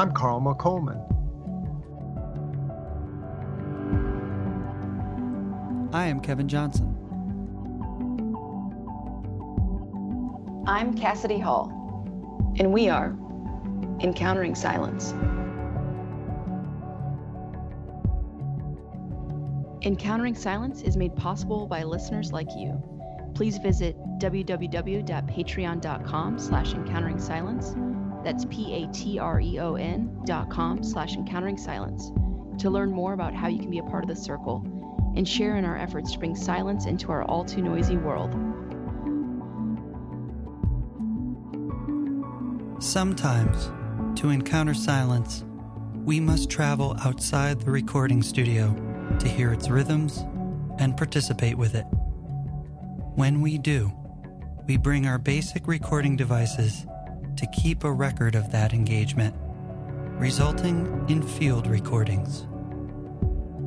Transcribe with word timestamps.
I'm 0.00 0.12
Carl 0.12 0.40
McColman. 0.40 0.98
I 5.92 6.06
am 6.06 6.20
Kevin 6.20 6.48
Johnson. 6.48 6.96
I'm 10.66 10.96
Cassidy 10.96 11.38
Hall, 11.38 11.70
and 12.58 12.72
we 12.72 12.88
are 12.88 13.14
Encountering 14.00 14.54
Silence. 14.54 15.12
Encountering 19.82 20.34
Silence 20.34 20.80
is 20.80 20.96
made 20.96 21.14
possible 21.14 21.66
by 21.66 21.82
listeners 21.82 22.32
like 22.32 22.48
you. 22.56 22.82
Please 23.34 23.58
visit 23.58 23.98
www.patreon.com 24.18 26.38
slash 26.38 26.72
encountering 26.72 27.18
silence. 27.18 27.74
That's 28.24 28.44
P-A-T-R-E-O-N 28.46 30.22
dot 30.26 30.50
com 30.50 30.82
slash 30.82 31.14
encountering 31.14 31.56
silence 31.56 32.10
to 32.60 32.70
learn 32.70 32.90
more 32.90 33.14
about 33.14 33.34
how 33.34 33.48
you 33.48 33.58
can 33.58 33.70
be 33.70 33.78
a 33.78 33.82
part 33.82 34.04
of 34.04 34.08
the 34.08 34.16
circle 34.16 34.62
and 35.16 35.26
share 35.26 35.56
in 35.56 35.64
our 35.64 35.76
efforts 35.76 36.12
to 36.12 36.18
bring 36.18 36.36
silence 36.36 36.86
into 36.86 37.10
our 37.10 37.24
all 37.24 37.44
too 37.44 37.62
noisy 37.62 37.96
world. 37.96 38.32
Sometimes, 42.82 43.70
to 44.18 44.30
encounter 44.30 44.74
silence, 44.74 45.44
we 46.04 46.20
must 46.20 46.50
travel 46.50 46.96
outside 47.04 47.60
the 47.60 47.70
recording 47.70 48.22
studio 48.22 48.74
to 49.18 49.28
hear 49.28 49.52
its 49.52 49.68
rhythms 49.68 50.24
and 50.78 50.96
participate 50.96 51.56
with 51.56 51.74
it. 51.74 51.84
When 53.14 53.40
we 53.40 53.58
do, 53.58 53.92
we 54.66 54.76
bring 54.76 55.06
our 55.06 55.18
basic 55.18 55.66
recording 55.66 56.16
devices 56.16 56.86
to 57.40 57.46
keep 57.46 57.84
a 57.84 57.90
record 57.90 58.34
of 58.34 58.52
that 58.52 58.74
engagement, 58.74 59.34
resulting 60.18 61.06
in 61.08 61.22
field 61.22 61.66
recordings. 61.66 62.46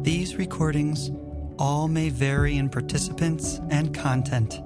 These 0.03 0.35
recordings 0.35 1.09
all 1.57 1.87
may 1.87 2.09
vary 2.09 2.57
in 2.57 2.69
participants 2.69 3.59
and 3.71 3.91
content, 3.91 4.61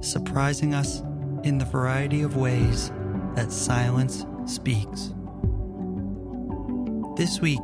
surprising 0.00 0.72
us 0.72 1.02
in 1.44 1.58
the 1.58 1.66
variety 1.66 2.22
of 2.22 2.36
ways 2.36 2.90
that 3.34 3.52
silence 3.52 4.24
speaks. 4.46 5.12
This 7.18 7.38
week, 7.42 7.60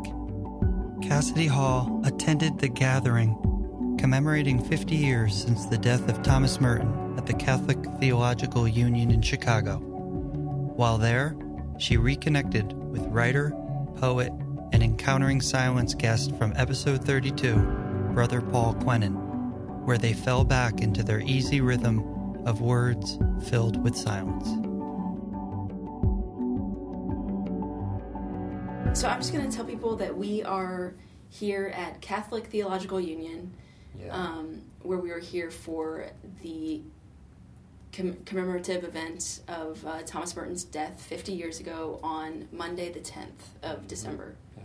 Cassidy 1.01 1.47
Hall 1.47 2.03
attended 2.05 2.59
the 2.59 2.69
gathering 2.69 3.39
commemorating 3.99 4.63
50 4.63 4.95
years 4.95 5.35
since 5.35 5.65
the 5.65 5.79
death 5.79 6.07
of 6.11 6.23
Thomas 6.23 6.61
Merton 6.61 7.17
at 7.17 7.25
the 7.25 7.33
Catholic 7.33 7.79
Theological 8.01 8.69
Union 8.69 9.11
in 9.11 9.23
Chicago. 9.23 9.88
While 10.79 10.97
there, 10.99 11.35
she 11.77 11.97
reconnected 11.97 12.73
with 12.73 13.05
writer, 13.07 13.51
poet, 13.97 14.31
and 14.71 14.81
Encountering 14.81 15.41
Silence 15.41 15.93
guest 15.93 16.37
from 16.37 16.53
episode 16.55 17.05
32, 17.05 17.57
Brother 18.15 18.41
Paul 18.41 18.75
Quenon, 18.75 19.17
where 19.85 19.99
they 19.99 20.13
fell 20.13 20.45
back 20.45 20.81
into 20.81 21.03
their 21.03 21.19
easy 21.19 21.61
rhythm 21.61 21.99
of 22.47 22.61
words 22.61 23.19
filled 23.49 23.83
with 23.83 23.97
silence. 23.97 24.47
So 28.97 29.09
I'm 29.09 29.19
just 29.19 29.33
going 29.33 29.51
to 29.51 29.57
tell 29.57 29.65
people 29.67 29.97
that 29.97 30.17
we 30.17 30.45
are 30.45 30.95
here 31.29 31.73
at 31.75 32.01
Catholic 32.01 32.47
Theological 32.47 33.01
Union, 33.01 33.53
Yeah. 34.01 34.15
um, 34.15 34.63
where 34.83 34.99
we 34.99 35.11
are 35.11 35.19
here 35.19 35.51
for 35.51 36.07
the 36.41 36.83
com- 37.93 38.17
commemorative 38.25 38.85
event 38.85 39.41
of 39.49 39.85
uh, 39.87 40.03
Thomas 40.05 40.35
Merton's 40.37 40.65
death 40.65 41.01
50 41.03 41.33
years 41.33 41.61
ago 41.61 42.01
on 42.03 42.49
Monday, 42.53 42.91
the 42.93 43.01
10th 43.01 43.63
of 43.63 43.87
December. 43.89 44.35
yeah. 44.57 44.65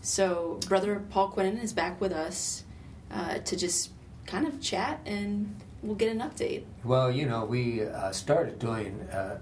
So 0.00 0.60
Brother 0.68 1.02
Paul 1.10 1.30
Quenon 1.32 1.62
is 1.62 1.72
back 1.72 2.00
with 2.00 2.12
us 2.12 2.64
uh, 3.10 3.38
to 3.38 3.56
just 3.56 3.90
kind 4.26 4.46
of 4.46 4.60
chat 4.60 5.00
and 5.06 5.54
we'll 5.82 5.96
get 5.96 6.10
an 6.10 6.20
update. 6.20 6.64
Well, 6.84 7.10
you 7.10 7.26
know, 7.26 7.44
we 7.44 7.84
uh, 7.84 8.12
started 8.12 8.58
doing 8.58 9.00
uh, 9.12 9.38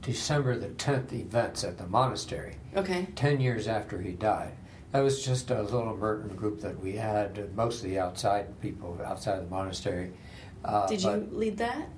December 0.00 0.56
the 0.58 0.68
10th 0.68 1.12
events 1.12 1.64
at 1.64 1.78
the 1.78 1.86
monastery, 1.86 2.56
Okay. 2.76 3.06
10 3.16 3.40
years 3.40 3.66
after 3.68 4.00
he 4.00 4.12
died. 4.12 4.52
That 4.92 5.00
was 5.00 5.24
just 5.24 5.50
a 5.50 5.62
little 5.62 5.96
Merton 5.96 6.36
group 6.36 6.60
that 6.60 6.78
we 6.80 6.96
had, 6.96 7.54
mostly 7.56 7.98
outside 7.98 8.60
people 8.60 8.98
outside 9.04 9.40
the 9.40 9.50
monastery. 9.50 10.12
Uh, 10.64 10.86
Did 10.86 11.02
you 11.02 11.28
lead 11.32 11.58
that? 11.58 11.88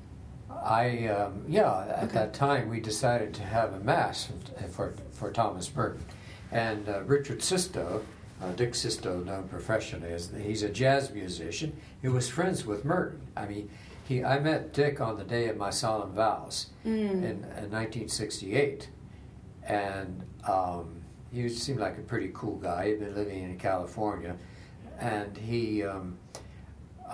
I, 0.50 1.08
um, 1.08 1.44
yeah, 1.48 1.84
at 1.88 2.04
Okay. 2.04 2.14
that 2.14 2.34
time 2.34 2.68
we 2.70 2.80
decided 2.80 3.34
to 3.34 3.42
have 3.42 3.74
a 3.74 3.80
mass 3.80 4.28
for, 4.70 4.94
for 5.12 5.30
Thomas 5.30 5.74
Merton. 5.74 6.04
And 6.52 6.88
uh, 6.88 7.02
Richard 7.02 7.42
Sisto, 7.42 8.04
uh, 8.42 8.52
Dick 8.52 8.74
Sisto, 8.74 9.20
known 9.24 9.48
professionally 9.48 10.12
as 10.12 10.30
he's 10.40 10.62
a 10.62 10.68
jazz 10.68 11.10
musician. 11.10 11.76
He 12.02 12.08
was 12.08 12.28
friends 12.28 12.64
with 12.64 12.84
Merton. 12.84 13.20
I 13.36 13.46
mean, 13.46 13.70
he 14.06 14.22
I 14.22 14.38
met 14.38 14.72
Dick 14.72 15.00
on 15.00 15.16
the 15.16 15.24
day 15.24 15.48
of 15.48 15.56
my 15.56 15.70
solemn 15.70 16.12
vows 16.12 16.66
Mm. 16.86 17.10
in, 17.10 17.24
in 17.24 17.70
1968, 17.70 18.88
and 19.66 20.22
um, 20.46 21.00
he 21.32 21.48
seemed 21.48 21.80
like 21.80 21.96
a 21.98 22.02
pretty 22.02 22.30
cool 22.34 22.56
guy. 22.56 22.88
He'd 22.88 23.00
been 23.00 23.14
living 23.14 23.42
in 23.42 23.58
California, 23.58 24.36
and 25.00 25.36
he 25.36 25.82
um, 25.82 26.18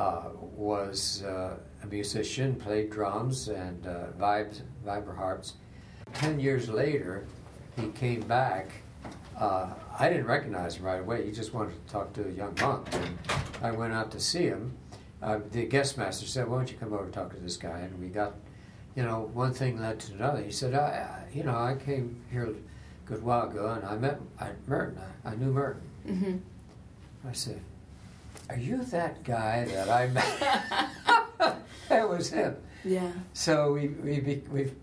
uh, 0.00 0.30
was 0.56 1.22
uh, 1.24 1.56
a 1.82 1.86
musician, 1.86 2.56
played 2.56 2.88
drums 2.90 3.48
and 3.48 3.86
uh, 3.86 4.06
vibes, 4.18 4.62
vibraharps. 4.86 5.52
Ten 6.14 6.40
years 6.40 6.70
later, 6.70 7.26
he 7.76 7.88
came 7.88 8.22
back. 8.22 8.70
Uh, 9.38 9.68
I 9.98 10.08
didn't 10.08 10.26
recognize 10.26 10.76
him 10.76 10.84
right 10.84 11.00
away. 11.00 11.26
He 11.26 11.32
just 11.32 11.52
wanted 11.52 11.74
to 11.74 11.92
talk 11.92 12.14
to 12.14 12.26
a 12.26 12.30
young 12.30 12.56
monk, 12.60 12.88
and 12.92 13.18
I 13.62 13.72
went 13.72 13.92
out 13.92 14.10
to 14.12 14.20
see 14.20 14.44
him. 14.44 14.74
Uh, 15.22 15.40
the 15.52 15.66
guest 15.66 15.98
master 15.98 16.26
said, 16.26 16.48
"Why 16.48 16.56
don't 16.56 16.72
you 16.72 16.78
come 16.78 16.94
over 16.94 17.04
and 17.04 17.12
talk 17.12 17.34
to 17.34 17.40
this 17.40 17.58
guy?" 17.58 17.80
And 17.80 18.00
we 18.00 18.08
got, 18.08 18.36
you 18.96 19.02
know, 19.02 19.30
one 19.34 19.52
thing 19.52 19.78
led 19.78 20.00
to 20.00 20.14
another. 20.14 20.42
He 20.42 20.50
said, 20.50 20.74
I, 20.74 21.24
"You 21.32 21.44
know, 21.44 21.56
I 21.56 21.76
came 21.76 22.22
here 22.30 22.44
a 22.44 22.54
good 23.06 23.22
while 23.22 23.50
ago, 23.50 23.68
and 23.68 23.84
I 23.84 23.96
met 23.96 24.18
I, 24.40 24.52
Merton. 24.66 24.98
I, 24.98 25.32
I 25.32 25.34
knew 25.36 25.52
Merton." 25.52 25.82
hmm 26.06 26.36
I 27.28 27.32
said, 27.32 27.60
"Are 28.50 28.56
you 28.58 28.82
that 28.84 29.22
guy 29.24 29.64
that 29.66 29.88
I 29.88 30.06
met?" 30.16 31.56
that 31.88 32.08
was 32.08 32.30
him. 32.30 32.56
Yeah. 32.84 33.12
So 33.32 33.72
we 33.72 33.88
we 33.88 34.20
be, 34.20 34.42
we've 34.50 34.74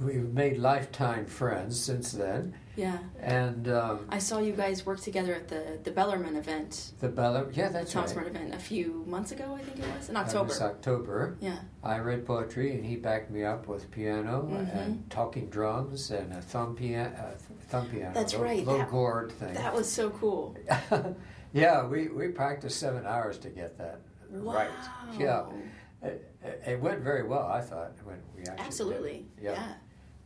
we've 0.00 0.32
made 0.32 0.58
lifetime 0.58 1.26
friends 1.26 1.78
since 1.78 2.12
then, 2.12 2.54
Yeah. 2.76 2.98
and 3.20 3.68
um, 3.68 4.06
I 4.08 4.18
saw 4.18 4.38
you 4.38 4.52
guys 4.52 4.86
work 4.86 5.00
together 5.00 5.34
at 5.34 5.48
the 5.48 5.78
the 5.82 5.90
Bellarmine 5.92 6.36
event, 6.36 6.92
the 7.00 7.08
Bella. 7.08 7.46
Yeah, 7.52 7.68
the 7.68 7.74
that's 7.74 7.92
Thomas 7.92 8.14
right. 8.14 8.26
Merton 8.26 8.36
event, 8.36 8.54
a 8.54 8.58
few 8.58 9.04
months 9.06 9.30
ago. 9.32 9.56
I 9.58 9.62
think 9.62 9.78
it 9.78 9.96
was 9.96 10.08
in 10.08 10.16
October. 10.16 10.48
was 10.48 10.60
October. 10.60 11.36
Yeah. 11.40 11.58
I 11.84 11.98
read 11.98 12.26
poetry, 12.26 12.74
and 12.74 12.84
he 12.84 12.96
backed 12.96 13.30
me 13.30 13.44
up 13.44 13.66
with 13.68 13.90
piano 13.90 14.48
Mhm. 14.50 14.76
and 14.76 15.10
talking 15.10 15.48
drums 15.48 16.10
and 16.10 16.32
a 16.32 16.40
thumb 16.40 16.74
piano. 16.76 17.34
Thumb 17.68 17.88
piano. 17.88 18.12
That's 18.14 18.34
low, 18.34 18.42
right, 18.42 18.64
Low 18.64 18.78
that- 18.78 18.90
gourd 18.90 19.32
thing. 19.32 19.54
That 19.54 19.74
was 19.74 19.88
so 19.90 20.10
cool. 20.10 20.56
yeah, 21.56 21.86
we 21.86 22.08
we 22.08 22.28
practiced 22.28 22.78
seven 22.78 23.06
hours 23.06 23.38
to 23.38 23.48
get 23.48 23.76
that 23.78 24.00
right. 24.30 24.70
Yeah. 25.18 25.46
It, 26.02 26.32
it- 26.66 26.80
went 26.80 27.00
very 27.00 27.22
well, 27.22 27.46
I 27.46 27.60
thought, 27.60 27.92
when 28.04 28.18
we 28.36 28.42
actually. 28.42 28.56
did. 28.56 28.66
Absolutely. 28.66 29.26
Yeah. 29.40 29.52
Yeah. 29.52 29.72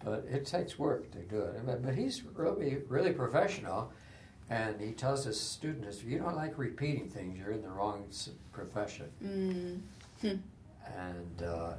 But 0.05 0.25
it 0.31 0.45
takes 0.47 0.79
work 0.79 1.11
to 1.13 1.19
do 1.19 1.41
it. 1.41 1.65
But, 1.65 1.83
but 1.83 1.95
he's 1.95 2.23
really, 2.35 2.79
really 2.89 3.13
professional, 3.13 3.93
and 4.49 4.81
he 4.81 4.93
tells 4.93 5.25
his 5.25 5.39
students, 5.39 5.99
if 5.99 6.05
you 6.09 6.19
don't 6.19 6.35
like 6.37 6.59
repeating 6.59 7.09
things, 7.09 7.39
you're 7.39 7.53
in 7.53 7.63
the 7.63 7.69
wrong 7.69 8.05
profession. 8.53 9.09
Mm. 9.23 9.81
Hmm. 10.23 10.37
And 10.99 11.43
uh, 11.43 11.73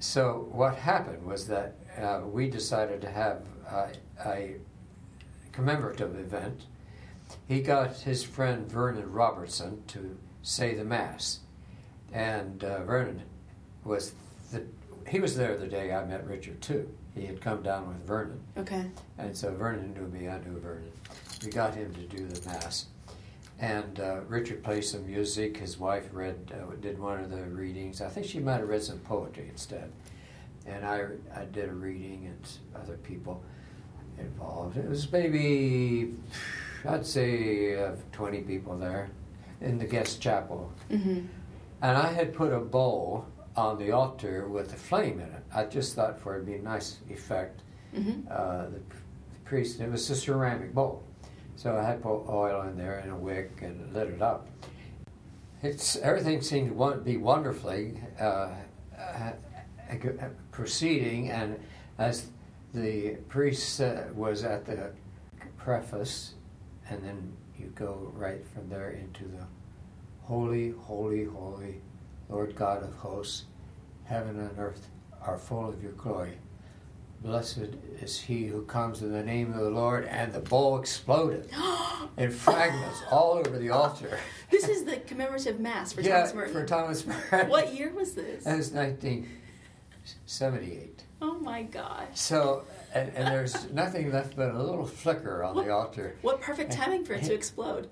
so 0.00 0.48
what 0.50 0.74
happened 0.74 1.24
was 1.24 1.46
that 1.46 1.76
uh, 1.98 2.20
we 2.26 2.48
decided 2.50 3.00
to 3.02 3.10
have 3.10 3.42
uh, 3.70 3.88
a 4.26 4.56
commemorative 5.52 6.18
event. 6.18 6.62
He 7.48 7.60
got 7.60 7.96
his 7.96 8.22
friend 8.24 8.70
Vernon 8.70 9.10
Robertson 9.12 9.82
to 9.88 10.16
say 10.42 10.74
the 10.74 10.84
mass, 10.84 11.40
and 12.12 12.62
uh, 12.64 12.82
Vernon 12.84 13.22
was 13.84 14.12
the 14.52 14.64
he 15.08 15.20
was 15.20 15.36
there 15.36 15.56
the 15.56 15.66
day 15.68 15.92
I 15.92 16.04
met 16.04 16.26
Richard 16.26 16.60
too. 16.60 16.88
He 17.14 17.24
had 17.26 17.40
come 17.40 17.62
down 17.62 17.88
with 17.88 18.04
Vernon, 18.06 18.40
Okay. 18.58 18.86
and 19.18 19.34
so 19.36 19.54
Vernon 19.54 19.94
knew 19.94 20.06
me, 20.08 20.28
I 20.28 20.38
knew 20.40 20.58
Vernon. 20.58 20.90
We 21.44 21.50
got 21.50 21.74
him 21.74 21.94
to 21.94 22.00
do 22.02 22.26
the 22.26 22.46
mass, 22.48 22.86
and 23.58 24.00
uh, 24.00 24.20
Richard 24.28 24.62
played 24.64 24.84
some 24.84 25.06
music. 25.06 25.56
His 25.56 25.78
wife 25.78 26.08
read, 26.12 26.52
uh, 26.52 26.74
did 26.80 26.98
one 26.98 27.20
of 27.20 27.30
the 27.30 27.42
readings. 27.44 28.00
I 28.02 28.08
think 28.08 28.26
she 28.26 28.40
might 28.40 28.58
have 28.58 28.68
read 28.68 28.82
some 28.82 28.98
poetry 28.98 29.46
instead, 29.48 29.90
and 30.66 30.84
I, 30.84 31.04
I 31.34 31.44
did 31.44 31.68
a 31.68 31.72
reading, 31.72 32.26
and 32.26 32.82
other 32.82 32.96
people 32.98 33.42
involved. 34.18 34.76
It 34.76 34.88
was 34.88 35.10
maybe, 35.12 36.12
I'd 36.84 37.06
say, 37.06 37.82
uh, 37.82 37.92
twenty 38.12 38.40
people 38.42 38.76
there 38.76 39.10
in 39.60 39.78
the 39.78 39.86
guest 39.86 40.20
chapel, 40.20 40.72
hmm 40.90 41.20
and 41.82 41.96
I 41.96 42.10
had 42.12 42.32
put 42.34 42.52
a 42.52 42.58
bowl 42.60 43.26
on 43.54 43.78
the 43.78 43.92
altar 43.92 44.48
with 44.48 44.72
a 44.72 44.76
flame 44.76 45.20
in 45.20 45.26
it. 45.28 45.44
I 45.54 45.64
just 45.64 45.94
thought 45.94 46.18
for 46.18 46.34
it'd 46.34 46.46
be 46.46 46.54
a 46.54 46.62
nice 46.62 46.98
effect 47.10 47.62
hmm 47.94 48.20
uh, 48.30 48.66
the 48.66 48.80
priest, 49.44 49.80
it 49.80 49.90
was 49.90 50.10
a 50.10 50.16
ceramic 50.16 50.74
bowl. 50.74 51.02
So 51.56 51.76
I 51.76 51.82
had 51.84 52.02
put 52.02 52.26
oil 52.28 52.62
in 52.68 52.76
there 52.76 52.98
and 52.98 53.12
a 53.12 53.16
wick 53.16 53.50
and 53.62 53.92
lit 53.94 54.08
it 54.08 54.20
up. 54.20 54.48
It's 55.62 55.96
everything 55.96 56.42
seemed 56.42 56.68
to 56.68 56.74
want, 56.74 57.04
be 57.04 57.16
wonderfully 57.16 58.00
uh, 58.20 58.50
uh, 58.98 59.32
proceeding, 60.50 61.30
and 61.30 61.58
as 61.98 62.26
the 62.74 63.16
priest 63.28 63.80
uh, 63.80 64.04
was 64.14 64.44
at 64.44 64.66
the 64.66 64.90
preface, 65.56 66.34
and 66.88 67.02
then 67.02 67.32
you 67.58 67.72
go 67.74 68.12
right 68.14 68.46
from 68.46 68.68
there 68.68 68.90
into 68.90 69.24
the 69.24 69.44
holy, 70.22 70.70
holy, 70.70 71.24
holy 71.24 71.80
Lord 72.28 72.54
God 72.56 72.82
of 72.82 72.92
hosts, 72.94 73.44
heaven 74.04 74.38
and 74.38 74.58
earth 74.58 74.88
are 75.22 75.38
full 75.38 75.68
of 75.68 75.82
your 75.82 75.92
glory. 75.92 76.38
Blessed 77.22 77.70
is 78.00 78.20
he 78.20 78.46
who 78.46 78.62
comes 78.62 79.02
in 79.02 79.10
the 79.10 79.22
name 79.22 79.52
of 79.52 79.60
the 79.60 79.70
Lord. 79.70 80.04
And 80.04 80.32
the 80.32 80.40
bowl 80.40 80.78
exploded 80.78 81.50
in 82.16 82.30
fragments 82.30 83.02
all 83.10 83.32
over 83.32 83.58
the 83.58 83.70
altar. 83.70 84.20
This 84.50 84.68
is 84.68 84.84
the 84.84 84.98
commemorative 84.98 85.58
mass 85.58 85.92
for 85.92 86.02
yeah, 86.02 86.18
Thomas 86.18 86.34
Merton. 86.34 86.52
For 86.52 86.66
Thomas 86.66 87.06
Merton. 87.06 87.48
What 87.48 87.74
year 87.74 87.92
was 87.92 88.14
this? 88.14 88.44
That 88.44 88.58
was 88.58 88.70
1978. 88.70 91.02
Oh 91.22 91.38
my 91.38 91.62
gosh. 91.62 92.08
So, 92.14 92.64
and, 92.94 93.10
and, 93.14 93.28
there's 93.28 93.70
nothing 93.72 94.12
left 94.12 94.36
but 94.36 94.54
a 94.54 94.62
little 94.62 94.86
flicker 94.86 95.42
on 95.42 95.54
what, 95.54 95.64
the 95.64 95.72
altar. 95.72 96.16
What 96.22 96.40
perfect 96.40 96.72
timing 96.72 97.04
for 97.04 97.14
it 97.14 97.24
to 97.24 97.34
explode. 97.34 97.88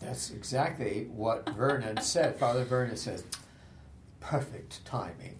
That's 0.00 0.30
exactly 0.30 1.08
what 1.10 1.48
Vernon 1.50 2.00
said. 2.00 2.38
Father 2.38 2.64
Vernon 2.64 2.96
says, 2.96 3.24
perfect 4.20 4.84
timing. 4.84 5.36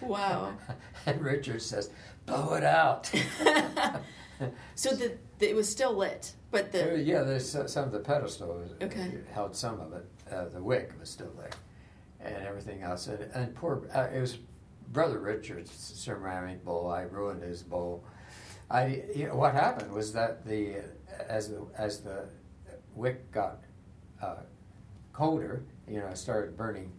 wow. 0.00 0.52
And 1.04 1.20
Richard 1.20 1.60
says, 1.60 1.90
blow 2.26 2.54
it 2.54 2.62
out. 2.62 3.06
so 4.76 4.94
the, 4.94 5.18
the, 5.40 5.50
it 5.50 5.56
was 5.56 5.68
still 5.68 5.96
lit, 5.96 6.34
but 6.52 6.70
the 6.70 6.92
uh, 6.92 6.94
yeah, 6.94 7.22
there's 7.22 7.56
uh, 7.56 7.66
some 7.66 7.86
of 7.86 7.90
the 7.90 7.98
pedestal 7.98 8.54
was, 8.54 8.70
okay. 8.80 9.10
held 9.32 9.56
some 9.56 9.80
of 9.80 9.92
it. 9.94 10.06
Uh, 10.30 10.44
the 10.44 10.62
wick 10.62 10.92
was 11.00 11.10
still 11.10 11.32
there, 11.36 11.50
and 12.20 12.46
everything 12.46 12.82
else. 12.82 13.08
And, 13.08 13.28
and 13.34 13.52
poor, 13.56 13.82
uh, 13.92 14.06
it 14.14 14.20
was 14.20 14.38
Brother 14.92 15.18
Richard's 15.18 15.70
ceramic 15.70 16.64
bowl. 16.64 16.90
I 16.90 17.02
ruined 17.02 17.42
his 17.42 17.62
bowl. 17.62 18.04
I 18.70 19.02
you 19.14 19.26
know, 19.28 19.36
what 19.36 19.54
happened 19.54 19.92
was 19.92 20.12
that 20.12 20.46
the 20.46 20.76
as 21.28 21.48
the 21.48 21.66
as 21.76 22.00
the 22.00 22.28
wick 22.94 23.30
got 23.32 23.60
uh, 24.20 24.36
colder, 25.12 25.64
you 25.88 26.00
know, 26.00 26.12
started 26.14 26.56
burning 26.56 26.92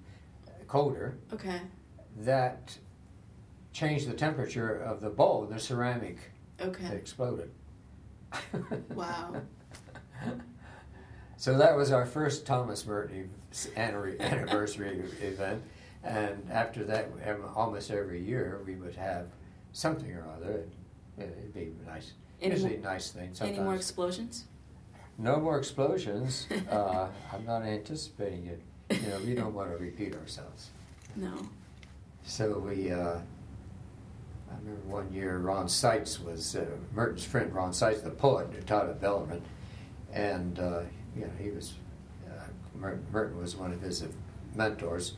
colder. 0.67 1.17
Okay. 1.31 1.61
That 2.17 2.77
changed 3.71 4.07
the 4.07 4.13
temperature 4.13 4.75
of 4.75 5.01
the 5.01 5.09
bowl. 5.09 5.45
The 5.45 5.59
ceramic 5.59 6.17
okay. 6.61 6.95
exploded. 6.95 7.51
wow. 8.93 9.35
So 11.43 11.57
that 11.57 11.75
was 11.75 11.91
our 11.91 12.05
first 12.05 12.45
Thomas 12.45 12.85
Merton 12.85 13.29
anniversary 13.75 15.03
event, 15.21 15.61
and 16.03 16.47
after 16.51 16.83
that, 16.85 17.09
almost 17.55 17.89
every 17.91 18.21
year 18.21 18.61
we 18.65 18.75
would 18.75 18.95
have 18.95 19.27
something 19.71 20.11
or 20.11 20.27
other. 20.35 20.65
It'd 21.17 21.53
be 21.53 21.71
nice. 21.85 22.13
Any 22.41 22.55
Usually 22.55 22.77
more, 22.77 22.91
nice 22.91 23.11
thing. 23.11 23.27
things. 23.27 23.41
Any 23.41 23.59
more 23.59 23.75
explosions? 23.75 24.45
No 25.17 25.39
more 25.39 25.57
explosions. 25.57 26.47
uh, 26.71 27.07
I'm 27.31 27.45
not 27.45 27.63
anticipating 27.63 28.47
it. 28.47 28.61
You 28.89 29.07
know, 29.09 29.19
we 29.19 29.33
don't 29.35 29.53
want 29.53 29.71
to 29.71 29.77
repeat 29.77 30.15
ourselves. 30.15 30.71
No. 31.15 31.33
So 32.23 32.57
we, 32.59 32.91
uh, 32.91 32.97
I 32.97 34.55
remember 34.59 34.81
one 34.87 35.13
year 35.13 35.37
Ron 35.37 35.69
Seitz 35.69 36.19
was 36.19 36.55
uh, 36.55 36.65
Merton's 36.93 37.23
friend. 37.23 37.53
Ron 37.53 37.73
Seitz, 37.73 38.01
the 38.01 38.09
poet, 38.09 38.47
who 38.53 38.61
taught 38.61 38.89
at 38.89 38.99
Bellarmine, 38.99 39.41
and 40.11 40.59
uh, 40.59 40.81
you 41.15 41.21
know 41.21 41.31
he 41.39 41.51
was 41.51 41.73
uh, 42.27 42.43
Merton 43.11 43.37
was 43.37 43.55
one 43.55 43.71
of 43.71 43.81
his 43.81 44.03
mentors. 44.55 45.13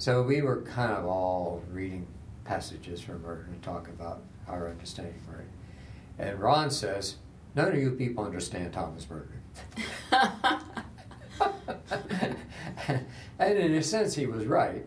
So 0.00 0.22
we 0.22 0.40
were 0.40 0.62
kind 0.62 0.92
of 0.92 1.04
all 1.04 1.62
reading 1.70 2.06
passages 2.46 3.02
from 3.02 3.20
Merton 3.20 3.52
to 3.52 3.60
talk 3.60 3.86
about 3.86 4.22
our 4.48 4.70
understanding 4.70 5.14
of 5.16 5.28
Merton. 5.28 5.50
And 6.18 6.40
Ron 6.40 6.70
says, 6.70 7.16
None 7.54 7.68
of 7.68 7.74
you 7.74 7.90
people 7.90 8.24
understand 8.24 8.72
Thomas 8.72 9.06
Merton. 9.10 9.42
and 13.38 13.58
in 13.58 13.74
a 13.74 13.82
sense, 13.82 14.14
he 14.14 14.24
was 14.24 14.46
right. 14.46 14.86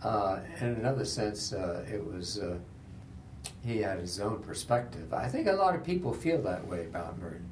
Uh, 0.00 0.38
in 0.60 0.68
another 0.68 1.04
sense, 1.04 1.52
uh, 1.52 1.84
it 1.92 2.06
was 2.06 2.38
uh, 2.38 2.56
he 3.64 3.78
had 3.78 3.98
his 3.98 4.20
own 4.20 4.44
perspective. 4.44 5.12
I 5.12 5.26
think 5.26 5.48
a 5.48 5.54
lot 5.54 5.74
of 5.74 5.82
people 5.82 6.12
feel 6.12 6.40
that 6.42 6.64
way 6.68 6.86
about 6.86 7.18
Merton. 7.18 7.50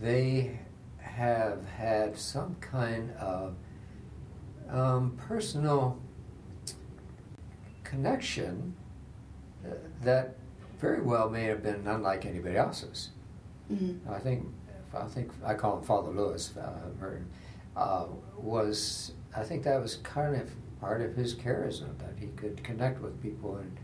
They 0.00 0.58
have 0.98 1.64
had 1.66 2.18
some 2.18 2.56
kind 2.60 3.12
of 3.12 3.54
um, 4.72 5.16
personal 5.28 5.98
connection 7.84 8.74
uh, 9.66 9.74
that 10.02 10.36
very 10.78 11.02
well 11.02 11.28
may 11.28 11.44
have 11.44 11.62
been 11.62 11.86
unlike 11.86 12.24
anybody 12.24 12.56
else's. 12.56 13.10
Mm-hmm. 13.70 14.10
I 14.10 14.18
think, 14.18 14.46
I 14.94 15.04
think 15.04 15.32
I 15.44 15.54
call 15.54 15.78
him 15.78 15.84
Father 15.84 16.10
Louis 16.10 16.56
uh, 16.56 16.70
Merton, 16.98 17.26
uh, 17.76 18.06
was 18.36 19.12
I 19.36 19.42
think 19.42 19.62
that 19.64 19.80
was 19.80 19.96
kind 19.96 20.34
of 20.36 20.50
part 20.80 21.02
of 21.02 21.14
his 21.14 21.34
charisma 21.34 21.96
that 21.98 22.14
he 22.18 22.28
could 22.28 22.62
connect 22.64 23.00
with 23.00 23.20
people 23.22 23.58
in 23.58 23.78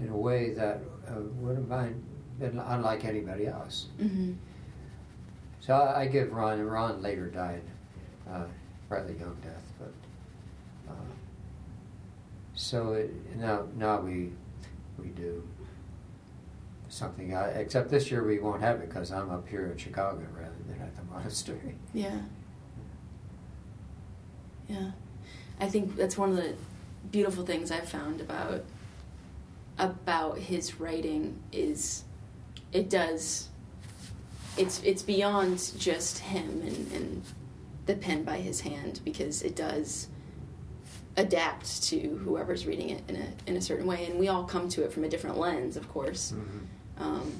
in 0.00 0.08
a 0.08 0.16
way 0.16 0.54
that 0.54 0.80
uh, 1.08 1.20
would 1.36 1.56
have 1.56 1.68
been 1.68 2.58
unlike 2.58 3.04
anybody 3.04 3.46
else. 3.46 3.88
Mm-hmm. 4.00 4.32
So 5.60 5.74
I, 5.74 6.02
I, 6.02 6.06
give 6.06 6.32
Ron, 6.32 6.58
and 6.58 6.72
Ron 6.72 7.02
later 7.02 7.26
died, 7.26 7.62
uh, 8.30 8.44
rather 8.88 9.12
young 9.12 9.36
death, 9.42 9.62
so 12.60 12.92
it, 12.92 13.10
now 13.38 13.64
now 13.74 14.00
we 14.00 14.30
we 14.98 15.08
do 15.08 15.42
something. 16.90 17.34
Uh, 17.34 17.52
except 17.56 17.90
this 17.90 18.10
year 18.10 18.22
we 18.22 18.38
won't 18.38 18.60
have 18.60 18.80
it 18.80 18.88
because 18.88 19.10
I'm 19.10 19.30
up 19.30 19.48
here 19.48 19.70
in 19.72 19.78
Chicago 19.78 20.20
rather 20.36 20.54
than 20.68 20.80
at 20.82 20.94
the 20.94 21.02
monastery. 21.10 21.76
Yeah. 21.94 22.20
Yeah, 24.68 24.90
I 25.58 25.66
think 25.68 25.96
that's 25.96 26.16
one 26.16 26.30
of 26.30 26.36
the 26.36 26.54
beautiful 27.10 27.44
things 27.44 27.72
I've 27.72 27.88
found 27.88 28.20
about 28.20 28.62
about 29.78 30.38
his 30.38 30.78
writing 30.78 31.42
is 31.50 32.04
it 32.72 32.90
does 32.90 33.48
it's 34.58 34.80
it's 34.84 35.02
beyond 35.02 35.72
just 35.78 36.18
him 36.18 36.60
and, 36.62 36.92
and 36.92 37.22
the 37.86 37.94
pen 37.94 38.22
by 38.22 38.36
his 38.36 38.60
hand 38.60 39.00
because 39.02 39.42
it 39.42 39.56
does 39.56 40.08
adapt 41.16 41.82
to 41.82 41.98
whoever's 42.24 42.66
reading 42.66 42.90
it 42.90 43.02
in 43.08 43.16
a 43.16 43.28
in 43.46 43.56
a 43.56 43.60
certain 43.60 43.86
way 43.86 44.06
and 44.06 44.18
we 44.18 44.28
all 44.28 44.44
come 44.44 44.68
to 44.68 44.84
it 44.84 44.92
from 44.92 45.04
a 45.04 45.08
different 45.08 45.36
lens 45.36 45.76
of 45.76 45.88
course 45.88 46.32
mm-hmm. 46.32 46.58
Um, 47.00 47.32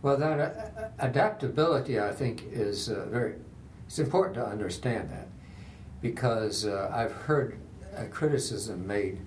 well, 0.00 0.16
that 0.16 0.40
uh, 0.40 0.88
adaptability, 0.98 2.00
I 2.00 2.12
think, 2.12 2.44
is 2.50 2.88
uh, 2.88 3.06
very. 3.08 3.34
It's 3.86 3.98
important 3.98 4.34
to 4.36 4.46
understand 4.46 5.10
that 5.10 5.28
because 6.00 6.64
uh, 6.66 6.90
I've 6.92 7.12
heard 7.12 7.58
a 7.94 8.06
criticism 8.06 8.86
made 8.86 9.20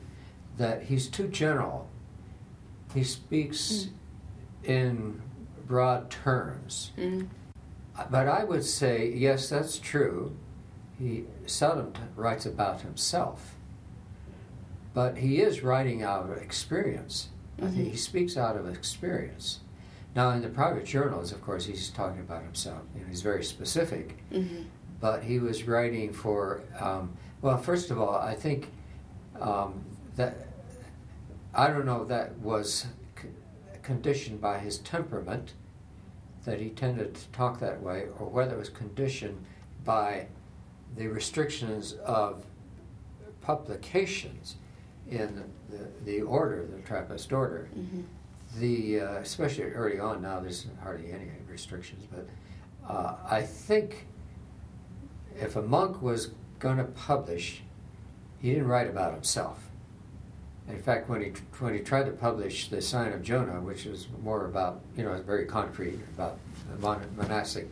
that 0.58 0.84
he's 0.84 1.08
too 1.08 1.28
general. 1.28 1.88
He 2.94 3.04
speaks 3.04 3.90
mm. 4.64 4.70
in 4.70 5.22
broad 5.68 6.10
terms. 6.10 6.92
Mm. 6.98 7.28
But 8.10 8.28
I 8.28 8.44
would 8.44 8.66
say, 8.66 9.14
yes, 9.16 9.50
that's 9.50 9.78
true. 9.78 10.36
He 10.98 11.26
seldom 11.46 11.94
writes 12.16 12.46
about 12.46 12.82
himself. 12.82 13.56
But 14.94 15.18
he 15.18 15.42
is 15.42 15.62
writing 15.62 16.04
out 16.04 16.30
of 16.30 16.38
experience. 16.38 17.30
Mm-hmm. 17.60 17.86
he 17.86 17.96
speaks 17.96 18.36
out 18.36 18.58
of 18.58 18.68
experience. 18.68 19.60
Now, 20.14 20.32
in 20.32 20.42
the 20.42 20.50
private 20.50 20.86
journals, 20.86 21.32
of 21.32 21.42
course, 21.42 21.66
he's 21.66 21.90
talking 21.90 22.20
about 22.20 22.44
himself. 22.44 22.82
You 22.94 23.02
know, 23.02 23.08
he's 23.08 23.22
very 23.22 23.44
specific. 23.44 24.18
Mm-hmm. 24.32 24.64
But 25.00 25.24
he 25.24 25.40
was 25.40 25.64
writing 25.66 26.12
for, 26.12 26.64
um, 26.80 27.14
well, 27.42 27.58
first 27.58 27.92
of 27.92 28.00
all, 28.00 28.16
I 28.16 28.34
think 28.34 28.72
um, 29.40 29.84
that, 30.16 30.48
I 31.54 31.68
don't 31.68 31.86
know 31.86 32.02
if 32.04 32.08
that 32.10 32.38
was 32.40 32.88
c- 33.22 33.30
conditioned 33.84 34.42
by 34.42 34.60
his 34.60 34.78
temperament, 34.80 35.54
that 36.46 36.60
he 36.60 36.70
tended 36.70 37.16
to 37.16 37.28
talk 37.30 37.60
that 37.60 37.82
way, 37.82 38.06
or 38.20 38.30
whether 38.30 38.56
it 38.56 38.60
was 38.60 38.70
conditioned 38.70 39.46
by 39.84 40.28
the 40.96 41.08
restrictions 41.08 41.94
of 42.06 42.46
publications 43.42 44.56
in 45.10 45.44
the, 45.70 45.88
the 46.04 46.22
order, 46.22 46.66
the 46.66 46.82
Trappist 46.82 47.32
order. 47.32 47.70
Mm-hmm. 47.78 48.02
The 48.58 49.02
uh, 49.02 49.14
especially 49.16 49.66
early 49.66 50.00
on 50.00 50.22
now, 50.22 50.40
there's 50.40 50.66
hardly 50.82 51.12
any 51.12 51.30
restrictions, 51.50 52.06
but 52.10 52.26
uh, 52.90 53.16
I 53.30 53.42
think 53.42 54.08
if 55.36 55.58
a 55.58 55.62
monk 55.62 56.02
was 56.02 56.32
going 56.60 56.78
to 56.78 56.86
publish, 56.86 57.64
he 58.40 58.52
didn't 58.52 58.68
write 58.68 58.88
about 58.88 59.14
himself. 59.14 59.70
In 60.70 60.82
fact, 60.82 61.10
when 61.10 61.22
he 61.22 61.34
when 61.60 61.74
he 61.74 61.82
tried 61.82 62.06
to 62.06 62.12
publish 62.12 62.70
the 62.70 62.82
Sign 62.82 63.12
of 63.12 63.22
Jonah, 63.22 63.60
which 63.60 63.86
is 63.86 64.08
more 64.24 64.46
about 64.46 64.82
you 64.96 65.04
know 65.04 65.22
very 65.22 65.46
concrete 65.46 66.00
about 66.16 66.40
monastic 66.80 67.72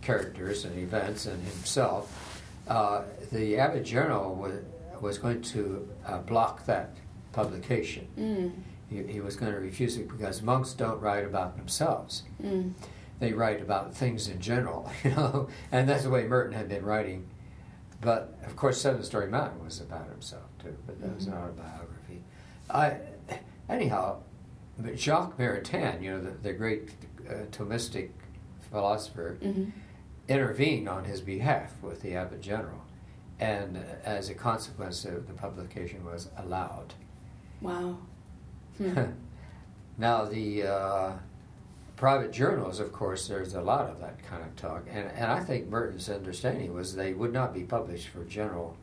characters 0.00 0.64
and 0.64 0.78
events 0.78 1.26
and 1.26 1.42
himself, 1.42 2.29
uh, 2.70 3.02
the 3.32 3.58
Abbot 3.58 3.84
General 3.84 4.34
was 4.34 4.54
was 5.00 5.18
going 5.18 5.40
to 5.42 5.88
uh, 6.06 6.18
block 6.18 6.64
that 6.66 6.94
publication. 7.32 8.06
Mm. 8.18 8.52
He, 8.90 9.12
he 9.14 9.20
was 9.20 9.34
going 9.36 9.50
to 9.52 9.58
refuse 9.58 9.96
it 9.96 10.08
because 10.08 10.42
monks 10.42 10.72
don't 10.74 11.00
write 11.00 11.24
about 11.24 11.56
themselves. 11.56 12.22
Mm. 12.42 12.72
They 13.18 13.32
write 13.32 13.62
about 13.62 13.94
things 13.94 14.28
in 14.28 14.40
general, 14.40 14.90
you 15.04 15.10
know, 15.10 15.48
and 15.72 15.88
that's 15.88 16.02
the 16.04 16.10
way 16.10 16.24
Merton 16.26 16.52
had 16.52 16.68
been 16.68 16.84
writing. 16.84 17.26
But 18.02 18.34
of 18.44 18.56
course, 18.56 18.80
Seven 18.80 19.02
Storey 19.02 19.28
Mountain 19.28 19.64
was 19.64 19.80
about 19.80 20.08
himself 20.10 20.44
too, 20.62 20.76
but 20.86 21.00
that 21.00 21.14
was 21.14 21.26
Mhm. 21.26 21.30
not 21.34 21.44
a 21.48 21.52
biography. 21.52 22.22
I, 22.70 22.96
anyhow, 23.68 24.18
but 24.78 24.98
Jacques 24.98 25.38
Maritain, 25.38 26.02
you 26.02 26.10
know, 26.12 26.20
the, 26.20 26.30
the 26.42 26.52
great 26.52 26.90
uh, 27.28 27.44
Thomistic 27.52 28.10
philosopher, 28.70 29.38
hmm 29.42 29.64
intervened 30.30 30.88
on 30.88 31.04
his 31.04 31.20
behalf 31.20 31.72
with 31.82 32.00
the 32.02 32.14
Abbot 32.14 32.40
General, 32.40 32.80
and 33.40 33.76
as 34.04 34.30
a 34.30 34.34
consequence, 34.34 35.04
of 35.04 35.26
the 35.26 35.32
publication 35.34 36.04
was 36.04 36.28
allowed. 36.38 36.94
Wow. 37.60 37.98
Hmm. 38.78 38.98
now 39.98 40.24
the 40.24 40.62
uh, 40.62 41.12
private 41.96 42.32
journals, 42.32 42.80
of 42.80 42.92
course, 42.94 43.28
there's 43.28 43.52
a 43.52 43.60
lot 43.60 43.90
of 43.90 44.00
that 44.00 44.22
kind 44.22 44.42
of 44.42 44.56
talk, 44.56 44.86
and, 44.90 45.10
and 45.14 45.30
I 45.30 45.40
think 45.40 45.68
Merton's 45.68 46.08
understanding 46.08 46.72
was 46.72 46.94
they 46.94 47.12
would 47.12 47.30
not 47.32 47.52
be 47.52 47.64
published 47.64 48.08
for 48.08 48.24
general 48.24 48.74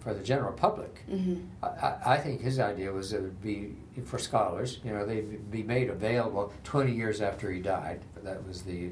for 0.00 0.14
the 0.14 0.22
general 0.22 0.52
public. 0.52 1.04
hmm 1.08 1.36
I, 1.62 1.94
I 2.04 2.16
think 2.16 2.40
his 2.40 2.58
idea 2.58 2.90
was 2.90 3.12
it 3.12 3.20
would 3.20 3.40
be 3.42 3.76
for 4.04 4.18
scholars. 4.18 4.80
You 4.82 4.92
know, 4.94 5.06
they'd 5.06 5.50
be 5.50 5.62
made 5.62 5.90
available 5.90 6.52
20 6.64 6.90
years 6.92 7.20
after 7.20 7.52
he 7.52 7.60
died. 7.60 8.00
That 8.24 8.44
was 8.46 8.62
the 8.62 8.90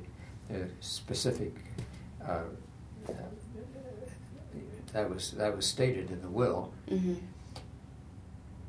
specific. 0.80 1.54
Uh, 2.26 2.42
that 4.92 5.08
was 5.08 5.30
that 5.32 5.56
was 5.56 5.66
stated 5.66 6.10
in 6.10 6.20
the 6.22 6.28
will. 6.28 6.72
hmm 6.88 7.14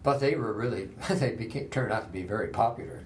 But 0.03 0.19
they 0.19 0.35
were 0.35 0.53
really 0.53 0.85
they 1.09 1.31
became 1.31 1.67
turned 1.69 1.91
out 1.91 2.05
to 2.05 2.09
be 2.11 2.23
very 2.23 2.47
popular, 2.49 3.03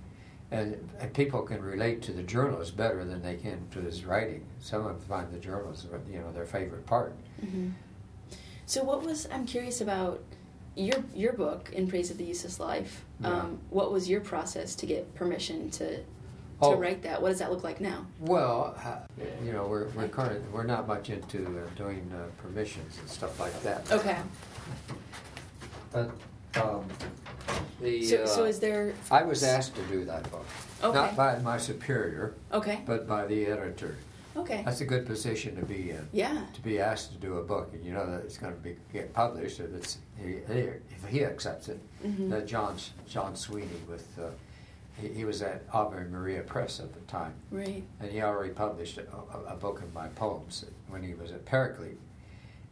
and, 0.52 0.90
and 1.00 1.14
people 1.14 1.42
can 1.42 1.62
relate 1.62 2.02
to 2.04 2.12
the 2.12 2.24
journals 2.24 2.72
better 2.72 3.04
than 3.04 3.22
they 3.22 3.36
can 3.36 3.68
to 3.72 3.82
his 3.82 4.06
writing. 4.06 4.46
Some 4.60 4.86
of 4.86 5.00
them 5.00 5.08
find 5.08 5.32
the 5.32 5.40
journals, 5.40 5.86
you 6.12 6.20
know, 6.20 6.32
their 6.32 6.46
favorite 6.46 6.86
part. 6.86 7.14
hmm 7.40 7.70
So, 8.66 8.84
what 8.84 9.04
was 9.04 9.28
I'm 9.32 9.46
curious 9.46 9.82
about 9.82 10.22
your 10.76 11.04
your 11.16 11.34
book 11.34 11.72
in 11.74 11.88
praise 11.88 12.12
of 12.12 12.18
the 12.20 12.26
useless 12.26 12.60
life? 12.60 13.04
Yeah. 13.22 13.30
Um, 13.30 13.60
what 13.72 13.92
was 13.92 14.08
your 14.08 14.22
process 14.22 14.76
to 14.76 14.86
get 14.86 15.16
permission 15.16 15.72
to 15.72 16.04
to 16.62 16.66
Oh. 16.68 16.76
write 16.76 17.02
that? 17.04 17.22
What 17.22 17.30
does 17.30 17.40
that 17.40 17.52
look 17.52 17.64
like 17.64 17.80
now? 17.80 18.06
Well, 18.20 18.76
uh, 18.84 18.98
you 19.44 19.52
know, 19.52 19.68
we're 19.68 19.88
we're 19.90 20.06
of 20.06 20.54
we're 20.54 20.64
not 20.64 20.88
much 20.88 21.10
into 21.10 21.40
uh, 21.46 21.70
doing 21.76 22.12
uh, 22.14 22.26
permissions 22.42 22.98
and 23.00 23.10
stuff 23.10 23.40
like 23.40 23.62
that. 23.64 23.92
Okay. 23.92 24.18
But 25.92 26.12
um, 26.62 26.86
the 27.80 28.04
So, 28.04 28.24
uh, 28.24 28.28
so 28.28 28.44
is 28.46 28.60
there? 28.60 28.94
I 29.12 29.24
was 29.24 29.44
asked 29.44 29.76
to 29.76 29.82
do 29.84 30.06
that 30.06 30.30
book, 30.32 30.46
Okay. 30.84 30.98
not 30.98 31.16
by 31.16 31.38
my 31.40 31.58
superior, 31.58 32.34
Okay. 32.52 32.82
but 32.86 33.08
by 33.08 33.26
the 33.28 33.46
editor. 33.46 33.98
Okay. 34.36 34.62
That's 34.66 34.82
a 34.82 34.86
good 34.86 35.06
position 35.08 35.56
to 35.56 35.66
be 35.66 35.90
in. 35.92 36.08
Yeah. 36.12 36.46
To 36.54 36.62
be 36.62 36.80
asked 36.80 37.12
to 37.14 37.18
do 37.18 37.38
a 37.38 37.44
book, 37.44 37.70
and 37.74 37.84
you 37.84 37.92
know 37.94 38.06
that 38.10 38.22
it's 38.24 38.38
going 38.38 38.54
to 38.54 38.60
be 38.60 38.76
get 38.94 39.14
published 39.14 39.60
if 39.60 39.74
it's 39.74 39.98
he, 40.16 40.34
if 40.50 41.06
he 41.10 41.24
accepts 41.24 41.70
it. 41.70 41.80
Mhm. 42.04 42.30
That 42.30 42.46
Jon 42.48 42.76
Jon 43.08 43.36
Sweeney 43.36 43.82
with 43.90 44.08
uh, 44.20 44.30
he, 45.00 45.10
he 45.10 45.26
was 45.26 45.42
at 45.42 45.64
Ave 45.74 46.06
Maria 46.10 46.42
Press 46.42 46.80
at 46.80 46.94
the 46.94 47.00
time. 47.02 47.34
Right. 47.52 47.84
And 48.00 48.12
he 48.12 48.22
already 48.22 48.52
published 48.52 48.98
a, 48.98 49.06
a, 49.34 49.54
a 49.54 49.56
book 49.56 49.82
of 49.82 49.94
my 49.94 50.08
poems 50.10 50.66
when 50.88 51.04
he 51.04 51.14
was 51.14 51.32
at 51.32 51.46
Paraclete. 51.46 52.00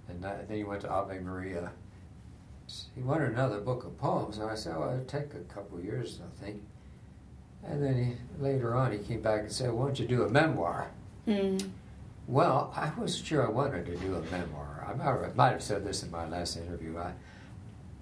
And 0.08 0.24
that, 0.24 0.48
then 0.48 0.58
he 0.58 0.64
went 0.64 0.82
to 0.82 0.90
Ave 0.90 1.20
Maria. 1.20 1.72
He 2.96 3.02
wanted 3.02 3.32
another 3.32 3.60
book 3.60 3.84
of 3.86 3.98
poems, 3.98 4.38
and 4.38 4.50
I 4.50 4.56
said, 4.56 4.76
well, 4.78 4.92
it'll 4.92 5.06
take 5.06 5.34
a 5.34 5.54
couple 5.54 5.78
of 5.78 5.86
years, 5.86 6.20
I 6.22 6.44
think. 6.44 6.64
And 7.64 7.84
then 7.84 7.96
he, 7.96 8.44
later 8.44 8.76
on, 8.76 8.92
he 8.92 8.98
came 9.00 9.22
back 9.22 9.42
and 9.42 9.52
said, 9.52 9.72
why 9.72 9.86
don't 9.86 10.00
you 10.00 10.08
do 10.08 10.24
a 10.24 10.30
memoir? 10.30 10.90
Hmm. 11.26 11.58
Well, 12.28 12.74
I 12.76 12.92
wasn't 12.98 13.26
sure 13.26 13.46
I 13.46 13.50
wanted 13.50 13.86
to 13.86 13.96
do 13.98 14.16
a 14.16 14.22
memoir. 14.32 14.88
I 14.88 14.94
might 14.94 15.06
have, 15.06 15.36
might 15.36 15.52
have 15.52 15.64
said 15.64 15.86
this 15.86 16.02
in 16.04 16.10
my 16.10 16.28
last 16.28 16.58
interview. 16.58 16.98
I, 16.98 17.14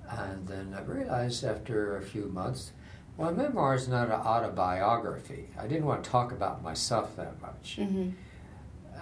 and 0.10 0.48
then 0.48 0.76
I 0.78 0.82
realized 0.82 1.44
after 1.44 1.98
a 1.98 2.02
few 2.02 2.26
months, 2.26 2.72
well, 3.18 3.30
a 3.30 3.34
memoir 3.34 3.76
is 3.76 3.88
not 3.88 4.08
an 4.08 4.14
autobiography. 4.14 5.50
I 5.60 5.68
didn't 5.68 5.86
want 5.86 6.04
to 6.04 6.10
talk 6.10 6.32
about 6.32 6.64
myself 6.64 7.16
that 7.16 7.42
much. 7.42 7.76
hmm 7.78 8.10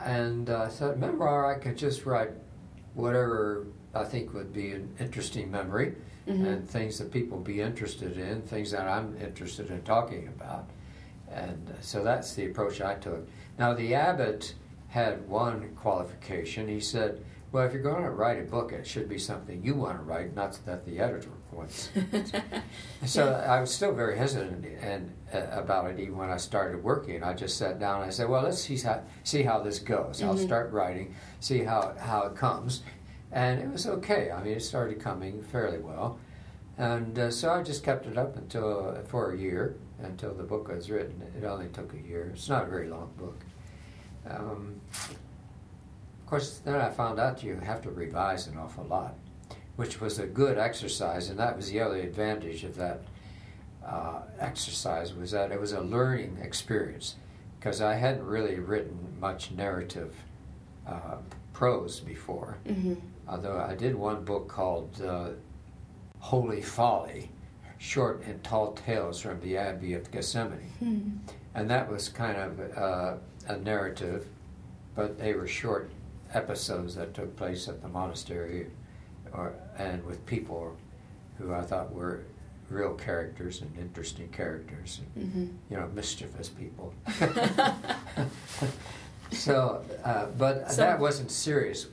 And 0.04 0.50
uh, 0.50 0.64
I 0.64 0.68
thought, 0.68 0.98
memoir, 0.98 1.54
I 1.54 1.60
could 1.60 1.78
just 1.78 2.06
write 2.06 2.32
whatever 2.94 3.66
I 3.94 4.04
think 4.04 4.34
would 4.34 4.52
be 4.54 4.72
an 4.72 4.94
interesting 5.00 5.50
memory 5.52 5.96
Mhm. 6.28 6.46
and 6.48 6.70
things 6.70 7.00
that 7.00 7.12
people 7.12 7.40
be 7.40 7.62
interested 7.62 8.16
in, 8.18 8.42
things 8.44 8.70
that 8.72 8.88
I'm 8.88 9.18
interested 9.20 9.72
in 9.72 9.82
talking 9.82 10.28
about. 10.28 10.70
And 11.32 11.70
uh, 11.70 11.74
so 11.82 12.04
that's 12.04 12.36
the 12.36 12.46
approach 12.46 12.80
I 12.80 12.94
took. 12.96 13.28
Now, 13.58 13.74
the 13.74 13.96
abbot 13.96 14.54
had 14.90 15.28
one 15.28 15.70
qualification. 15.76 16.68
He 16.68 16.80
said, 16.80 17.24
well, 17.52 17.66
if 17.66 17.74
you're 17.74 17.82
going 17.82 18.04
to 18.04 18.12
write 18.12 18.40
a 18.40 18.44
book, 18.44 18.72
it 18.72 18.86
should 18.86 19.10
be 19.10 19.18
something 19.18 19.64
you 19.64 19.74
want 19.74 19.98
to 19.98 20.04
write, 20.04 20.36
not 20.36 20.60
that 20.66 20.86
the 20.86 21.00
editor 21.00 21.30
So 23.06 23.26
Yeah. 23.26 23.54
I 23.56 23.60
was 23.62 23.74
still 23.74 23.94
very 23.94 24.18
hesitant 24.18 24.66
and 24.82 25.12
uh, 25.34 25.40
about 25.52 25.90
it 25.92 26.00
even 26.00 26.18
when 26.18 26.30
I 26.30 26.38
started 26.38 26.84
working. 26.84 27.24
I 27.24 27.34
just 27.34 27.58
sat 27.58 27.80
down 27.80 28.02
and 28.02 28.06
I 28.06 28.10
said, 28.12 28.30
"Well, 28.30 28.44
let's 28.44 28.62
see 28.62 28.78
how 28.78 29.02
see 29.24 29.44
how 29.44 29.60
this 29.62 29.80
goes. 29.80 30.22
I'll 30.22 30.36
Mhm. 30.36 30.46
start 30.46 30.72
writing, 30.72 31.14
see 31.40 31.64
how 31.64 31.94
how 32.00 32.24
it 32.28 32.36
comes," 32.36 32.84
and 33.32 33.60
it 33.60 33.70
was 33.72 33.88
okay. 33.88 34.32
I 34.32 34.44
mean, 34.44 34.54
it 34.54 34.62
started 34.62 35.00
coming 35.00 35.42
fairly 35.42 35.80
well, 35.80 36.20
and 36.78 37.18
uh, 37.18 37.32
so 37.32 37.52
I 37.52 37.64
just 37.64 37.84
kept 37.84 38.06
it 38.06 38.18
up 38.18 38.36
until 38.38 38.98
for 39.08 39.32
a 39.32 39.38
year 39.38 39.76
until 40.04 40.34
the 40.34 40.44
book 40.44 40.68
was 40.70 40.90
written. 40.92 41.22
It 41.38 41.44
only 41.44 41.68
took 41.70 41.94
a 41.94 41.98
year. 42.08 42.32
It's 42.34 42.50
not 42.50 42.64
a 42.64 42.68
very 42.68 42.88
long 42.88 43.12
book. 43.18 43.40
Um, 44.30 44.80
of 44.94 46.26
course, 46.28 46.60
then 46.60 46.76
I 46.76 46.90
found 46.90 47.20
out 47.20 47.44
you 47.44 47.56
have 47.58 47.82
to 47.82 47.90
revise 47.92 48.48
an 48.48 48.58
awful 48.58 48.84
lot, 48.86 49.16
which 49.82 50.00
was 50.00 50.20
a 50.20 50.28
good 50.28 50.60
exercise, 50.60 51.30
and 51.32 51.40
that 51.40 51.58
was 51.58 51.72
the 51.72 51.80
other 51.82 51.96
advantage 51.96 52.64
of 52.64 52.76
that 52.76 53.02
uh, 53.84 54.20
exercise 54.40 55.12
was 55.16 55.32
that 55.32 55.52
it 55.52 55.60
was 55.60 55.72
a 55.72 55.82
learning 55.82 56.38
experience 56.40 57.16
because 57.60 57.82
I 57.82 57.96
hadn't 57.96 58.24
really 58.24 58.60
written 58.60 58.96
much 59.20 59.50
narrative 59.50 60.14
uh, 60.88 61.18
prose 61.54 62.00
before. 62.00 62.60
hmm 62.68 62.94
Although 63.28 63.58
I 63.60 63.74
did 63.74 63.96
one 63.96 64.24
book 64.24 64.48
called 64.48 65.02
uh, 65.02 65.30
Holy 66.20 66.62
Folly, 66.62 67.32
short 67.80 68.22
and 68.28 68.44
tall 68.44 68.74
tales 68.74 69.20
from 69.20 69.40
the 69.40 69.58
Abbey 69.58 69.96
of 69.96 70.12
Gethsemani 70.12 70.70
Hmm. 70.78 71.00
and 71.56 71.68
that 71.72 71.90
was 71.92 72.08
kind 72.08 72.38
of 72.38 72.78
uh, 72.78 73.14
a 73.48 73.58
narrative, 73.58 74.28
but 74.94 75.18
they 75.18 75.34
were 75.34 75.48
short 75.48 75.90
episodes 76.36 76.94
that 76.98 77.16
took 77.16 77.36
place 77.36 77.68
at 77.68 77.82
the 77.82 77.88
monastery, 77.88 78.68
or 79.34 79.54
and 79.78 80.04
with 80.06 80.26
people 80.26 80.76
who 81.38 81.54
I 81.54 81.62
thought 81.62 81.94
were 81.94 82.22
real 82.70 82.94
characters 82.94 83.62
and 83.62 83.78
interesting 83.78 84.30
characters, 84.30 85.02
and, 85.16 85.32
hmm 85.32 85.46
you 85.70 85.78
know, 85.78 85.88
mischievous 85.94 86.50
people. 86.50 86.94
so, 89.32 89.84
uh, 90.04 90.28
but 90.38 90.72
So- 90.72 90.82
that 90.82 91.00
wasn't 91.00 91.32
serious 91.32 91.88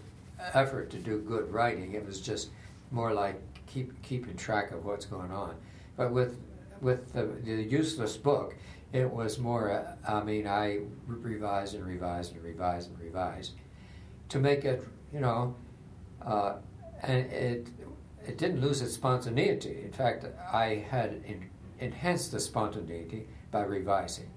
effort 0.55 0.91
to 0.91 0.99
do 0.99 1.19
good 1.21 1.53
writing. 1.53 1.95
It 1.95 2.05
was 2.07 2.21
just 2.21 2.51
more 2.91 3.13
like 3.13 3.41
keep 3.67 4.01
keeping 4.03 4.37
track 4.37 4.71
of 4.73 4.85
what's 4.85 5.05
going 5.05 5.31
on. 5.31 5.55
But 5.97 6.13
with 6.13 6.37
with 6.81 7.13
the, 7.13 7.25
the 7.45 7.63
useless 7.63 8.17
book, 8.17 8.55
it 8.93 9.11
was 9.11 9.39
more. 9.39 9.71
Uh, 9.73 9.95
I 10.09 10.23
mean, 10.23 10.47
I 10.47 10.81
revised 11.07 11.75
and 11.75 11.85
revised 11.85 12.35
and 12.35 12.43
revised 12.45 12.91
and 12.91 12.99
revised 13.01 13.53
to 14.29 14.39
make 14.39 14.65
it, 14.65 14.87
you 15.13 15.21
know, 15.21 15.55
uh, 16.23 16.55
and 17.03 17.27
it 17.33 17.69
it 18.27 18.37
didn't 18.39 18.61
lose 18.61 18.83
its 18.83 18.95
spontaneity. 18.95 19.83
In 19.85 19.93
fact, 19.93 20.27
I 20.53 20.85
had 20.91 21.23
en- 21.27 21.49
enhanced 21.81 22.33
the 22.33 22.41
spontaneity 22.41 23.27
by 23.51 23.63
revising. 23.63 24.29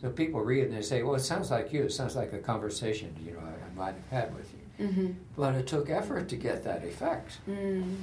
So 0.00 0.10
people 0.10 0.40
read 0.40 0.64
and 0.64 0.76
they 0.76 0.82
say, 0.82 1.02
"Well, 1.02 1.14
it 1.14 1.20
sounds 1.20 1.50
like 1.50 1.72
you. 1.72 1.84
It 1.84 1.92
sounds 1.92 2.16
like 2.16 2.32
a 2.32 2.38
conversation 2.38 3.14
you 3.24 3.32
know 3.32 3.40
I, 3.40 3.52
I 3.70 3.74
might 3.76 3.94
have 3.94 4.08
had 4.10 4.36
with 4.36 4.52
you." 4.52 4.86
hmm 4.88 5.12
But 5.36 5.54
it 5.54 5.66
took 5.66 5.88
effort 5.88 6.28
to 6.28 6.36
get 6.36 6.64
that 6.64 6.84
effect. 6.84 7.38
Mm. 7.48 7.96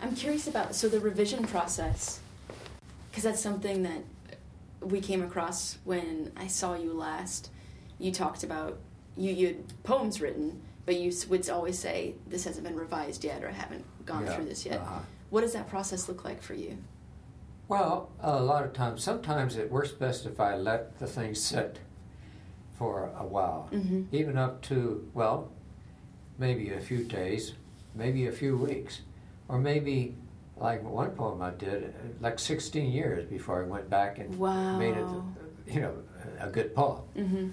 I'm 0.00 0.14
curious 0.14 0.46
about 0.48 0.74
so 0.74 0.88
the 0.88 1.00
revision 1.00 1.44
process, 1.46 2.20
because 3.10 3.24
that's 3.24 3.40
something 3.40 3.82
that 3.82 4.02
we 4.80 5.00
came 5.00 5.22
across 5.22 5.78
when 5.84 6.30
I 6.36 6.46
saw 6.46 6.74
you 6.74 6.92
last. 6.92 7.50
You 7.98 8.12
talked 8.12 8.44
about 8.44 8.78
you 9.16 9.32
you 9.32 9.46
had 9.48 9.82
poems 9.84 10.20
written, 10.20 10.60
but 10.86 10.96
you 10.96 11.12
would 11.28 11.48
always 11.50 11.78
say 11.78 12.14
this 12.26 12.44
hasn't 12.44 12.66
been 12.66 12.76
revised 12.76 13.24
yet 13.24 13.42
or 13.42 13.48
I 13.48 13.52
haven't 13.52 13.84
gone 14.06 14.24
Yeah, 14.26 14.34
through 14.34 14.44
this 14.46 14.66
yet. 14.66 14.80
uh-huh. 14.80 15.00
what 15.30 15.40
does 15.40 15.52
that 15.54 15.68
process 15.68 16.08
look 16.08 16.24
like 16.24 16.42
for 16.42 16.54
you? 16.54 16.78
Well, 17.68 18.10
a 18.20 18.40
lot 18.42 18.64
of 18.64 18.72
times, 18.74 19.02
sometimes 19.02 19.56
it 19.56 19.70
works 19.70 19.90
best 19.90 20.26
if 20.26 20.38
I 20.38 20.56
let 20.56 20.98
the 20.98 21.06
thing 21.06 21.34
sit 21.34 21.78
for 22.78 23.10
a 23.18 23.24
while, 23.24 23.68
Mm-hmm. 23.72 24.02
even 24.14 24.36
up 24.36 24.60
to, 24.62 25.08
well, 25.14 25.50
maybe 26.38 26.72
a 26.72 26.80
few 26.80 27.04
days, 27.04 27.54
maybe 27.94 28.26
a 28.26 28.32
few 28.32 28.56
weeks, 28.58 29.00
or 29.48 29.58
maybe 29.58 30.14
like 30.56 30.82
one 30.84 31.10
poem 31.12 31.40
I 31.40 31.50
did, 31.50 31.94
like 32.20 32.38
16 32.38 32.90
years 32.92 33.24
before 33.24 33.64
I 33.64 33.66
went 33.66 33.88
back 33.88 34.18
and 34.18 34.36
Wow. 34.38 34.76
made 34.78 34.96
it, 34.96 35.06
you 35.74 35.80
know, 35.80 35.94
a 36.40 36.48
good 36.50 36.74
poem. 36.74 37.02
Mm-hmm. 37.16 37.48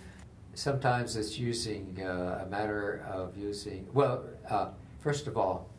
Sometimes 0.53 1.15
it's 1.15 1.38
using 1.39 1.98
uh, 2.03 2.43
a 2.46 2.50
matter 2.50 3.05
of 3.10 3.38
using, 3.38 3.88
well, 3.93 4.24
uh, 4.50 4.70
first 5.00 5.27
of 5.27 5.38
all, 5.38 5.70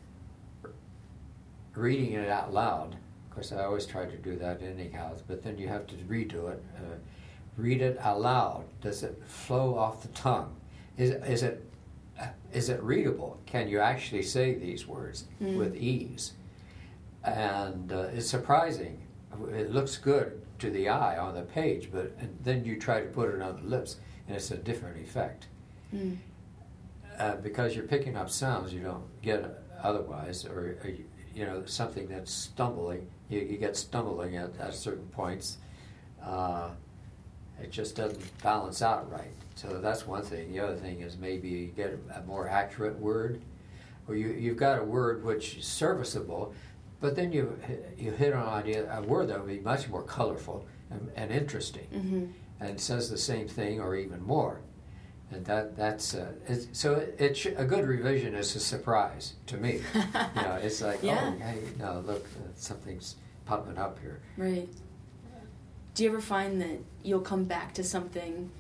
reading 1.75 2.13
it 2.15 2.29
out 2.29 2.53
loud. 2.53 2.95
Of 2.95 3.35
course, 3.35 3.53
I 3.53 3.65
always 3.65 3.87
try 3.87 4.07
to 4.07 4.17
do 4.17 4.37
that 4.37 4.63
anyhow, 4.63 5.13
but 5.29 5.43
then 5.43 5.59
you 5.59 5.69
have 5.69 5.87
to 5.89 5.95
redo 5.97 6.51
it. 6.51 6.63
Uh, 6.77 6.97
read 7.57 7.83
it 7.83 7.99
aloud. 8.03 8.65
Does 8.81 9.03
it 9.03 9.21
flow 9.27 9.77
off 9.77 10.03
the 10.03 10.09
tongue? 10.09 10.55
Is, 10.97 11.11
is, 11.11 11.43
it, 11.43 11.65
is 12.53 12.69
it 12.71 12.83
readable? 12.83 13.39
Can 13.47 13.69
you 13.69 13.79
actually 13.79 14.23
say 14.23 14.55
these 14.55 14.87
words 14.87 15.25
Mm. 15.41 15.57
with 15.59 15.77
ease? 15.77 16.33
And 17.25 17.93
uh, 17.93 18.09
it's 18.15 18.29
surprising. 18.29 19.01
It 19.53 19.71
looks 19.71 19.97
good 19.97 20.41
to 20.59 20.71
the 20.71 20.89
eye 20.89 21.17
on 21.19 21.35
the 21.35 21.43
page, 21.43 21.91
but 21.93 22.13
and 22.19 22.37
then 22.43 22.65
you 22.65 22.79
try 22.79 23.01
to 23.01 23.07
put 23.07 23.35
it 23.35 23.41
on 23.41 23.57
the 23.57 23.69
lips, 23.69 23.97
and 24.27 24.37
it's 24.37 24.51
a 24.51 24.57
different 24.57 24.99
effect. 24.99 25.47
Mm. 25.95 26.19
Uh, 27.19 27.37
because 27.37 27.77
you're 27.77 27.87
picking 27.87 28.17
up 28.17 28.31
sounds 28.31 28.73
you 28.73 28.81
don't 28.81 29.05
get 29.23 29.63
otherwise, 29.83 30.47
or, 30.47 30.79
or 30.83 30.89
you, 30.89 31.05
you 31.35 31.45
know 31.45 31.65
something 31.67 32.09
that's 32.09 32.33
stumbling. 32.33 33.07
You, 33.29 33.41
you 33.41 33.59
get 33.59 33.77
stumbling 33.77 34.37
at, 34.37 34.57
at 34.59 34.75
certain 34.75 35.07
points. 35.09 35.59
Uh, 36.25 36.71
it 37.61 37.71
just 37.71 37.97
doesn't 37.97 38.43
balance 38.43 38.83
out 38.83 39.11
right. 39.11 39.33
So 39.55 39.81
that's 39.81 40.07
one 40.07 40.23
thing. 40.23 40.53
The 40.53 40.61
other 40.61 40.77
thing 40.77 41.01
is 41.01 41.19
maybe 41.19 41.49
you 41.49 41.67
get 41.67 41.99
a 42.15 42.23
more 42.23 42.49
accurate 42.49 42.99
word, 42.99 43.43
or 44.09 44.17
you 44.17 44.29
you've 44.31 44.57
got 44.57 44.79
a 44.79 44.85
word 44.85 45.25
which 45.25 45.59
is 45.59 45.67
serviceable, 45.67 46.55
but 47.01 47.15
then 47.15 47.33
you 47.33 47.59
you 47.99 48.11
hit 48.13 48.33
on 48.33 48.43
an 48.43 48.49
idea 48.49 48.99
a 48.99 49.03
word 49.03 49.29
that 49.29 49.39
would 49.39 49.49
be 49.49 49.61
much 49.61 49.89
more 49.89 50.03
colorful 50.03 50.67
and, 50.91 51.11
and 51.17 51.31
interesting 51.31 51.87
Mm-hmm. 51.93 52.25
And 52.63 52.81
says 52.81 53.11
the 53.11 53.19
same 53.19 53.49
thing 53.49 53.81
or 53.81 53.97
even 53.97 54.23
more. 54.23 54.61
And 55.31 55.45
that 55.47 55.77
that's 55.77 56.15
uh, 56.15 56.33
it's, 56.47 56.67
so 56.73 56.95
it, 56.95 57.17
it 57.19 57.37
sh- 57.37 57.47
a 57.57 57.65
good 57.65 57.87
revision 57.87 58.35
is 58.35 58.55
a 58.55 58.61
surprise 58.61 59.35
to 59.47 59.57
me. 59.57 59.81
you 59.95 60.43
know, 60.43 60.59
it's 60.63 60.83
like 60.83 61.03
Yeah. 61.03 61.33
oh 61.35 61.39
hey 61.43 61.59
no 61.79 62.03
look 62.07 62.25
uh, 62.25 62.49
something's 62.55 63.17
popping 63.47 63.79
up 63.79 63.99
here. 64.01 64.21
Right. 64.37 64.69
Do 65.95 66.05
you 66.05 66.11
ever 66.11 66.21
find 66.21 66.61
that 66.61 66.79
you'll 67.03 67.21
come 67.21 67.45
back 67.45 67.75
to 67.75 67.85
something 67.85 68.51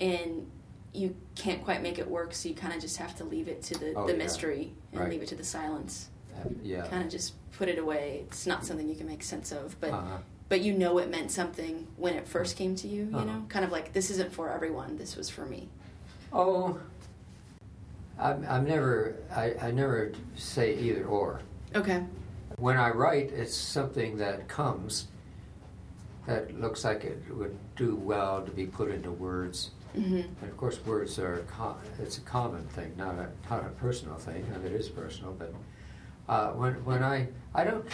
and 0.00 0.48
you 0.92 1.14
can't 1.34 1.62
quite 1.64 1.82
make 1.82 1.98
it 1.98 2.08
work, 2.08 2.34
so 2.34 2.48
you 2.48 2.54
kind 2.54 2.72
of 2.74 2.80
just 2.80 2.96
have 2.96 3.14
to 3.16 3.24
leave 3.24 3.46
it 3.48 3.62
to 3.64 3.78
the, 3.78 3.94
Oh, 3.94 4.06
the 4.06 4.12
yeah. 4.12 4.18
mystery 4.18 4.72
and 4.92 5.00
Right. 5.02 5.10
leave 5.10 5.22
it 5.22 5.28
to 5.28 5.34
the 5.36 5.44
silence? 5.44 6.08
Uh, 6.36 6.48
yeah. 6.62 6.86
Kind 6.86 7.04
of 7.04 7.10
just 7.10 7.34
put 7.52 7.68
it 7.68 7.78
away. 7.78 8.22
It's 8.26 8.46
not 8.46 8.64
something 8.64 8.88
you 8.88 8.94
can 8.96 9.06
make 9.06 9.22
sense 9.22 9.52
of, 9.52 9.76
but 9.80 9.90
uh-huh. 9.90 10.18
But 10.48 10.60
you 10.60 10.72
know 10.72 10.98
it 10.98 11.10
meant 11.10 11.30
something 11.30 11.86
when 11.96 12.14
it 12.14 12.26
first 12.26 12.56
came 12.56 12.74
to 12.76 12.88
you. 12.88 13.04
You 13.04 13.16
Uh-huh. 13.16 13.24
know, 13.24 13.44
kind 13.48 13.64
of 13.64 13.70
like 13.72 13.92
this 13.92 14.10
isn't 14.10 14.32
for 14.32 14.50
everyone. 14.50 14.96
This 14.96 15.16
was 15.16 15.28
for 15.28 15.44
me. 15.44 15.68
Oh, 16.32 16.78
I'm, 18.18 18.44
I'm 18.48 18.64
never 18.66 19.16
I, 19.34 19.54
I 19.60 19.70
never 19.70 20.12
say 20.36 20.74
either 20.76 21.04
or. 21.04 21.40
Okay. 21.74 22.02
When 22.56 22.76
I 22.76 22.90
write, 22.90 23.30
it's 23.30 23.54
something 23.56 24.16
that 24.18 24.48
comes 24.48 25.08
that 26.26 26.58
looks 26.60 26.84
like 26.84 27.04
it 27.04 27.22
would 27.30 27.56
do 27.76 27.94
well 27.96 28.42
to 28.44 28.50
be 28.50 28.66
put 28.66 28.90
into 28.90 29.10
words. 29.12 29.70
Mm-hmm. 29.96 30.16
And 30.16 30.50
of 30.50 30.56
course, 30.56 30.84
words 30.84 31.18
are 31.18 31.38
com- 31.48 31.78
it's 31.98 32.18
a 32.18 32.20
common 32.22 32.66
thing, 32.68 32.92
not 32.96 33.14
a 33.14 33.28
not 33.48 33.64
a 33.64 33.68
personal 33.70 34.16
thing. 34.16 34.44
I 34.54 34.58
mean, 34.58 34.66
it 34.66 34.72
is 34.80 34.88
personal, 34.88 35.32
but 35.32 35.54
uh, 36.28 36.48
when 36.52 36.74
when 36.84 37.02
I 37.02 37.28
I 37.54 37.64
don't 37.64 37.86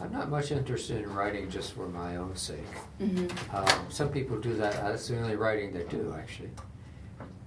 I'm 0.00 0.12
not 0.12 0.28
much 0.28 0.50
interested 0.50 1.02
in 1.02 1.14
writing 1.14 1.48
just 1.50 1.72
for 1.72 1.88
my 1.88 2.16
own 2.16 2.34
sake. 2.34 2.58
Mm-hmm. 3.00 3.56
Um, 3.56 3.86
some 3.90 4.08
people 4.08 4.38
do 4.38 4.54
that. 4.54 4.72
That's 4.72 5.08
the 5.08 5.18
only 5.18 5.36
writing 5.36 5.72
they 5.72 5.84
do, 5.84 6.14
actually. 6.18 6.50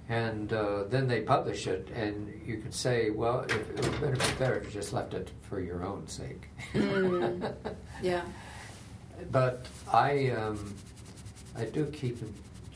And 0.10 0.54
uh, 0.54 0.84
then 0.86 1.08
they 1.08 1.22
publish 1.22 1.68
it, 1.68 1.90
and 1.94 2.42
you 2.46 2.58
can 2.58 2.72
say, 2.72 3.10
well, 3.10 3.42
it, 3.42 3.52
it 3.52 3.82
would 3.82 4.00
better 4.00 4.16
be 4.16 4.40
better 4.40 4.56
if 4.56 4.66
you 4.66 4.72
just 4.72 4.94
left 4.94 5.14
it 5.14 5.32
for 5.42 5.60
your 5.60 5.84
own 5.84 6.08
sake. 6.08 6.48
Mm. 6.74 7.54
Yeah. 8.02 8.22
But 9.32 9.66
I, 9.92 10.30
um, 10.30 10.76
I 11.58 11.66
do 11.66 11.88
keep 11.88 12.22
in, 12.22 12.32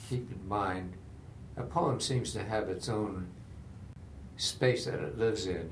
keep 0.10 0.32
in 0.32 0.48
mind, 0.48 0.94
a 1.56 1.62
poem 1.62 2.00
seems 2.00 2.34
to 2.34 2.44
have 2.44 2.68
its 2.68 2.90
own 2.90 3.28
space 4.38 4.86
that 4.86 4.96
it 4.96 5.20
lives 5.20 5.46
in, 5.46 5.70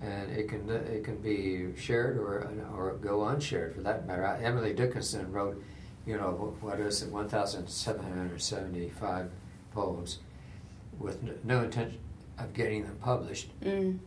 and 0.00 0.30
it 0.30 0.48
can 0.48 0.68
it 0.68 1.04
can 1.04 1.16
be 1.16 1.74
shared 1.76 2.18
or 2.18 2.48
or 2.74 2.96
go 3.00 3.24
unshared 3.24 3.74
for 3.74 3.80
that 3.82 4.06
matter. 4.06 4.24
Emily 4.42 4.72
Dickinson 4.74 5.30
wrote, 5.32 5.62
you 6.06 6.16
know, 6.16 6.56
what 6.60 6.80
is 6.80 7.02
it, 7.02 7.10
one 7.10 7.28
thousand 7.28 7.68
seven 7.68 8.04
hundred 8.04 8.40
seventy 8.40 8.90
five 8.90 9.30
poems, 9.72 10.18
with 10.98 11.22
no 11.44 11.62
intention 11.62 11.98
of 12.38 12.52
getting 12.52 12.84
them 12.84 12.96
published. 13.00 13.58
Mm. 13.60 13.98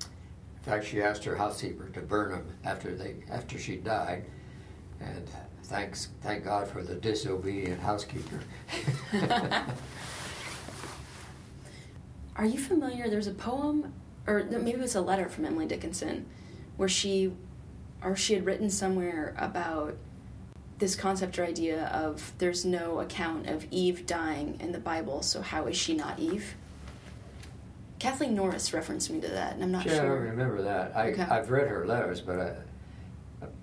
In 0.00 0.62
fact, 0.62 0.86
she 0.86 1.00
asked 1.00 1.24
her 1.24 1.36
housekeeper 1.36 1.88
to 1.90 2.00
burn 2.00 2.32
them 2.32 2.46
after 2.64 2.94
they 2.94 3.16
after 3.30 3.58
she 3.58 3.76
died, 3.76 4.24
and 5.00 5.28
thanks 5.64 6.08
thank 6.22 6.44
God 6.44 6.68
for 6.68 6.82
the 6.82 6.94
disobedient 6.94 7.80
housekeeper. 7.80 8.40
Are 12.36 12.46
you 12.46 12.58
familiar? 12.58 13.08
There's 13.08 13.26
a 13.26 13.34
poem, 13.34 13.92
or 14.28 14.44
maybe 14.44 14.72
it 14.72 14.78
was 14.78 14.94
a 14.94 15.00
letter 15.00 15.28
from 15.28 15.46
Emily 15.46 15.66
Dickinson, 15.66 16.26
where 16.76 16.88
she, 16.88 17.32
or 18.04 18.14
she 18.14 18.34
had 18.34 18.44
written 18.44 18.68
somewhere 18.68 19.34
about 19.38 19.96
this 20.78 20.94
concept 20.94 21.38
or 21.38 21.44
idea 21.44 21.86
of 21.86 22.32
there's 22.38 22.64
no 22.64 23.00
account 23.00 23.48
of 23.48 23.66
Eve 23.70 24.06
dying 24.06 24.58
in 24.60 24.70
the 24.70 24.78
Bible, 24.78 25.22
so 25.22 25.40
how 25.40 25.66
is 25.66 25.76
she 25.76 25.94
not 25.94 26.18
Eve? 26.18 26.54
Kathleen 27.98 28.34
Norris 28.34 28.72
referenced 28.72 29.10
me 29.10 29.20
to 29.20 29.28
that, 29.28 29.54
and 29.54 29.62
I'm 29.64 29.72
not 29.72 29.82
sure. 29.82 29.92
yeah, 29.92 29.98
I 30.02 30.04
sure. 30.04 30.20
remember 30.20 30.62
that. 30.62 30.92
I, 30.94 31.08
Okay. 31.08 31.22
I've 31.22 31.50
read 31.50 31.66
her 31.66 31.84
letters, 31.86 32.20
but 32.20 32.38
I, 32.38 32.54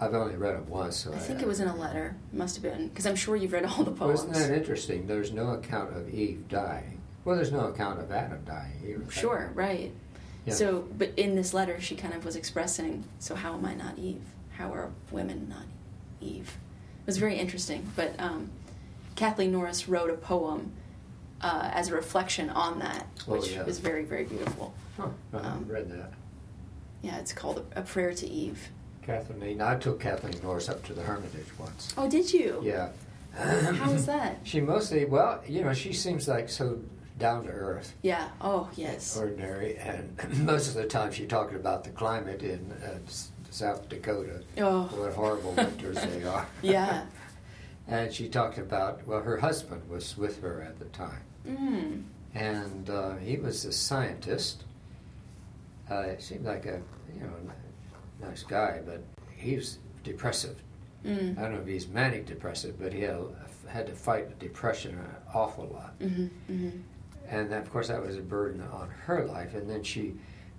I've 0.01 0.13
only 0.13 0.35
read 0.35 0.55
them 0.55 0.67
once. 0.67 0.97
So 0.97 1.13
I 1.13 1.19
think 1.19 1.41
it 1.41 1.47
was 1.47 1.61
in 1.61 1.69
a 1.69 1.75
letter. 1.75 2.17
Must 2.33 2.55
have 2.55 2.63
been 2.63 2.89
because 2.89 3.05
I'm 3.05 3.15
sure 3.15 3.37
you've 3.37 3.53
read 3.53 3.65
all 3.65 3.83
the 3.83 3.91
poems. 3.91 4.21
isn't 4.21 4.33
that 4.33 4.51
interesting? 4.51 5.07
There's 5.07 5.31
no 5.31 5.51
account 5.51 5.95
of 5.95 6.13
Eve 6.13 6.49
dying. 6.49 7.01
Well, 7.23 7.37
there's 7.37 7.51
no 7.51 7.67
account 7.67 8.01
of 8.01 8.11
Adam 8.11 8.43
dying 8.45 8.73
either. 8.85 9.09
Sure, 9.09 9.51
right. 9.55 9.93
Yeah. 10.45 10.53
So, 10.53 10.87
but 10.97 11.11
in 11.17 11.35
this 11.35 11.53
letter, 11.53 11.79
she 11.81 11.95
kind 11.95 12.13
of 12.13 12.23
was 12.25 12.35
expressing, 12.35 13.03
so 13.19 13.33
how 13.35 13.53
am 13.55 13.65
I 13.65 13.73
not 13.73 13.97
Eve? 13.97 14.21
How 14.57 14.71
are 14.73 14.91
women 15.11 15.47
not 15.49 15.65
Eve? 16.21 16.49
It 17.01 17.07
was 17.07 17.17
very 17.17 17.35
interesting. 17.37 17.91
But 17.95 18.13
um, 18.19 18.49
Kathleen 19.15 19.51
Norris 19.51 19.87
wrote 19.89 20.09
a 20.11 20.15
poem 20.15 20.71
uh, 21.41 21.69
as 21.73 21.89
a 21.89 21.95
reflection 21.95 22.49
on 22.51 22.79
that, 22.79 23.07
Oh, 23.27 23.33
which 23.33 23.51
yeah. 23.51 23.63
was 23.63 23.79
very, 23.79 24.03
very 24.05 24.23
beautiful. 24.23 24.73
Huh, 24.97 25.07
I 25.33 25.37
haven't 25.37 25.51
Um, 25.51 25.67
read 25.67 25.89
that. 25.91 26.11
Yeah, 27.01 27.17
it's 27.17 27.33
called 27.33 27.65
A 27.75 27.81
Prayer 27.81 28.13
to 28.13 28.27
Eve. 28.27 28.69
Kathleen, 29.03 29.61
I 29.61 29.75
took 29.75 29.99
Kathleen 29.99 30.39
Norris 30.41 30.69
up 30.69 30.83
to 30.85 30.93
the 30.93 31.01
Hermitage 31.03 31.45
once. 31.59 31.93
Oh, 31.97 32.09
did 32.09 32.31
you? 32.33 32.61
Yeah. 32.63 32.89
How 33.35 33.91
was 33.91 34.05
that? 34.05 34.37
She 34.43 34.61
mostly, 34.61 35.05
well, 35.05 35.43
you 35.47 35.63
know, 35.63 35.73
she 35.73 35.91
seems 35.93 36.27
like 36.27 36.49
so 36.49 36.79
down 37.17 37.43
to 37.45 37.49
earth, 37.51 37.93
Yeah. 38.01 38.27
Oh, 38.41 38.69
yes. 38.75 39.15
ordinary, 39.17 39.77
and 39.77 40.17
most 40.45 40.67
of 40.67 40.73
the 40.73 40.85
time 40.85 41.11
she 41.11 41.25
talking 41.25 41.55
about 41.55 41.83
the 41.83 41.89
climate 41.91 42.43
in 42.43 42.71
uh, 42.83 42.97
South 43.51 43.87
Dakota, 43.87 44.41
Oh, 44.57 44.83
what 44.97 45.13
horrible 45.13 45.53
winters 45.53 46.01
they 46.01 46.23
are. 46.23 46.45
yeah. 46.61 47.05
And 47.87 48.11
she 48.11 48.27
talked 48.29 48.57
about, 48.57 49.05
well, 49.05 49.21
her 49.21 49.37
husband 49.37 49.87
was 49.87 50.17
with 50.17 50.41
her 50.41 50.61
at 50.63 50.79
the 50.79 50.85
time, 50.85 51.21
Mm. 51.47 52.03
and 52.33 52.89
uh, 52.89 53.15
he 53.17 53.37
was 53.37 53.63
a 53.63 53.71
scientist. 53.71 54.63
Uh, 55.91 55.99
it 55.99 56.23
seemed 56.23 56.45
like 56.45 56.65
a, 56.65 56.81
you 57.13 57.21
know, 57.21 58.27
nice 58.27 58.41
guy, 58.41 58.81
but 58.83 59.03
he 59.35 59.55
was 59.55 59.77
depressive. 60.03 60.57
I 61.05 61.07
Mm. 61.09 61.35
don't 61.39 61.53
know 61.53 61.59
if 61.59 61.67
he's 61.67 61.87
manic 61.87 62.25
depressive, 62.25 62.79
but 62.79 62.91
he 62.91 63.01
had, 63.01 63.19
had 63.67 63.85
to 63.85 63.93
fight 63.93 64.39
depression 64.39 64.97
an 64.97 65.05
awful 65.35 65.67
lot. 65.67 65.99
Mm-hmm. 65.99 66.23
Mm-hmm. 66.51 66.79
And 67.35 67.53
of 67.53 67.69
course 67.71 67.87
that 67.89 68.01
was 68.01 68.17
a 68.17 68.21
burden 68.21 68.61
on 68.61 68.89
her 69.05 69.25
life. 69.25 69.53
And 69.55 69.69
then 69.69 69.83
she, 69.83 70.13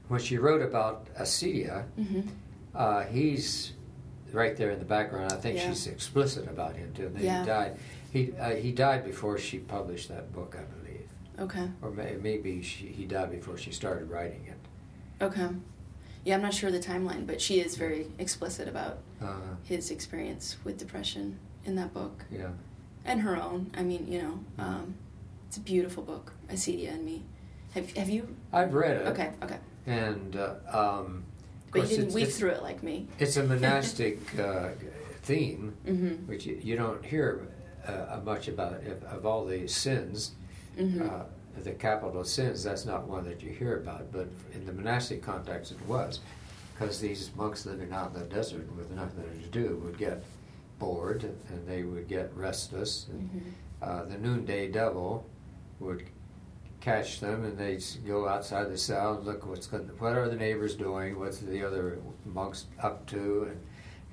when 0.09 0.21
she 0.21 0.37
wrote 0.39 0.62
about 0.62 1.07
Acedia, 1.15 1.85
Mm-hmm. 1.99 2.21
uh, 2.75 3.03
he's 3.05 3.73
right 4.33 4.57
there 4.57 4.71
in 4.71 4.79
the 4.79 4.85
background. 4.85 5.33
I 5.33 5.37
think 5.37 5.57
Yeah. 5.57 5.69
she's 5.69 5.87
explicit 5.87 6.49
about 6.49 6.77
him 6.77 6.93
too. 6.95 7.07
And 7.07 7.17
then 7.17 7.25
Yeah. 7.25 7.41
he 7.41 7.47
died. 7.47 7.77
He 8.12 8.33
uh, 8.39 8.51
he 8.57 8.73
died 8.73 9.05
before 9.05 9.39
she 9.39 9.59
published 9.59 10.09
that 10.09 10.33
book, 10.33 10.57
I 10.59 10.65
believe, 10.77 11.07
Okay. 11.39 11.69
or 11.83 11.91
may, 11.91 12.17
maybe 12.21 12.62
she, 12.62 12.87
he 12.87 13.05
died 13.05 13.31
before 13.31 13.57
she 13.59 13.73
started 13.73 14.11
writing 14.11 14.45
it. 14.47 15.25
Okay. 15.25 15.49
Yeah, 16.25 16.35
I'm 16.37 16.43
not 16.43 16.55
sure 16.55 16.71
the 16.73 16.81
timeline, 16.81 17.25
but 17.27 17.41
she 17.41 17.61
is 17.61 17.77
very 17.77 18.07
explicit 18.19 18.69
about 18.69 18.99
Uh, 19.23 19.55
his 19.65 19.91
experience 19.91 20.57
with 20.65 20.77
depression 20.79 21.39
in 21.65 21.75
that 21.77 21.93
book 21.95 22.25
yeah. 22.31 22.51
and 23.05 23.21
her 23.23 23.35
own. 23.37 23.71
I 23.75 23.83
mean, 23.83 24.07
you 24.12 24.21
know, 24.23 24.39
um, 24.59 24.95
it's 25.47 25.57
a 25.57 25.61
beautiful 25.61 26.03
book, 26.03 26.33
Acedia 26.49 26.93
and 26.95 27.05
Me. 27.05 27.23
Have, 27.75 27.91
have 27.97 28.09
you? 28.09 28.35
I've 28.53 28.75
read 28.75 28.97
it. 28.99 29.07
Okay, 29.09 29.31
okay. 29.43 29.59
And 29.87 30.37
uh, 30.37 30.55
um, 30.73 31.25
But 31.73 31.91
you 31.91 31.99
didn't 31.99 32.15
weave 32.15 32.33
through 32.33 32.51
it 32.51 32.63
like 32.63 32.83
me. 32.83 33.07
it's 33.19 33.37
a 33.37 33.43
monastic 33.55 34.19
uh, 34.39 34.71
theme, 35.23 35.75
Mm-hmm. 35.87 36.27
which 36.27 36.47
you, 36.47 36.59
you 36.63 36.77
don't 36.77 37.05
hear 37.05 37.47
uh, 37.87 38.21
much 38.25 38.49
about. 38.49 38.83
If, 38.85 39.03
of 39.05 39.27
all 39.27 39.45
the 39.45 39.67
sins, 39.69 40.33
Mm-hmm. 40.79 41.09
uh, 41.09 41.23
the 41.63 41.71
capital 41.73 42.23
sins, 42.25 42.63
that's 42.65 42.85
not 42.85 43.07
one 43.09 43.25
that 43.25 43.43
you 43.43 43.51
hear 43.51 43.79
about. 43.79 44.13
But 44.13 44.29
in 44.53 44.67
the 44.67 44.73
monastic 44.75 45.23
context, 45.23 45.73
it 45.73 45.81
was. 45.87 46.21
Because 46.75 47.01
these 47.01 47.31
monks 47.35 47.65
living 47.65 47.93
out 47.93 48.13
in 48.15 48.21
the 48.21 48.27
desert 48.27 48.71
with 48.77 48.91
nothing 48.91 49.25
to 49.43 49.49
do 49.49 49.81
would 49.83 49.97
get 49.97 50.23
bored 50.79 51.23
and 51.25 51.67
they 51.67 51.83
would 51.85 52.09
get 52.09 52.31
restless. 52.35 53.07
And, 53.11 53.31
Mm-hmm. 53.31 53.49
uh, 53.83 54.05
the 54.05 54.19
noonday 54.19 54.71
devil 54.71 55.27
would 55.81 56.05
catch 56.81 57.21
them 57.21 57.45
and 57.45 57.59
they'd 57.59 57.83
go 58.07 58.29
outside 58.29 58.71
the 58.71 58.79
cell 58.79 59.15
and 59.15 59.27
look 59.27 59.47
what's 59.47 59.67
going, 59.67 59.85
what 59.99 60.12
are 60.12 60.29
the 60.29 60.37
neighbors 60.37 60.75
doing, 60.75 61.19
what's 61.19 61.39
the 61.39 61.67
other 61.67 61.99
monks 62.25 62.67
up 62.81 63.07
to, 63.07 63.49
and 63.51 63.61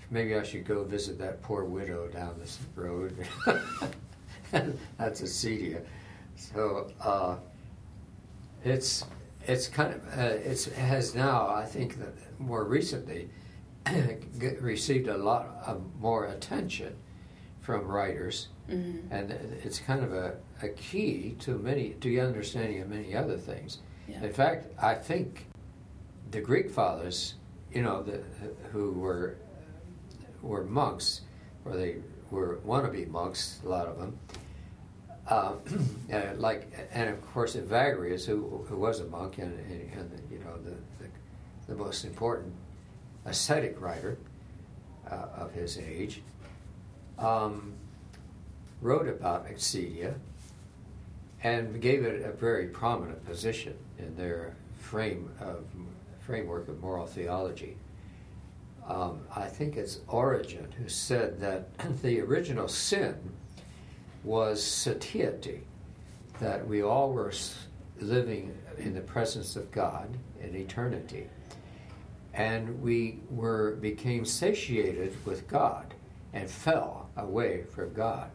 maybe 0.10 0.36
I 0.36 0.44
should 0.44 0.66
go 0.66 0.84
visit 0.84 1.18
that 1.20 1.42
poor 1.42 1.66
widow 1.66 2.08
down 2.08 2.40
this 2.40 2.60
road. 2.76 3.16
That's 4.52 5.22
Acedia. 5.22 5.84
So 6.36 6.92
uh, 7.02 7.38
it's 8.64 9.06
it's 9.46 9.68
kind 9.68 9.94
of 9.94 10.02
uh, 10.18 10.22
it's, 10.44 10.68
it 10.68 10.74
has 10.74 11.14
now 11.16 11.50
I 11.50 11.66
think 11.66 12.00
that 12.00 12.14
more 12.40 12.66
recently 12.66 13.30
received 14.60 15.08
a 15.08 15.18
lot 15.18 15.58
of 15.66 15.82
more 16.00 16.26
attention 16.26 16.96
from 17.62 17.86
writers 17.86 18.48
Mm-hmm. 18.70 19.12
and 19.14 19.32
it's 19.62 19.80
kind 19.80 20.06
of 20.06 20.14
a, 20.14 20.36
a 20.64 20.70
key 20.70 21.36
to 21.40 21.58
many 21.58 21.90
to 22.00 22.08
the 22.08 22.22
understanding 22.22 22.82
of 22.82 22.90
many 22.90 23.16
other 23.16 23.38
things. 23.38 23.80
Yeah. 24.08 24.24
In 24.24 24.34
fact, 24.34 24.68
I 24.82 24.96
think 24.96 25.46
the 26.32 26.42
Greek 26.42 26.70
fathers, 26.72 27.36
you 27.72 27.82
know, 27.82 28.02
the, 28.02 28.22
who 28.72 28.92
were 28.94 29.38
were 30.42 30.64
monks, 30.64 31.22
or 31.66 31.76
they 31.76 31.98
were 32.32 32.60
wannabe 32.66 33.08
monks, 33.10 33.60
a 33.66 33.70
lot 33.70 33.88
of 33.88 34.00
them. 34.00 34.18
Uh, 35.28 35.54
uh, 36.14 36.22
like, 36.38 36.72
and 36.92 37.10
of 37.10 37.22
course, 37.34 37.56
Evagrius, 37.56 38.26
who, 38.26 38.66
who 38.68 38.76
was 38.76 39.00
a 39.00 39.06
monk 39.06 39.38
and, 39.38 39.58
and, 39.72 39.92
and 39.94 40.22
you 40.32 40.40
know 40.40 40.58
the, 40.64 40.76
the 41.02 41.10
the 41.68 41.76
most 41.76 42.04
important 42.04 42.54
ascetic 43.26 43.80
writer 43.80 44.18
uh, 45.10 45.28
of 45.38 45.54
his 45.54 45.78
age. 45.78 46.22
Um, 47.18 47.74
wrote 48.82 49.08
about 49.08 49.48
Acedia 49.48 50.16
and 51.44 51.82
gave 51.82 52.04
it 52.04 52.24
a 52.26 52.32
very 52.32 52.68
prominent 52.68 53.24
position 53.26 53.76
in 54.00 54.16
their 54.16 54.56
frame 54.80 55.30
of 55.42 55.66
framework 56.26 56.70
of 56.70 56.80
moral 56.82 57.06
theology. 57.06 57.76
Um, 58.88 59.20
I 59.36 59.46
think 59.48 59.76
it's 59.76 60.00
Origen 60.08 60.72
who 60.78 60.88
said 60.88 61.40
that 61.42 61.78
the 62.02 62.22
original 62.22 62.68
sin 62.70 63.16
was 64.24 64.64
satiety, 64.64 65.64
that 66.40 66.66
we 66.66 66.82
all 66.82 67.12
were 67.12 67.34
living 68.00 68.58
in 68.78 68.94
the 68.94 69.02
presence 69.02 69.56
of 69.58 69.70
God 69.72 70.18
in 70.42 70.56
eternity, 70.56 71.28
and 72.34 72.82
we 72.82 73.20
were 73.30 73.76
became 73.76 74.24
satiated 74.26 75.14
with 75.26 75.48
God 75.48 75.94
and 76.34 76.50
fell 76.50 77.10
away 77.18 77.64
from 77.64 77.94
God. 77.94 78.30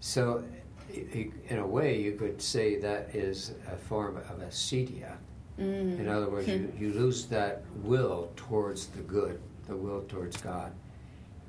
So, 0.00 0.38
i- 0.38 0.42
i- 0.44 0.57
in 0.92 1.58
a 1.58 1.66
way, 1.66 2.00
you 2.00 2.12
could 2.12 2.40
say 2.40 2.76
that 2.76 3.14
is 3.14 3.52
a 3.70 3.76
form 3.76 4.16
of 4.16 4.40
acedia. 4.40 5.16
Mm. 5.58 5.98
In 5.98 6.08
other 6.08 6.28
words, 6.28 6.48
you, 6.48 6.72
you 6.78 6.92
lose 6.92 7.26
that 7.26 7.62
will 7.82 8.30
towards 8.36 8.86
the 8.86 9.02
good, 9.02 9.40
the 9.66 9.76
will 9.76 10.02
towards 10.02 10.36
God, 10.36 10.72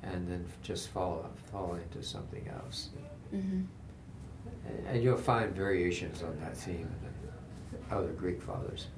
and 0.02 0.28
then 0.28 0.44
just 0.62 0.88
fall 0.88 1.30
fall 1.50 1.74
into 1.74 2.02
something 2.02 2.48
else. 2.48 2.90
Mm-hmm. 3.34 3.62
And, 4.66 4.86
and 4.88 5.02
you'll 5.02 5.16
find 5.16 5.54
variations 5.54 6.22
on 6.22 6.38
that 6.40 6.56
theme 6.56 6.88
in 7.02 7.88
the 7.88 7.94
other 7.94 8.12
Greek 8.12 8.42
fathers. 8.42 8.88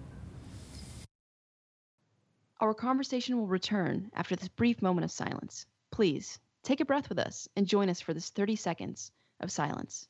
Our 2.61 2.75
conversation 2.75 3.37
will 3.37 3.49
return 3.49 4.11
after 4.15 4.37
this 4.37 4.49
brief 4.49 4.81
moment 4.83 5.05
of 5.05 5.11
silence. 5.11 5.67
Please 5.91 6.39
take 6.63 6.81
a 6.81 6.85
breath 6.85 7.09
with 7.09 7.19
us 7.19 7.49
and 7.57 7.67
join 7.67 7.89
us 7.89 8.01
for 8.01 8.15
this 8.15 8.31
30 8.31 8.55
seconds 8.57 9.11
of 9.41 9.51
silence. 9.51 10.09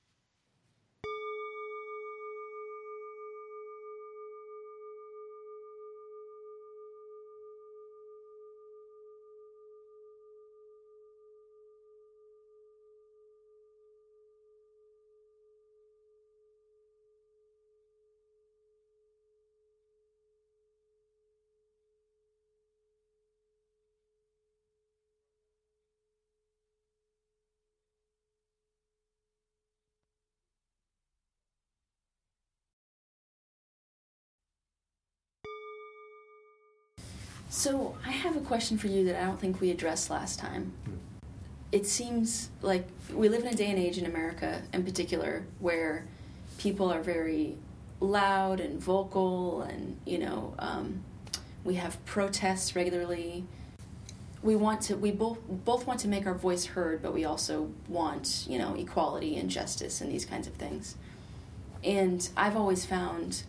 So 37.53 37.95
I 38.07 38.13
have 38.13 38.35
a 38.35 38.41
question 38.41 38.79
for 38.79 38.87
you 38.87 39.05
that 39.05 39.23
I 39.23 39.27
don't 39.27 39.39
think 39.39 39.61
we 39.61 39.71
addressed 39.71 40.09
last 40.09 40.39
time. 40.39 40.73
It 41.71 41.87
seems 41.87 42.49
like 42.63 42.89
we 43.13 43.29
live 43.29 43.43
in 43.43 43.49
a 43.49 43.55
day 43.55 43.69
and 43.69 43.79
age 43.79 43.99
in 43.99 44.07
America, 44.07 44.63
in 44.73 44.83
particular, 44.85 45.45
where 45.61 46.07
people 46.57 46.91
are 46.91 47.03
very 47.03 47.59
loud 48.01 48.59
and 48.59 48.81
vocal, 48.81 49.61
and 49.61 49.99
you 50.07 50.19
know, 50.19 50.55
um, 50.59 51.05
we 51.63 51.75
have 51.75 52.03
protests 52.07 52.75
regularly. 52.75 53.45
We 54.43 54.57
want 54.57 54.81
to. 54.85 54.97
We 54.97 55.11
both 55.11 55.39
both 55.47 55.87
want 55.87 56.01
to 56.01 56.09
make 56.09 56.27
our 56.27 56.35
voice 56.35 56.65
heard, 56.65 57.03
but 57.03 57.13
we 57.13 57.27
also 57.27 57.71
want, 57.87 58.47
you 58.49 58.59
know, 58.59 58.75
equality 58.77 59.37
and 59.37 59.51
justice 59.51 60.01
and 60.01 60.11
these 60.11 60.25
kinds 60.25 60.47
of 60.47 60.55
things. 60.55 60.97
And 61.85 62.27
I've 62.35 62.57
always 62.57 62.87
found 62.87 63.43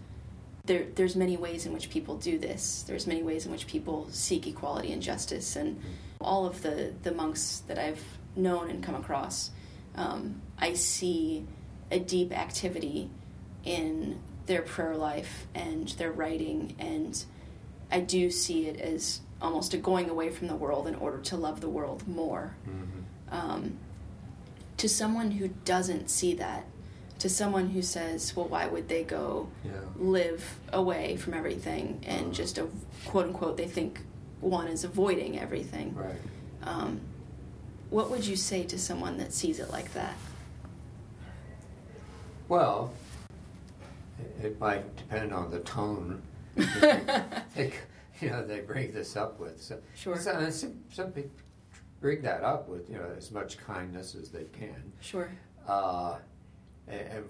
there, 0.66 0.86
there's 0.96 1.16
many 1.16 1.36
ways 1.36 1.66
in 1.66 1.74
which 1.74 1.90
people 1.90 2.16
do 2.16 2.38
this. 2.38 2.84
There's 2.88 3.06
many 3.06 3.22
ways 3.22 3.46
in 3.46 3.52
which 3.52 3.68
people 3.68 4.08
seek 4.12 4.48
equality 4.48 4.94
and 4.94 5.02
justice, 5.02 5.56
and 5.56 5.82
all 6.22 6.46
of 6.46 6.62
the 6.62 6.94
the 7.04 7.12
monks 7.12 7.64
that 7.68 7.78
I've 7.78 8.04
known 8.36 8.70
and 8.70 8.82
come 8.84 8.96
across, 8.96 9.52
um, 9.96 10.42
I 10.58 10.74
see 10.74 11.46
a 11.92 12.00
deep 12.00 12.32
activity 12.32 13.10
in 13.66 14.20
their 14.46 14.62
prayer 14.62 14.96
life 14.96 15.48
and 15.54 15.90
their 15.90 16.12
writing, 16.12 16.76
and 16.80 17.24
I 17.92 18.00
do 18.00 18.32
see 18.32 18.68
it 18.68 18.80
as 18.80 19.20
almost 19.42 19.74
a 19.74 19.78
going 19.78 20.10
away 20.10 20.30
from 20.30 20.48
the 20.48 20.56
world 20.56 20.88
in 20.88 20.96
order 20.96 21.20
to 21.20 21.36
love 21.36 21.60
the 21.60 21.70
world 21.70 22.08
more. 22.08 22.56
Um, 23.30 23.78
to 24.78 24.88
someone 24.88 25.32
who 25.32 25.50
doesn't 25.66 26.10
see 26.10 26.34
that, 26.36 26.66
to 27.24 27.30
someone 27.30 27.70
who 27.70 27.82
says, 27.82 28.36
"Well, 28.36 28.50
why 28.50 28.68
would 28.68 28.90
they 28.90 29.04
go?" 29.06 29.48
Yeah. 29.64 29.72
live 29.96 30.44
away 30.74 31.16
from 31.16 31.34
everything 31.34 32.04
and 32.06 32.34
just 32.34 32.58
a 32.58 32.68
quote 33.06 33.28
unquote 33.28 33.56
they 33.56 33.68
think 33.68 34.02
one 34.42 34.68
is 34.68 34.84
avoiding 34.84 35.40
everything 35.40 35.96
Right. 35.96 36.16
um, 36.64 37.00
what 37.90 38.10
would 38.12 38.26
you 38.28 38.36
say 38.36 38.64
to 38.64 38.78
someone 38.78 39.18
that 39.20 39.32
sees 39.32 39.60
it 39.60 39.70
like 39.72 39.94
that 39.94 40.16
Well, 42.50 42.92
it, 44.42 44.60
might 44.60 44.96
depend 44.98 45.34
on 45.34 45.50
the 45.50 45.60
tone. 45.60 46.22
they, 46.56 47.72
you 48.20 48.30
know, 48.30 48.46
they 48.46 48.60
bring 48.60 48.92
this 48.94 49.16
up 49.16 49.40
with. 49.40 49.62
So, 49.62 49.80
Sure. 49.96 50.18
so- 50.20 50.50
some, 50.50 50.76
some 50.92 51.12
people 51.14 51.32
bring 52.02 52.22
that 52.24 52.44
up 52.44 52.68
with 52.68 52.90
you 52.90 52.98
know 52.98 53.10
as 53.18 53.32
much 53.32 53.58
kindness 53.58 54.14
as 54.16 54.28
they 54.30 54.44
can. 54.60 54.92
sure 55.00 55.30
Uh, 55.66 56.18
and, 56.88 57.24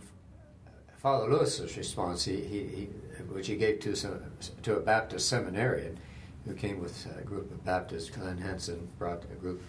Father 0.98 1.30
Louis's 1.30 1.76
response, 1.76 2.24
he, 2.24 2.38
he, 2.38 2.60
he, 2.64 2.86
which 3.28 3.48
he 3.48 3.58
gave 3.58 3.82
to 3.82 3.94
some 3.94 4.22
to 4.62 4.78
a 4.78 4.80
Baptist 4.80 5.28
seminarian 5.28 6.00
who 6.46 6.54
came 6.54 6.80
with 6.80 7.06
a 7.20 7.24
group 7.24 7.52
of 7.52 7.66
Baptists. 7.66 8.10
Glenn 8.10 8.38
Hinson 8.38 8.88
brought 8.98 9.24
a 9.26 9.36
group, 9.36 9.62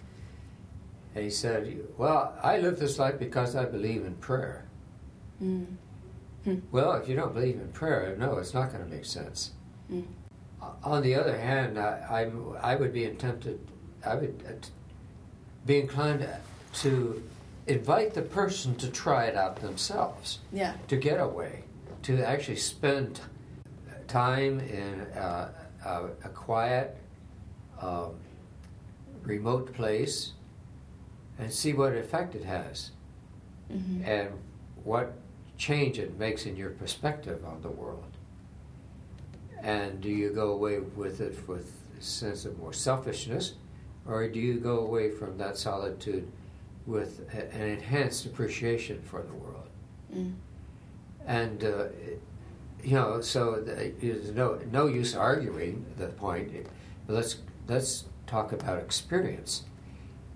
and 1.14 1.24
he 1.24 1.30
said, 1.30 1.76
"Well, 1.98 2.38
I 2.40 2.58
live 2.58 2.78
this 2.78 3.00
life 3.00 3.18
because 3.18 3.56
I 3.56 3.64
believe 3.64 4.04
in 4.04 4.14
prayer." 4.14 4.66
mm. 5.42 5.66
Well, 6.70 6.92
if 6.92 7.08
you 7.08 7.16
don't 7.16 7.34
believe 7.34 7.56
in 7.56 7.68
prayer, 7.68 8.16
no, 8.18 8.36
it's 8.38 8.54
not 8.54 8.70
going 8.70 8.84
to 8.84 8.90
make 8.90 9.04
sense. 9.04 9.52
Mm. 9.90 10.04
on 10.82 11.02
the 11.02 11.14
other 11.14 11.36
hand, 11.36 11.78
I, 11.78 12.22
I'm, 12.22 12.56
I 12.62 12.76
would 12.76 12.92
be 12.92 13.06
tempted, 13.08 13.58
I 14.06 14.14
would 14.14 14.42
uh, 14.46 14.66
be 15.66 15.80
inclined 15.80 16.26
to 16.74 17.22
invite 17.66 18.14
the 18.14 18.22
person 18.22 18.74
to 18.76 18.90
try 18.90 19.24
it 19.24 19.36
out 19.36 19.56
themselves, 19.56 20.40
Yeah. 20.52 20.74
to 20.88 20.96
get 20.96 21.18
away, 21.20 21.64
to 22.02 22.22
actually 22.22 22.56
spend 22.56 23.20
time 24.08 24.60
in 24.60 25.00
uh, 25.16 25.50
a, 25.84 26.04
a 26.24 26.28
quiet, 26.28 26.96
um, 27.80 28.14
remote 29.22 29.72
place 29.72 30.32
and 31.38 31.50
see 31.52 31.72
what 31.72 31.94
effect 31.94 32.34
it 32.34 32.44
has 32.44 32.90
hmm 33.70 34.02
and 34.04 34.28
what 34.84 35.14
change 35.56 35.98
it 35.98 36.18
makes 36.18 36.44
in 36.44 36.54
your 36.56 36.70
perspective 36.70 37.42
on 37.46 37.62
the 37.62 37.70
world. 37.70 38.04
And 39.62 40.00
do 40.02 40.10
you 40.10 40.28
go 40.30 40.50
away 40.52 40.78
with 40.80 41.22
it 41.22 41.48
with 41.48 41.72
a 41.98 42.02
sense 42.02 42.44
of 42.44 42.58
more 42.58 42.74
selfishness, 42.74 43.54
or 44.06 44.28
do 44.28 44.38
you 44.38 44.60
go 44.60 44.80
away 44.80 45.10
from 45.10 45.38
that 45.38 45.56
solitude 45.56 46.30
with 46.86 47.20
a- 47.32 47.54
an 47.54 47.68
enhanced 47.68 48.26
appreciation 48.26 49.00
for 49.02 49.22
the 49.22 49.34
world? 49.34 49.68
Mm. 50.14 50.34
And 51.26 51.64
uh, 51.64 51.84
you 52.82 52.94
know, 52.94 53.20
so 53.20 53.62
there's 53.62 54.30
no 54.32 54.60
no 54.70 54.86
use 54.86 55.14
arguing 55.14 55.86
the 55.96 56.08
point. 56.08 56.52
Let's 57.08 57.36
let's 57.66 58.04
talk 58.26 58.52
about 58.52 58.78
experience, 58.78 59.64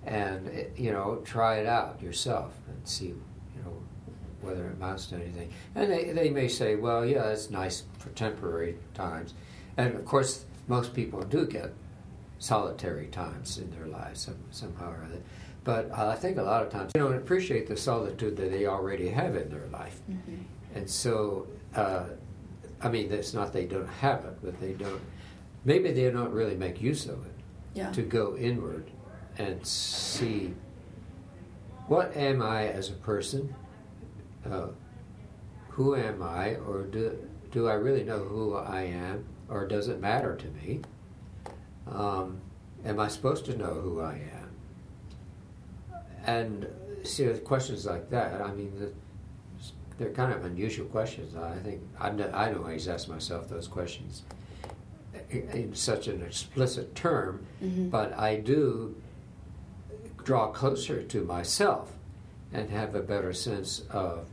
and 0.06 0.48
eh, 0.48 0.64
you 0.76 0.92
know, 0.92 1.20
try 1.24 1.56
it 1.56 1.66
out 1.66 2.00
yourself 2.02 2.54
and 2.68 2.88
see, 2.88 3.08
you 3.08 3.62
know, 3.64 3.82
whether 4.40 4.68
it 4.68 4.74
amounts 4.74 5.06
to 5.06 5.16
anything. 5.16 5.52
And 5.74 5.90
they 5.92 6.12
they 6.12 6.30
may 6.30 6.48
say, 6.48 6.76
well, 6.76 7.04
yeah, 7.04 7.28
it's 7.28 7.50
nice 7.50 7.82
for 7.98 8.08
temporary 8.10 8.76
times, 8.94 9.34
and 9.76 9.94
of 9.94 10.04
course, 10.06 10.46
most 10.68 10.94
people 10.94 11.20
do 11.22 11.46
get 11.46 11.72
solitary 12.38 13.08
times 13.08 13.58
in 13.58 13.70
their 13.72 13.86
lives 13.86 14.20
some, 14.20 14.36
somehow 14.50 14.90
or 14.92 15.04
other. 15.04 15.20
But 15.68 15.92
I 15.92 16.14
think 16.14 16.38
a 16.38 16.42
lot 16.42 16.62
of 16.62 16.70
times 16.70 16.94
they 16.94 16.98
don't 17.00 17.12
appreciate 17.14 17.66
the 17.66 17.76
solitude 17.76 18.38
that 18.38 18.50
they 18.50 18.64
already 18.64 19.10
have 19.10 19.36
in 19.36 19.50
their 19.50 19.66
life. 19.66 20.00
hmm 20.06 20.36
And 20.74 20.88
so, 20.88 21.46
uh, 21.74 22.04
I 22.80 22.88
mean, 22.88 23.12
it's 23.12 23.34
not 23.34 23.52
they 23.52 23.66
don't 23.66 23.86
have 24.00 24.24
it, 24.24 24.38
but 24.42 24.58
they 24.62 24.72
don't. 24.72 25.02
Maybe 25.66 25.92
they 25.92 26.10
don't 26.10 26.32
really 26.32 26.56
make 26.56 26.80
use 26.80 27.04
of 27.04 27.18
it 27.26 27.34
Yeah. 27.74 27.92
to 27.92 28.00
go 28.00 28.34
inward 28.38 28.90
and 29.36 29.62
see 29.66 30.54
what 31.86 32.16
am 32.16 32.40
I 32.40 32.68
as 32.68 32.88
a 32.88 32.94
person? 33.10 33.54
Uh, 34.50 34.68
who 35.68 35.94
am 35.96 36.22
I, 36.22 36.54
or 36.66 36.84
do 36.84 37.14
do 37.50 37.68
I 37.68 37.74
really 37.74 38.04
know 38.04 38.20
who 38.20 38.54
I 38.56 38.84
am, 38.84 39.26
or 39.50 39.66
does 39.68 39.88
it 39.88 40.00
matter 40.00 40.34
to 40.34 40.46
me? 40.48 40.80
Um, 41.86 42.40
am 42.86 42.98
I 42.98 43.08
supposed 43.08 43.44
to 43.50 43.54
know 43.54 43.74
who 43.84 44.00
I 44.00 44.14
am? 44.14 44.47
And 46.26 46.66
see, 47.04 47.26
questions 47.44 47.86
like 47.86 48.10
that, 48.10 48.40
I 48.42 48.52
mean, 48.52 48.72
the, 48.78 48.92
they're 49.98 50.10
kind 50.12 50.32
of 50.32 50.44
unusual 50.44 50.86
questions. 50.86 51.34
I 51.36 51.56
think 51.58 51.80
I 52.00 52.10
know, 52.10 52.28
I 52.32 52.52
always 52.54 52.86
ask 52.88 53.08
myself 53.08 53.48
those 53.48 53.66
questions 53.68 54.22
in, 55.30 55.48
in 55.50 55.74
such 55.74 56.06
an 56.08 56.22
explicit 56.22 56.94
term, 56.94 57.46
Mhm. 57.62 57.90
but 57.90 58.12
I 58.18 58.36
do 58.36 58.94
draw 60.24 60.48
closer 60.48 61.02
to 61.02 61.24
myself 61.24 61.92
and 62.52 62.68
have 62.70 62.94
a 62.94 63.00
better 63.02 63.32
sense 63.32 63.82
of 63.90 64.26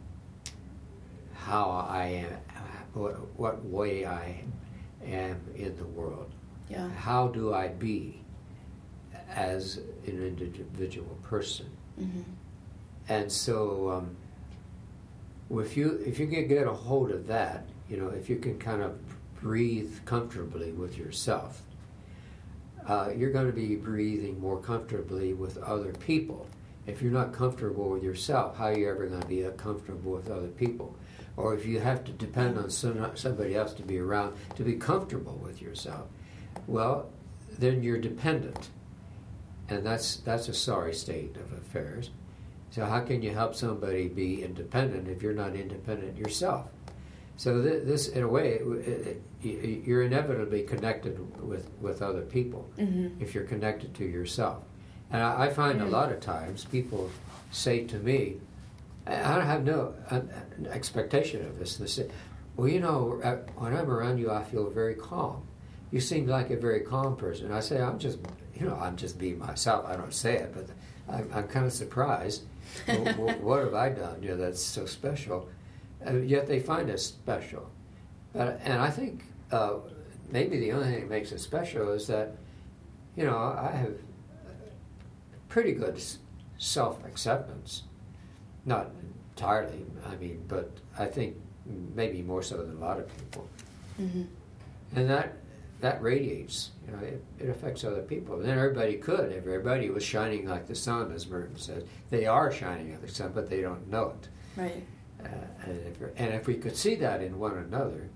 how 1.34 1.70
I 1.90 2.06
am, 2.08 2.38
what, 2.94 3.14
what 3.38 3.66
way 3.66 4.06
I 4.06 4.44
am 5.06 5.42
in 5.56 5.76
the 5.78 5.86
world. 5.86 6.32
Yeah. 6.70 6.90
How 6.90 7.28
do 7.28 7.54
I 7.54 7.68
be 7.70 8.22
as 9.30 9.78
an 10.08 10.22
individual 10.26 11.18
person? 11.24 11.68
Hmm 11.98 12.22
And 13.08 13.32
so, 13.32 13.90
um, 13.92 14.16
if 15.60 15.78
you 15.78 16.02
if 16.06 16.20
you 16.20 16.28
can 16.28 16.48
get 16.48 16.68
a 16.68 16.74
hold 16.74 17.12
of 17.12 17.28
that, 17.28 17.66
you 17.90 17.98
know, 17.98 18.10
if 18.10 18.30
you 18.30 18.38
can 18.38 18.58
kind 18.58 18.82
of 18.82 18.98
breathe 19.42 19.94
comfortably 20.06 20.72
with 20.72 20.98
yourself, 20.98 21.62
uh, 22.88 23.10
you're 23.16 23.32
going 23.32 23.48
to 23.48 23.54
be 23.54 23.76
breathing 23.76 24.40
more 24.40 24.60
comfortably 24.60 25.34
with 25.34 25.58
other 25.58 25.94
people. 25.94 26.48
If 26.88 27.02
you're 27.02 27.12
not 27.12 27.34
comfortable 27.34 27.90
with 27.90 28.04
yourself, 28.04 28.58
how 28.58 28.66
are 28.66 28.78
you 28.78 28.90
ever 28.90 29.08
going 29.08 29.22
to 29.22 29.28
be 29.28 29.44
comfortable 29.58 30.12
with 30.12 30.30
other 30.30 30.48
people? 30.48 30.96
Or 31.38 31.54
if 31.56 31.66
you 31.66 31.80
have 31.80 32.04
to 32.06 32.12
depend 32.12 32.58
on 32.58 32.70
some, 32.70 33.12
somebody 33.16 33.56
else 33.56 33.74
to 33.74 33.84
be 33.84 33.98
around 33.98 34.36
to 34.56 34.64
be 34.64 34.74
comfortable 34.74 35.40
with 35.44 35.62
yourself, 35.62 36.08
well, 36.68 37.10
then 37.58 37.84
you're 37.84 37.98
dependent, 37.98 38.70
and 39.70 39.86
that's 39.86 40.18
that's 40.18 40.48
a 40.50 40.54
sorry 40.54 40.94
state 40.94 41.36
of 41.38 41.52
affairs. 41.54 42.12
So 42.72 42.86
how 42.86 43.00
can 43.02 43.22
you 43.22 43.32
help 43.32 43.56
somebody 43.56 44.08
be 44.10 44.44
independent 44.44 45.08
if 45.08 45.22
you're 45.24 45.34
not 45.34 45.56
independent 45.56 46.18
yourself? 46.18 46.68
So 47.38 47.62
th- 47.62 47.84
this, 47.84 48.08
in 48.10 48.24
a 48.24 48.28
way, 48.28 48.54
it, 48.54 48.62
it, 48.88 49.22
it, 49.44 49.84
you're 49.86 50.04
inevitably 50.04 50.64
connected 50.64 51.18
with, 51.42 51.70
with 51.82 52.02
other 52.02 52.22
people 52.22 52.70
hmm 52.78 53.08
if 53.20 53.34
you're 53.34 53.46
connected 53.46 53.94
to 53.96 54.06
yourself. 54.06 54.64
And 55.12 55.22
I, 55.24 55.46
I 55.46 55.50
find 55.50 55.82
a 55.82 55.86
Mhm. 55.86 55.92
lot 55.92 56.12
of 56.12 56.20
times 56.20 56.66
people 56.66 57.10
say 57.52 57.86
to 57.86 57.98
me, 58.00 58.38
I 59.08 59.14
I 59.14 59.42
have 59.46 59.64
no 59.64 59.94
uh, 60.12 60.22
expectation 60.70 61.46
of 61.46 61.60
this. 61.60 61.78
They 61.78 61.88
say, 61.88 62.08
"Well, 62.58 62.68
you 62.68 62.80
know, 62.80 63.22
uh, 63.24 63.36
when 63.58 63.74
I'm 63.76 63.90
around 63.90 64.18
you, 64.18 64.32
I 64.32 64.44
feel 64.44 64.70
very 64.70 64.96
calm. 64.96 65.44
You 65.92 66.00
seem 66.02 66.28
like 66.28 66.50
a 66.50 66.58
very 66.58 66.82
calm 66.82 67.16
person." 67.16 67.52
I 67.52 67.62
say, 67.62 67.80
"I'm 67.82 68.00
just, 68.00 68.18
you 68.60 68.66
know, 68.68 68.76
I'm 68.82 68.96
just 68.96 69.18
being 69.20 69.38
myself." 69.40 69.86
I 69.88 69.96
don't 69.96 70.14
say 70.14 70.36
it, 70.38 70.54
but 70.54 70.68
I'm, 71.14 71.30
I'm 71.34 71.48
kind 71.48 71.66
of 71.66 71.74
surprised. 71.74 72.44
Well, 72.88 73.06
wh- 73.14 73.44
what 73.44 73.64
have 73.64 73.74
I 73.74 73.90
done? 73.90 74.22
You 74.22 74.30
know, 74.30 74.38
that's 74.38 74.62
so 74.62 74.86
special. 74.86 75.48
Uh, 76.06 76.16
yet 76.18 76.46
they 76.48 76.60
find 76.60 76.90
us 76.90 77.04
special. 77.06 77.70
But 78.34 78.60
and 78.66 78.82
I 78.82 78.90
think 78.90 79.24
uh, 79.52 79.76
maybe 80.30 80.60
the 80.60 80.72
only 80.74 80.88
thing 80.92 81.00
that 81.02 81.10
makes 81.10 81.32
us 81.32 81.42
special 81.42 81.92
is 81.94 82.06
that, 82.08 82.36
you 83.16 83.24
know, 83.26 83.38
I 83.38 83.72
have 83.72 83.94
pretty 85.50 85.72
good 85.74 86.02
self 86.58 87.06
acceptance. 87.06 87.84
Not 88.66 88.90
entirely, 89.36 89.86
I 90.06 90.16
mean, 90.16 90.44
but 90.48 90.72
I 90.98 91.06
think 91.06 91.36
maybe 91.96 92.22
more 92.22 92.42
so 92.44 92.58
than 92.58 92.76
a 92.78 92.80
lot 92.80 93.00
of 93.00 93.08
people. 93.18 93.48
hmm 93.98 94.24
And 94.96 95.10
that 95.10 95.38
that 95.82 96.02
radiates, 96.02 96.72
you 96.86 96.94
know, 96.94 97.00
it, 97.00 97.24
it 97.40 97.50
affects 97.50 97.84
other 97.84 98.02
people. 98.02 98.36
And 98.36 98.46
then 98.46 98.58
everybody 98.58 98.96
could, 98.96 99.32
if 99.32 99.40
everybody 99.46 99.90
was 99.90 100.04
shining 100.04 100.48
like 100.48 100.68
the 100.68 100.76
sun, 100.76 101.12
as 101.12 101.28
Merton 101.28 101.58
says. 101.58 101.84
They 102.10 102.26
are 102.26 102.52
shining 102.52 102.92
like 102.92 103.02
the 103.02 103.08
sun, 103.10 103.32
but 103.36 103.50
they 103.50 103.62
don't 103.62 103.88
know 103.90 104.14
it. 104.22 104.30
Right. 104.60 104.84
Uh, 105.24 105.28
and, 105.66 105.80
if, 105.88 106.02
and 106.18 106.34
if 106.34 106.48
we 106.48 106.56
could 106.56 106.76
see 106.78 106.96
that 106.96 107.22
in 107.22 107.38
one 107.40 107.58
another, 107.58 108.10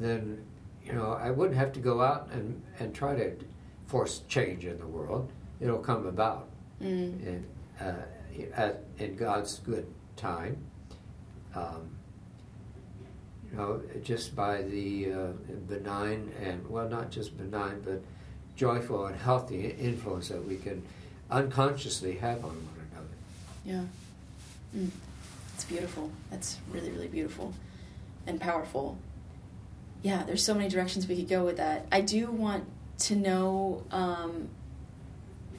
then 0.00 0.44
you 0.84 0.92
know 0.92 1.12
I 1.12 1.30
wouldn't 1.30 1.56
have 1.56 1.72
to 1.74 1.80
go 1.80 2.00
out 2.02 2.28
and, 2.32 2.60
and 2.80 2.94
try 2.94 3.14
to 3.14 3.32
force 3.86 4.22
change 4.28 4.64
in 4.64 4.78
the 4.78 4.86
world. 4.86 5.30
It'll 5.60 5.78
come 5.78 6.06
about 6.06 6.48
Mm. 6.82 7.24
in, 7.24 7.46
uh, 7.80 7.94
at, 8.52 8.82
in 8.98 9.14
God's 9.14 9.60
good 9.60 9.86
time. 10.16 10.56
Um, 11.54 11.88
you 13.54 13.60
know, 13.60 13.80
just 14.02 14.34
by 14.34 14.62
the 14.62 15.12
uh, 15.12 15.26
benign 15.68 16.32
and 16.42 16.68
well, 16.68 16.88
not 16.88 17.10
just 17.10 17.36
benign, 17.38 17.80
but 17.84 18.02
joyful 18.56 19.06
and 19.06 19.16
healthy 19.16 19.66
influence 19.78 20.28
that 20.28 20.44
we 20.44 20.56
can 20.56 20.82
unconsciously 21.30 22.16
have 22.16 22.38
on 22.44 22.50
one 22.50 22.86
another. 22.92 23.06
Yeah. 23.64 23.84
Mm. 24.76 24.90
It's 25.54 25.64
beautiful. 25.64 26.10
That's 26.30 26.58
really, 26.70 26.90
really 26.90 27.06
beautiful 27.08 27.52
and 28.26 28.40
powerful. 28.40 28.98
Yeah, 30.02 30.24
there's 30.24 30.44
so 30.44 30.54
many 30.54 30.68
directions 30.68 31.06
we 31.06 31.16
could 31.16 31.28
go 31.28 31.44
with 31.44 31.56
that. 31.58 31.86
I 31.92 32.00
do 32.00 32.30
want 32.30 32.64
to 33.00 33.16
know. 33.16 33.84
Um, 33.90 34.48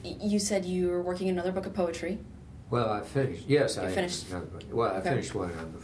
you 0.04 0.38
said 0.38 0.64
you 0.64 0.88
were 0.88 1.02
working 1.02 1.28
another 1.30 1.50
book 1.50 1.66
of 1.66 1.74
poetry. 1.74 2.18
Well, 2.70 2.90
I 2.90 3.00
finished. 3.00 3.44
Yes, 3.48 3.76
You 3.76 3.82
I 3.82 3.90
finished? 3.90 4.28
another 4.28 4.46
book. 4.46 4.62
Well, 4.70 4.90
I 4.94 4.98
Okay. 4.98 5.10
finished 5.10 5.34
one. 5.34 5.50
I'm 5.58 5.74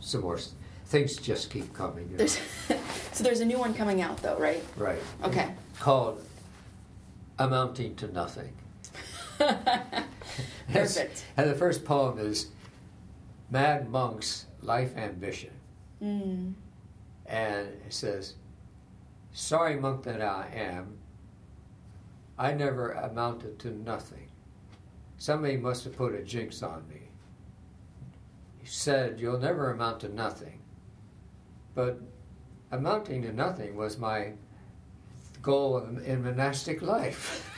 some 0.00 0.22
more 0.22 0.38
things 0.94 1.16
just 1.16 1.50
keep 1.50 1.74
coming. 1.74 2.04
You 2.04 2.12
know. 2.12 2.18
There's 2.18 2.38
so 3.12 3.24
there's 3.24 3.40
a 3.40 3.44
new 3.44 3.58
one 3.58 3.74
coming 3.74 4.00
out 4.00 4.18
though, 4.18 4.38
right? 4.38 4.62
right. 4.76 4.98
Okay. 5.24 5.52
Called 5.80 6.24
"Amounting 7.38 7.96
to 7.96 8.12
Nothing." 8.12 8.52
Perfect. 10.72 11.24
And 11.36 11.50
the 11.50 11.54
first 11.54 11.84
poem 11.84 12.18
is 12.18 12.46
"Mad 13.50 13.90
Monk's 13.90 14.46
Life 14.62 14.96
Ambition," 14.96 15.50
Mm. 16.00 16.54
and 17.26 17.66
it 17.68 17.92
says, 17.92 18.34
"Sorry 19.32 19.76
monk 19.76 20.04
that 20.04 20.22
I 20.22 20.48
am. 20.54 20.98
I 22.38 22.52
never 22.52 22.92
amounted 22.92 23.58
to 23.60 23.70
nothing. 23.70 24.28
Somebody 25.18 25.56
must 25.56 25.84
have 25.84 25.96
put 25.96 26.14
a 26.14 26.22
jinx 26.22 26.62
on 26.62 26.86
me. 26.88 27.02
He 28.58 28.66
said, 28.66 29.20
You'll 29.20 29.38
never 29.38 29.70
amount 29.70 30.00
to 30.00 30.08
nothing. 30.08 30.58
But 31.74 32.00
amounting 32.70 33.22
to 33.22 33.32
nothing 33.32 33.76
was 33.76 33.98
my 33.98 34.32
goal 35.42 35.78
in, 35.78 35.98
in 36.04 36.22
monastic 36.24 36.82
life. 36.82 37.50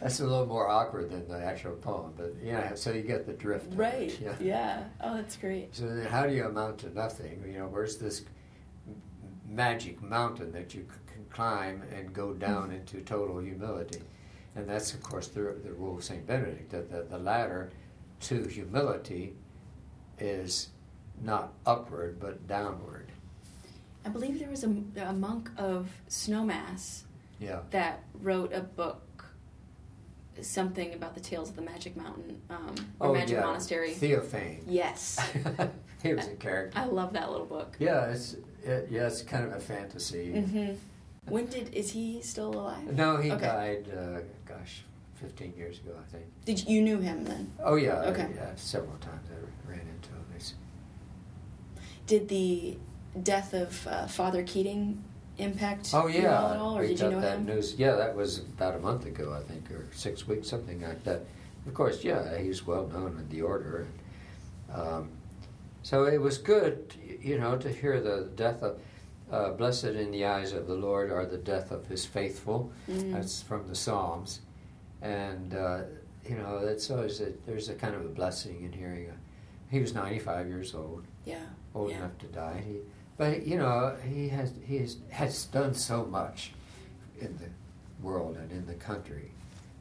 That's 0.00 0.20
a 0.20 0.24
little 0.24 0.46
more 0.46 0.68
awkward 0.68 1.10
than 1.10 1.26
the 1.26 1.42
actual 1.42 1.72
poem, 1.72 2.12
but 2.16 2.34
yeah. 2.42 2.74
So 2.74 2.92
you 2.92 3.02
get 3.02 3.26
the 3.26 3.32
drift. 3.32 3.68
of 3.68 3.72
it, 3.72 3.76
Right. 3.76 4.20
yeah. 4.20 4.34
Yeah. 4.38 4.84
Oh, 5.00 5.16
that's 5.16 5.36
great. 5.36 5.74
So 5.74 5.86
then, 5.88 6.06
how 6.06 6.26
do 6.26 6.34
you 6.34 6.44
amount 6.44 6.78
to 6.80 6.94
nothing? 6.94 7.42
You 7.46 7.60
know, 7.60 7.66
where's 7.66 7.96
this 7.96 8.22
magic 9.48 10.02
mountain 10.02 10.52
that 10.52 10.74
you 10.74 10.86
can 11.12 11.24
climb 11.30 11.82
and 11.94 12.12
go 12.12 12.34
down 12.34 12.70
mm. 12.70 12.76
into 12.76 13.00
total 13.00 13.38
humility? 13.38 14.00
And 14.54 14.68
that's, 14.68 14.92
of 14.94 15.02
course, 15.02 15.28
the, 15.28 15.56
the 15.64 15.72
rule 15.72 15.96
of 15.96 16.04
Saint 16.04 16.26
Benedict 16.26 16.70
that 16.70 16.90
the, 16.90 17.02
the 17.02 17.18
ladder 17.18 17.70
to 18.20 18.44
humility 18.44 19.34
is 20.18 20.68
not 21.22 21.52
upward 21.64 22.18
but 22.20 22.46
downward. 22.46 23.07
I 24.05 24.09
believe 24.09 24.38
there 24.38 24.48
was 24.50 24.62
a, 24.64 24.72
a 25.05 25.12
monk 25.12 25.50
of 25.57 25.88
Snowmass 26.09 27.02
Yeah. 27.40 27.61
that 27.70 28.05
wrote 28.22 28.52
a 28.52 28.61
book, 28.61 29.24
something 30.40 30.94
about 30.94 31.14
the 31.14 31.20
tales 31.20 31.50
of 31.50 31.57
the 31.57 31.62
Magic 31.62 31.96
Mountain 31.96 32.40
um, 32.50 32.74
or 33.00 33.12
Magic 33.14 33.40
Monastery. 33.40 33.92
Theophane. 33.94 34.62
yes, 34.66 35.18
he 36.02 36.14
was 36.14 36.26
a 36.29 36.35
character. 36.37 36.79
I 36.79 36.85
love 36.85 37.12
that 37.14 37.31
little 37.31 37.46
book. 37.46 37.74
Yeah, 37.79 38.07
it's 38.07 38.35
it, 38.62 38.88
yeah, 38.90 39.07
it's 39.07 39.22
kind 39.22 39.44
of 39.44 39.52
a 39.52 39.61
fantasy. 39.61 40.33
hmm 40.40 40.72
When 41.29 41.46
did 41.46 41.72
is 41.74 41.90
he 41.90 42.20
still 42.22 42.50
alive? 42.55 42.92
No, 42.92 43.16
he 43.16 43.33
Okay. 43.33 43.46
died. 43.46 43.87
Uh, 43.92 44.20
gosh, 44.46 44.83
fifteen 45.14 45.52
years 45.57 45.79
ago, 45.79 45.92
I 46.00 46.11
think. 46.12 46.24
Did 46.44 46.61
you, 46.68 46.76
you 46.76 46.83
knew 46.83 46.98
him 46.98 47.24
then? 47.24 47.50
Oh 47.64 47.74
yeah, 47.76 47.94
I- 48.00 48.07
Okay. 48.07 48.29
yeah, 48.37 48.50
several 48.57 48.96
times 48.98 49.26
I 49.33 49.68
ran 49.70 49.81
into 49.81 50.11
him. 50.11 50.25
Did 52.06 52.28
the 52.28 52.76
death 53.22 53.52
of 53.54 53.86
uh, 53.86 54.06
Father 54.06 54.42
Keating 54.42 55.02
impact 55.38 55.90
oh 55.92 56.06
you 56.06 56.22
yeah, 56.22 56.40
all 56.40 56.50
at 56.52 56.56
all, 56.58 56.78
or 56.78 56.80
we 56.82 56.88
did 56.88 57.00
you 57.00 57.10
know 57.10 57.20
that 57.20 57.38
him? 57.38 57.46
news. 57.46 57.74
Yeah, 57.76 57.96
that 57.96 58.14
was 58.14 58.38
about 58.38 58.74
a 58.74 58.78
month 58.78 59.06
ago, 59.06 59.34
I 59.34 59.42
think, 59.50 59.70
or 59.70 59.86
six 59.92 60.26
weeks, 60.26 60.48
something 60.48 60.80
like 60.82 61.04
that. 61.04 61.22
Of 61.66 61.74
course, 61.74 62.04
yeah, 62.04 62.38
he's 62.38 62.66
well 62.66 62.86
known 62.86 63.18
in 63.18 63.28
the 63.28 63.42
order, 63.42 63.86
and 64.70 64.80
um, 64.80 65.10
so 65.82 66.04
it 66.04 66.20
was 66.20 66.38
good, 66.38 66.94
you 67.20 67.38
know, 67.38 67.56
to 67.58 67.68
hear 67.72 68.00
the 68.00 68.30
death 68.36 68.62
of. 68.62 68.78
Uh, 69.28 69.50
Blessed 69.50 69.86
in 69.86 70.12
the 70.12 70.24
eyes 70.24 70.52
of 70.52 70.68
the 70.68 70.74
Lord 70.74 71.10
are 71.10 71.26
the 71.26 71.36
death 71.36 71.72
of 71.72 71.84
His 71.88 72.04
faithful. 72.06 72.70
Mm. 72.88 73.12
That's 73.12 73.42
from 73.42 73.66
the 73.66 73.74
Psalms, 73.74 74.40
and 75.02 75.52
uh, 75.52 75.80
you 76.24 76.36
know 76.36 76.64
that's 76.64 76.88
always 76.92 77.20
a, 77.20 77.32
there's 77.44 77.68
a 77.68 77.74
kind 77.74 77.96
of 77.96 78.02
a 78.04 78.08
blessing 78.08 78.62
in 78.62 78.72
hearing. 78.72 79.08
A, 79.10 79.14
he 79.70 79.81
was 79.81 79.94
95 79.94 80.48
years 80.48 80.74
old, 80.74 81.05
Yeah. 81.24 81.38
old 81.74 81.90
yeah. 81.90 81.98
enough 81.98 82.18
to 82.18 82.26
die. 82.26 82.62
He, 82.66 82.76
but 83.18 83.46
you 83.46 83.57
know 83.57 83.96
he 84.07 84.29
has 84.29 84.52
he 84.66 84.79
has, 84.79 84.98
has 85.11 85.44
done 85.46 85.74
so 85.74 86.05
much 86.05 86.52
in 87.20 87.37
the 87.38 87.48
world 88.07 88.37
and 88.37 88.50
in 88.52 88.66
the 88.66 88.74
country, 88.74 89.31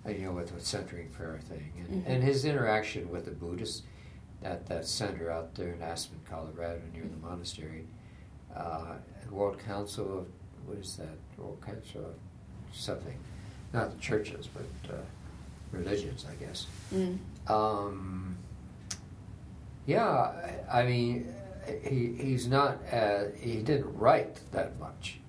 uh, 0.06 0.10
you 0.10 0.26
know, 0.26 0.32
with 0.32 0.56
the 0.56 0.63
centering 0.63 1.10
prayer 1.10 1.39
thing, 1.50 1.71
and, 1.78 2.04
Mhm. 2.04 2.08
and 2.08 2.24
his 2.24 2.45
interaction 2.45 3.10
with 3.12 3.26
the 3.26 3.32
Buddhists 3.32 3.84
at 4.43 4.65
that 4.67 4.86
center 4.88 5.30
out 5.32 5.54
there 5.56 5.74
in 5.74 5.82
Aspen, 5.82 6.19
Colorado, 6.30 6.82
near 6.93 7.04
the 7.04 7.17
monastery. 7.28 7.86
Uh, 8.56 8.95
World 9.32 9.60
Council 9.60 10.19
of 10.19 10.28
what 10.65 10.78
is 10.78 10.95
that? 10.95 11.17
World 11.38 11.62
Council 11.62 12.06
of 12.06 12.15
something, 12.74 13.17
not 13.74 13.91
the 13.91 14.00
churches, 14.00 14.48
but 14.48 14.93
uh, 14.93 14.98
religions, 15.71 16.26
I 16.30 16.36
guess. 16.43 16.67
Mm. 16.93 17.17
Um, 17.50 18.24
yeah, 19.86 20.32
I 20.71 20.84
mean, 20.84 21.34
he 21.84 22.13
he's 22.19 22.48
not 22.48 22.78
uh, 22.91 23.26
he 23.39 23.58
didn't 23.58 23.98
write 23.98 24.39
that 24.52 24.80
much, 24.80 25.19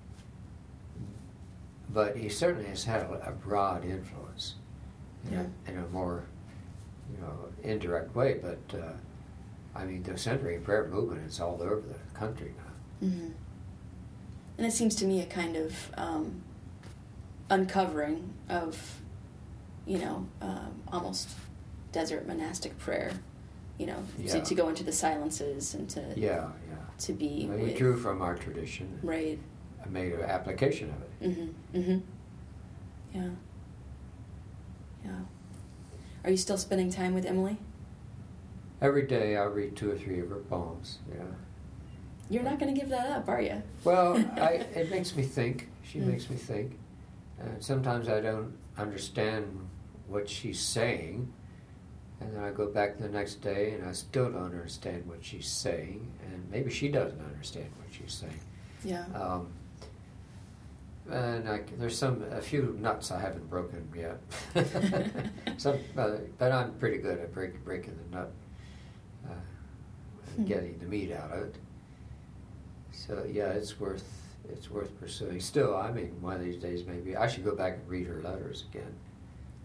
but 1.93 2.15
he 2.17 2.29
certainly 2.29 2.67
has 2.69 2.83
had 2.83 3.01
a, 3.01 3.29
a 3.29 3.31
broad 3.31 3.85
influence 3.85 4.55
in, 5.25 5.33
Yeah. 5.33 5.45
a, 5.67 5.71
in 5.71 5.77
a 5.79 5.87
more 5.87 6.23
you 7.11 7.21
know 7.21 7.37
indirect 7.63 8.15
way. 8.15 8.39
But 8.41 8.79
uh, 8.79 8.93
I 9.75 9.85
mean, 9.85 10.03
the 10.03 10.17
centering 10.17 10.61
prayer 10.61 10.87
movement 10.87 11.27
is 11.27 11.39
all 11.39 11.61
over 11.61 11.81
the 11.81 12.17
country 12.19 12.53
now. 12.57 13.07
Mm-hmm. 13.07 13.29
And 14.57 14.65
it 14.65 14.71
seems 14.73 14.95
to 14.95 15.05
me 15.05 15.21
a 15.21 15.25
kind 15.27 15.55
of 15.55 15.91
um, 15.97 16.41
uncovering 17.51 18.33
of, 18.49 18.99
you 19.85 19.99
know, 19.99 20.27
um, 20.41 20.81
almost 20.91 21.29
desert 21.91 22.25
monastic 22.27 22.75
prayer. 22.79 23.11
You 23.77 23.85
know, 23.87 24.03
Yeah. 24.17 24.33
to, 24.33 24.41
to 24.41 24.55
go 24.55 24.69
into 24.69 24.83
the 24.83 24.91
silences 24.91 25.73
and 25.75 25.87
to 25.91 26.01
Yeah, 26.15 26.47
yeah. 26.69 26.75
to 26.99 27.13
be 27.13 27.45
Well, 27.49 27.59
with, 27.59 27.77
drew 27.77 27.95
from 27.95 28.21
our 28.21 28.35
tradition 28.35 28.99
right. 29.03 29.37
and 29.83 29.93
made 29.93 30.13
an 30.13 30.21
application 30.21 30.89
of 30.89 31.01
it. 31.01 31.29
Mm-hmm. 31.37 31.77
Mm-hmm. 31.77 33.17
Yeah. 33.17 33.29
Yeah. 35.05 35.11
Are 36.23 36.31
you 36.31 36.37
still 36.37 36.57
spending 36.57 36.89
time 36.89 37.13
with 37.13 37.25
Emily? 37.25 37.57
Every 38.81 39.03
day 39.03 39.37
I 39.37 39.43
read 39.45 39.75
two 39.75 39.91
or 39.91 39.95
three 39.97 40.19
of 40.19 40.29
her 40.29 40.37
poems. 40.37 40.99
Yeah. 41.09 41.23
You're 42.29 42.43
not 42.43 42.59
going 42.59 42.73
to 42.73 42.79
give 42.79 42.89
that 42.89 43.07
up, 43.09 43.29
are 43.29 43.41
you? 43.41 43.61
Well, 43.83 44.17
I, 44.37 44.65
it 44.75 44.89
makes 44.89 45.15
me 45.15 45.23
think. 45.23 45.69
She 45.83 45.99
Mm. 45.99 46.07
makes 46.07 46.29
me 46.29 46.35
think. 46.35 46.77
And 47.39 47.63
sometimes 47.63 48.09
I 48.09 48.19
don't 48.21 48.53
understand 48.77 49.45
what 50.07 50.27
she's 50.27 50.59
saying. 50.59 51.31
And 52.19 52.35
then 52.35 52.43
I 52.43 52.49
go 52.51 52.67
back 52.67 52.97
the 52.97 53.07
next 53.09 53.35
day 53.41 53.71
and 53.73 53.87
I 53.87 53.91
still 53.91 54.31
don't 54.31 54.43
understand 54.43 55.05
what 55.07 55.23
she's 55.23 55.47
saying. 55.47 56.11
And 56.25 56.49
maybe 56.51 56.71
she 56.71 56.87
doesn't 56.89 57.21
understand 57.21 57.67
what 57.77 57.87
she's 57.93 58.13
saying. 58.13 58.39
Yeah. 58.83 59.05
Um, 59.13 59.47
and 61.09 61.47
I, 61.47 61.61
there's 61.77 61.97
some 61.97 62.23
a 62.31 62.41
few 62.41 62.75
nuts 62.81 63.11
I 63.11 63.19
haven't 63.21 63.49
broken 63.49 63.87
yet. 63.95 64.19
some, 65.57 65.77
uh, 65.97 66.09
but 66.37 66.51
I'm 66.51 66.73
pretty 66.73 66.97
good 66.97 67.19
at 67.19 67.33
break, 67.33 67.63
breaking 67.63 67.97
the 68.11 68.17
nut, 68.17 68.31
uh, 69.29 69.33
Hmm. 70.35 70.45
getting 70.45 70.77
the 70.79 70.85
meat 70.85 71.11
out 71.13 71.31
of 71.31 71.43
it. 71.43 71.55
So 72.91 73.25
yeah, 73.31 73.49
it's 73.49 73.79
worth 73.79 74.03
it's 74.49 74.69
worth 74.69 74.99
pursuing. 74.99 75.39
Still, 75.39 75.75
I 75.75 75.91
mean, 75.91 76.15
one 76.21 76.35
of 76.35 76.41
these 76.43 76.57
days 76.57 76.85
maybe 76.85 77.15
I 77.15 77.27
should 77.27 77.45
go 77.45 77.55
back 77.55 77.73
and 77.73 77.87
read 77.87 78.07
her 78.07 78.21
letters 78.21 78.65
again 78.69 78.93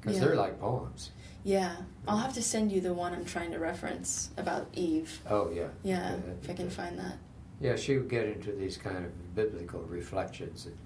because 0.01 0.19
Yeah. 0.19 0.27
they're 0.27 0.37
like 0.37 0.61
poems. 0.61 1.11
Yeah. 1.45 1.77
I'll 2.07 2.19
have 2.19 2.35
to 2.35 2.43
send 2.43 2.71
you 2.73 2.81
the 2.81 2.93
one 2.95 3.13
I'm 3.13 3.25
trying 3.25 3.51
to 3.53 3.59
reference 3.59 4.31
about 4.37 4.69
Eve. 4.75 5.21
Oh 5.29 5.51
yeah. 5.53 5.69
Yeah, 5.83 6.01
that'd 6.17 6.39
if 6.43 6.51
I 6.51 6.55
can 6.55 6.67
good. 6.67 6.73
find 6.75 6.99
that. 6.99 7.19
Yeah, 7.61 7.77
she 7.77 7.97
would 7.97 8.09
get 8.09 8.27
into 8.27 8.53
these 8.53 8.77
kind 8.77 8.97
of 9.05 9.35
biblical 9.35 9.81
reflections. 9.83 10.67
And, 10.67 10.77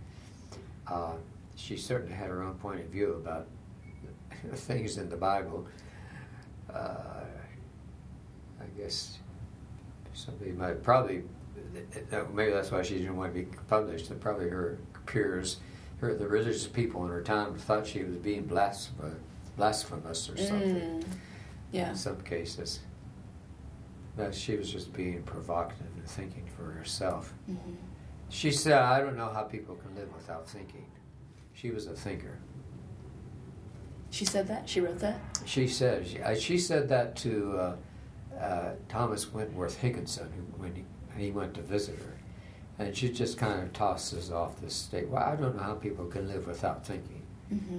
uh, 0.86 1.12
she 1.54 1.76
certainly 1.76 2.14
had 2.14 2.28
her 2.28 2.42
own 2.42 2.54
point 2.54 2.80
of 2.80 2.86
view 2.86 3.14
about 3.14 3.46
things 4.54 4.98
in 4.98 5.08
the 5.08 5.16
Bible. 5.16 5.66
Uh, 6.72 7.22
I 8.60 8.64
guess 8.78 9.18
somebody 10.12 10.52
might 10.52 10.82
probably, 10.82 11.22
maybe 12.34 12.50
that's 12.50 12.70
why 12.70 12.82
she 12.82 12.98
didn't 12.98 13.16
want 13.16 13.32
to 13.34 13.40
be 13.40 13.46
published. 13.68 14.10
And 14.10 14.20
probably 14.20 14.48
her 14.50 14.78
peers, 15.06 15.58
her 16.00 16.14
the 16.14 16.28
religious 16.28 16.66
people 16.66 17.04
in 17.04 17.10
her 17.10 17.22
time 17.22 17.54
thought 17.54 17.86
she 17.86 18.02
was 18.02 18.16
being 18.16 18.44
blasphemous, 18.44 19.14
blasphemous 19.56 20.28
or 20.30 20.36
something 20.36 20.76
Mm. 21.00 21.04
Yeah. 21.72 21.90
in 21.90 21.96
some 21.96 22.20
cases. 22.20 22.80
That 24.16 24.34
she 24.34 24.56
was 24.56 24.70
just 24.70 24.92
being 24.92 25.22
provocative 25.24 25.86
and 25.96 26.06
thinking 26.08 26.46
for 26.56 26.64
herself. 26.70 27.34
hmm 27.46 27.56
She 28.28 28.50
said, 28.50 28.74
I 28.78 29.00
don't 29.00 29.16
know 29.16 29.28
how 29.32 29.42
people 29.42 29.74
can 29.76 29.94
live 29.94 30.12
without 30.14 30.48
thinking. 30.48 30.86
She 31.52 31.70
was 31.70 31.86
a 31.86 31.92
thinker. 31.94 32.38
She 34.10 34.24
said 34.24 34.46
that? 34.48 34.68
She 34.68 34.80
wrote 34.80 34.98
that? 35.00 35.18
She 35.44 35.68
said, 35.68 36.06
she, 36.06 36.20
uh, 36.20 36.34
she 36.34 36.58
said 36.58 36.88
that 36.88 37.16
to 37.16 37.56
uh, 37.58 37.76
uh, 38.40 38.70
Thomas 38.88 39.32
Wentworth 39.32 39.78
Higginson 39.78 40.30
who, 40.34 40.42
when 40.62 40.74
he, 40.74 40.84
he 41.24 41.30
went 41.30 41.54
to 41.54 41.60
visit 41.62 41.98
her. 41.98 42.14
And 42.78 42.94
she 42.96 43.08
just 43.10 43.38
kind 43.38 43.62
of 43.62 43.72
tosses 43.72 44.30
off 44.30 44.60
this 44.60 44.74
state. 44.74 45.08
Well, 45.08 45.22
I 45.22 45.34
don't 45.36 45.56
know 45.56 45.62
how 45.62 45.74
people 45.74 46.06
can 46.06 46.28
live 46.28 46.46
without 46.46 46.86
thinking. 46.86 47.22
Mm-hmm. 47.52 47.78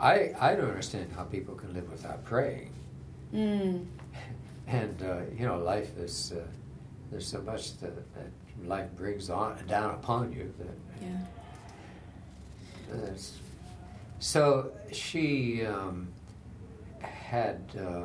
I, 0.00 0.32
I 0.40 0.54
don't 0.54 0.68
understand 0.68 1.10
how 1.16 1.24
people 1.24 1.54
can 1.54 1.74
live 1.74 1.90
without 1.90 2.24
praying. 2.24 2.72
Mm. 3.34 3.84
and 4.66 5.02
uh, 5.02 5.18
you 5.38 5.44
know 5.46 5.58
life 5.58 5.96
is 5.98 6.32
uh, 6.34 6.40
there's 7.10 7.26
so 7.26 7.42
much 7.42 7.76
that, 7.78 7.94
that 8.14 8.30
life 8.66 8.88
brings 8.96 9.28
on 9.28 9.56
down 9.68 9.90
upon 9.94 10.32
you 10.32 10.50
that 10.58 10.78
Yeah. 11.02 11.18
that's- 12.90 13.32
so 14.18 14.72
she 14.92 15.64
um, 15.66 16.08
had 17.00 17.60
uh, 17.78 18.04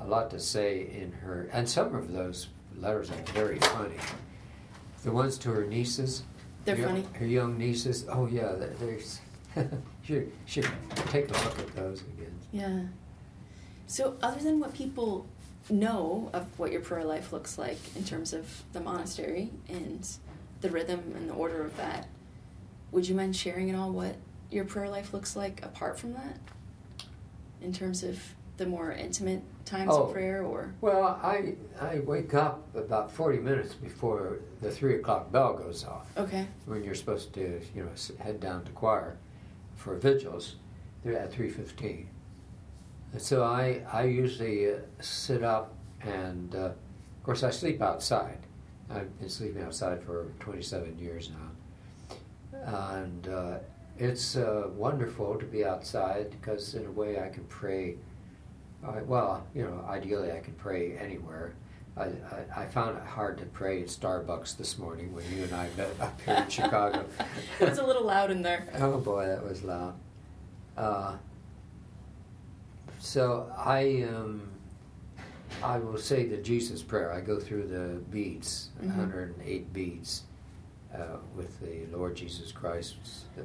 a 0.00 0.04
lot 0.06 0.30
to 0.30 0.40
say 0.40 0.88
in 1.00 1.12
her 1.12 1.48
and 1.52 1.68
some 1.68 1.94
of 1.94 2.12
those 2.12 2.48
letters 2.76 3.10
are 3.10 3.32
very 3.32 3.58
funny 3.60 3.94
the 5.04 5.12
ones 5.12 5.38
to 5.38 5.50
her 5.50 5.64
nieces 5.64 6.24
They're 6.64 6.74
her, 6.76 6.86
funny? 6.88 7.04
her 7.14 7.26
young 7.26 7.56
nieces 7.56 8.04
oh 8.08 8.26
yeah 8.26 8.52
there- 8.56 8.98
should 10.06 10.30
should 10.46 10.68
take 11.08 11.28
a 11.28 11.32
look 11.32 11.58
at 11.58 11.74
those 11.76 12.00
again 12.02 12.34
Yeah. 12.52 12.80
So, 13.88 14.16
other 14.22 14.40
than 14.42 14.58
what 14.60 14.74
people 14.74 15.26
know 15.70 16.30
of 16.32 16.46
what 16.58 16.72
your 16.72 16.80
prayer 16.80 17.04
life 17.04 17.32
looks 17.32 17.56
like 17.58 17.78
in 17.96 18.04
terms 18.04 18.32
of 18.32 18.62
the 18.72 18.80
monastery 18.80 19.50
and 19.68 20.06
the 20.60 20.70
rhythm 20.70 21.12
and 21.16 21.28
the 21.28 21.34
order 21.34 21.62
of 21.62 21.76
that, 21.76 22.08
would 22.92 23.08
you 23.08 23.14
mind 23.14 23.36
sharing 23.36 23.70
at 23.70 23.76
all 23.76 23.90
what 23.92 24.16
your 24.50 24.64
prayer 24.64 24.88
life 24.88 25.12
looks 25.12 25.36
like 25.36 25.64
apart 25.64 25.98
from 25.98 26.12
that? 26.14 26.38
In 27.60 27.72
terms 27.72 28.02
of 28.02 28.20
the 28.56 28.66
more 28.66 28.90
intimate 28.92 29.42
times 29.64 29.90
Oh. 29.92 30.04
of 30.04 30.12
prayer, 30.12 30.42
or 30.44 30.72
Well, 30.80 31.18
I 31.22 31.54
I 31.80 32.00
wake 32.00 32.32
up 32.34 32.74
about 32.76 33.10
forty 33.12 33.38
minutes 33.38 33.74
before 33.74 34.38
the 34.60 34.70
three 34.70 34.96
o'clock 34.96 35.30
bell 35.32 35.54
goes 35.54 35.84
off. 35.84 36.10
okay, 36.16 36.46
When 36.64 36.82
you're 36.84 36.94
supposed 36.94 37.32
to, 37.34 37.60
you 37.74 37.84
know, 37.84 37.90
head 38.18 38.40
down 38.40 38.64
to 38.64 38.72
choir 38.72 39.16
for 39.76 39.94
vigils, 39.96 40.56
they're 41.04 41.18
at 41.18 41.32
three 41.32 41.50
fifteen. 41.50 42.08
And 43.12 43.22
so 43.22 43.44
I 43.44 43.82
I 43.92 44.04
usually 44.04 44.72
uh, 44.72 44.78
sit 45.00 45.42
up 45.44 45.72
and, 46.02 46.54
uh, 46.54 46.58
of 46.58 47.22
course, 47.22 47.42
I 47.42 47.50
sleep 47.50 47.80
outside. 47.80 48.38
I've 48.90 49.18
been 49.18 49.28
sleeping 49.28 49.62
outside 49.62 50.02
for 50.02 50.32
twenty 50.40 50.62
seven 50.62 50.98
years 50.98 51.30
now, 51.30 52.60
and 52.98 53.28
uh, 53.28 53.58
it's 53.98 54.36
uh, 54.36 54.68
wonderful 54.74 55.36
to 55.36 55.46
be 55.46 55.64
outside 55.64 56.30
because 56.30 56.74
in 56.74 56.86
a 56.86 56.90
way 56.90 57.20
I 57.20 57.28
can 57.28 57.44
pray. 57.44 57.96
Uh, 58.86 59.00
well, 59.06 59.46
you 59.54 59.64
know, 59.64 59.84
ideally 59.88 60.30
I 60.32 60.40
can 60.40 60.54
pray 60.54 60.96
anywhere. 60.98 61.54
I, 61.96 62.04
I, 62.04 62.62
I 62.62 62.66
found 62.66 62.98
it 62.98 63.04
hard 63.04 63.38
to 63.38 63.46
pray 63.46 63.80
at 63.80 63.88
Starbucks 63.88 64.56
this 64.58 64.76
morning 64.78 65.14
when 65.14 65.24
you 65.34 65.44
and 65.44 65.54
I 65.54 65.68
met 65.76 65.88
up 66.00 66.20
here 66.20 66.34
in 66.34 66.48
Chicago. 66.48 67.06
it 67.60 67.68
was 67.70 67.78
a 67.78 67.86
little 67.86 68.04
loud 68.04 68.30
in 68.30 68.42
there. 68.42 68.68
Oh 68.78 68.98
boy, 68.98 69.26
that 69.26 69.42
was 69.42 69.62
loud. 69.64 69.94
Uh, 70.76 71.14
so 72.98 73.50
I 73.56 74.04
um, 74.14 74.42
I 75.62 75.78
will 75.78 75.96
say 75.96 76.26
the 76.26 76.36
Jesus 76.36 76.82
prayer. 76.82 77.12
I 77.12 77.20
go 77.20 77.40
through 77.40 77.68
the 77.68 77.98
beads, 78.10 78.68
Mhm. 78.82 78.96
108 78.96 79.72
beads, 79.72 80.24
uh, 80.94 81.16
with 81.34 81.58
the 81.60 81.86
Lord 81.96 82.14
Jesus 82.14 82.52
Christ, 82.52 82.96
the 83.36 83.44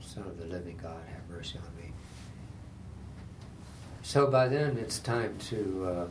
Son 0.00 0.24
of 0.24 0.38
the 0.38 0.46
Living 0.46 0.78
God, 0.82 1.00
have 1.12 1.28
mercy 1.30 1.58
on 1.58 1.76
me. 1.84 1.92
So 4.02 4.26
by 4.28 4.48
then 4.48 4.76
it's 4.76 4.98
time 4.98 5.36
to 5.50 6.08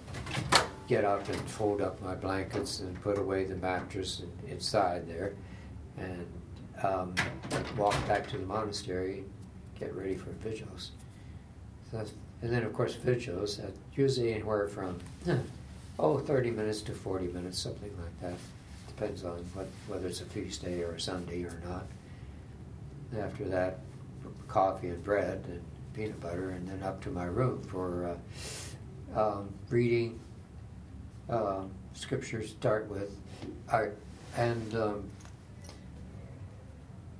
uh, 0.53 0.65
get 0.87 1.03
up 1.03 1.27
and 1.27 1.49
fold 1.49 1.81
up 1.81 2.01
my 2.01 2.15
blankets 2.15 2.79
and 2.79 2.99
put 3.01 3.17
away 3.17 3.45
the 3.45 3.55
mattress 3.55 4.21
in- 4.21 4.49
inside 4.49 5.07
there, 5.07 5.33
and 5.97 6.25
um, 6.83 7.15
walk 7.77 7.95
back 8.07 8.27
to 8.27 8.37
the 8.37 8.45
monastery, 8.45 9.23
get 9.79 9.93
ready 9.95 10.15
for 10.15 10.29
vigils. 10.31 10.91
So 11.91 12.05
and 12.41 12.51
then, 12.51 12.63
of 12.63 12.73
course, 12.73 12.95
vigils, 12.95 13.59
uh, 13.59 13.71
usually 13.95 14.33
anywhere 14.33 14.67
from, 14.67 14.99
oh, 15.99 16.19
30 16.19 16.51
minutes 16.51 16.81
to 16.81 16.93
40 16.93 17.27
minutes, 17.27 17.57
something 17.57 17.91
like 17.97 18.21
that. 18.21 18.39
Depends 18.87 19.23
on 19.23 19.37
what, 19.53 19.67
whether 19.87 20.07
it's 20.07 20.21
a 20.21 20.25
feast 20.25 20.63
day 20.63 20.83
or 20.83 20.91
a 20.91 20.99
Sunday 20.99 21.43
or 21.43 21.59
not. 21.65 21.87
After 23.19 23.45
that, 23.45 23.79
coffee 24.47 24.89
and 24.89 25.03
bread 25.03 25.43
and 25.47 25.61
peanut 25.93 26.19
butter, 26.19 26.51
and 26.51 26.67
then 26.67 26.83
up 26.83 27.01
to 27.03 27.09
my 27.09 27.25
room 27.25 27.63
for 27.63 28.15
uh, 29.15 29.19
um, 29.19 29.53
reading 29.69 30.19
um, 31.29 31.71
scriptures. 31.93 32.51
Start 32.51 32.89
with, 32.89 33.11
I, 33.71 33.89
and 34.37 34.75
um, 34.75 35.09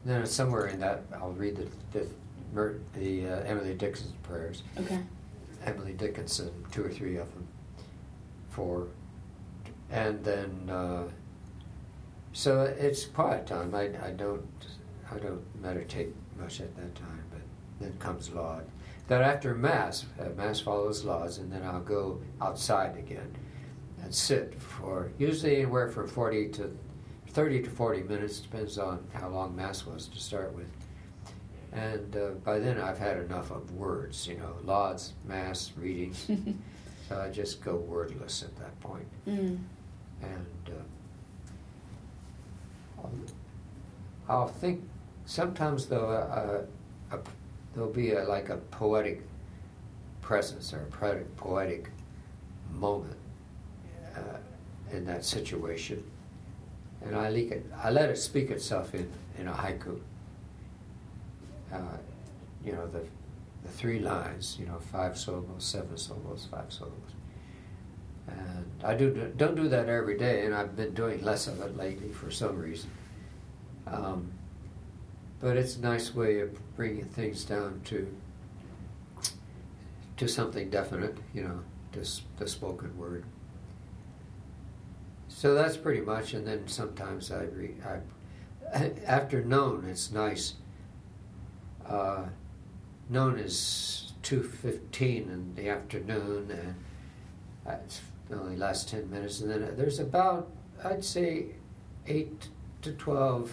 then 0.04 0.26
somewhere 0.26 0.68
in 0.68 0.80
that 0.80 1.04
I'll 1.14 1.32
read 1.32 1.58
the 1.58 1.68
the, 2.54 2.76
the 2.94 3.28
uh, 3.28 3.40
Emily 3.42 3.74
Dickinson 3.74 4.14
prayers. 4.24 4.64
Okay, 4.80 5.00
Emily 5.66 5.94
Dickinson, 5.94 6.52
two 6.72 6.84
or 6.84 6.90
three 6.90 7.18
of 7.18 7.32
them, 7.34 7.48
four, 8.52 8.88
and 9.90 10.24
then 10.24 10.70
uh, 10.70 11.04
so 12.34 12.62
it's 12.62 13.06
quiet 13.06 13.48
time. 13.48 13.74
I, 13.74 13.90
I 14.06 14.12
don't 14.12 14.48
I 15.12 15.18
don't 15.18 15.44
meditate 15.62 16.14
much 16.40 16.62
at 16.62 16.76
that 16.76 16.96
time, 16.96 17.24
but 17.32 17.42
then 17.80 17.98
comes 17.98 18.30
Laud. 18.30 18.66
Then 19.08 19.22
after 19.22 19.54
Mass, 19.54 20.06
uh, 20.20 20.30
Mass 20.36 20.60
follows 20.60 21.04
Lauds, 21.04 21.38
and 21.38 21.52
then 21.52 21.64
I'll 21.64 21.80
go 21.80 22.20
outside 22.42 22.98
again 22.98 23.36
and 24.06 24.14
sit 24.14 24.54
for 24.54 25.12
usually 25.18 25.56
anywhere 25.58 25.90
from 25.90 26.08
forty 26.08 26.48
to 26.50 26.72
thirty 27.30 27.62
to 27.62 27.70
forty 27.70 28.04
minutes, 28.04 28.40
depends 28.40 28.78
on 28.78 29.04
how 29.14 29.28
long 29.28 29.56
Mass 29.56 29.86
was 29.86 30.08
to 30.08 30.20
start 30.20 30.56
with. 30.56 30.70
And 31.74 32.16
uh, 32.16 32.30
by 32.44 32.60
then 32.60 32.80
I've 32.80 33.00
had 33.00 33.18
enough 33.18 33.52
of 33.52 33.72
words, 33.74 34.28
you 34.28 34.38
know, 34.38 34.56
lauds, 34.64 35.14
mass, 35.26 35.74
readings. 35.76 36.26
so 37.10 37.20
I 37.20 37.30
just 37.30 37.62
go 37.62 37.76
wordless 37.76 38.44
at 38.44 38.56
that 38.58 38.80
point. 38.80 39.08
mm. 39.28 39.58
And 40.22 40.70
uh, 40.70 40.72
I'll, 43.00 43.12
I'll 44.30 44.48
think 44.48 44.88
sometimes 45.26 45.88
though 45.88 46.10
uh, 46.12 46.62
a, 47.12 47.20
there'll 47.74 47.90
be 47.92 48.14
a, 48.14 48.24
like 48.24 48.48
a 48.50 48.58
poetic 48.58 49.24
presence 50.22 50.74
or 50.74 50.88
a 50.88 51.24
poetic 51.36 51.90
moment 52.72 53.18
uh, 54.16 54.96
in 54.96 55.06
that 55.06 55.26
situation. 55.26 56.04
And 57.02 57.16
I, 57.16 57.30
it, 57.30 57.66
I 57.84 57.90
let 57.92 58.10
it 58.10 58.18
speak 58.18 58.50
itself 58.50 58.94
in, 58.96 59.10
in 59.38 59.48
a 59.48 59.54
haiku. 59.54 60.00
Uh, 61.72 61.78
you 62.64 62.72
know, 62.72 62.88
the, 62.88 63.02
the 63.64 63.70
three 63.70 64.00
lines, 64.00 64.58
you 64.60 64.66
know, 64.66 64.80
five 64.92 65.18
syllables, 65.18 65.64
seven 65.64 65.98
syllables, 65.98 66.48
five 66.50 66.72
syllables. 66.72 67.12
And 68.28 68.66
I 68.84 68.96
do 68.96 69.32
don't 69.38 69.56
do 69.56 69.68
that 69.70 69.88
every 69.88 70.18
day, 70.18 70.46
and 70.46 70.56
I've 70.56 70.76
been 70.76 70.94
doing 70.96 71.24
less 71.24 71.48
of 71.48 71.62
it 71.62 71.78
lately 71.78 72.10
for 72.10 72.32
some 72.32 72.58
reason. 72.58 72.90
Um, 73.86 74.32
but 75.40 75.58
it's 75.58 75.76
a 75.76 75.82
nice 75.82 76.16
way 76.16 76.40
of 76.40 76.76
bringing 76.76 77.06
things 77.06 77.46
down 77.46 77.82
to 77.86 78.08
to 80.18 80.28
something 80.28 80.70
definite, 80.70 81.18
you 81.34 81.44
know, 81.44 81.60
to 81.92 82.00
the 82.38 82.48
spoken 82.48 82.98
word. 82.98 83.26
So 85.46 85.54
that's 85.54 85.78
pretty 85.78 86.02
much, 86.02 86.34
and 86.34 86.48
then 86.48 86.68
sometimes 86.68 87.32
I 87.32 87.44
read. 87.44 87.76
I, 88.74 88.92
after 89.06 89.44
None, 89.44 89.86
it's 89.88 90.12
nice. 90.12 90.56
Uh, 91.88 92.24
None 93.10 93.38
is 93.38 94.14
two 94.24 94.42
fifteen 94.42 95.30
in 95.30 95.54
the 95.54 95.70
afternoon, 95.70 96.50
and 96.50 96.76
uh, 97.68 97.78
it's 97.84 98.02
only 98.34 98.56
lasts 98.56 98.90
ten 98.90 99.08
minutes, 99.12 99.42
and 99.42 99.52
then 99.52 99.76
there's 99.78 100.00
about 100.00 100.50
I'd 100.84 101.04
say 101.04 101.50
eight 102.08 102.48
to 102.82 102.94
twelve 102.94 103.52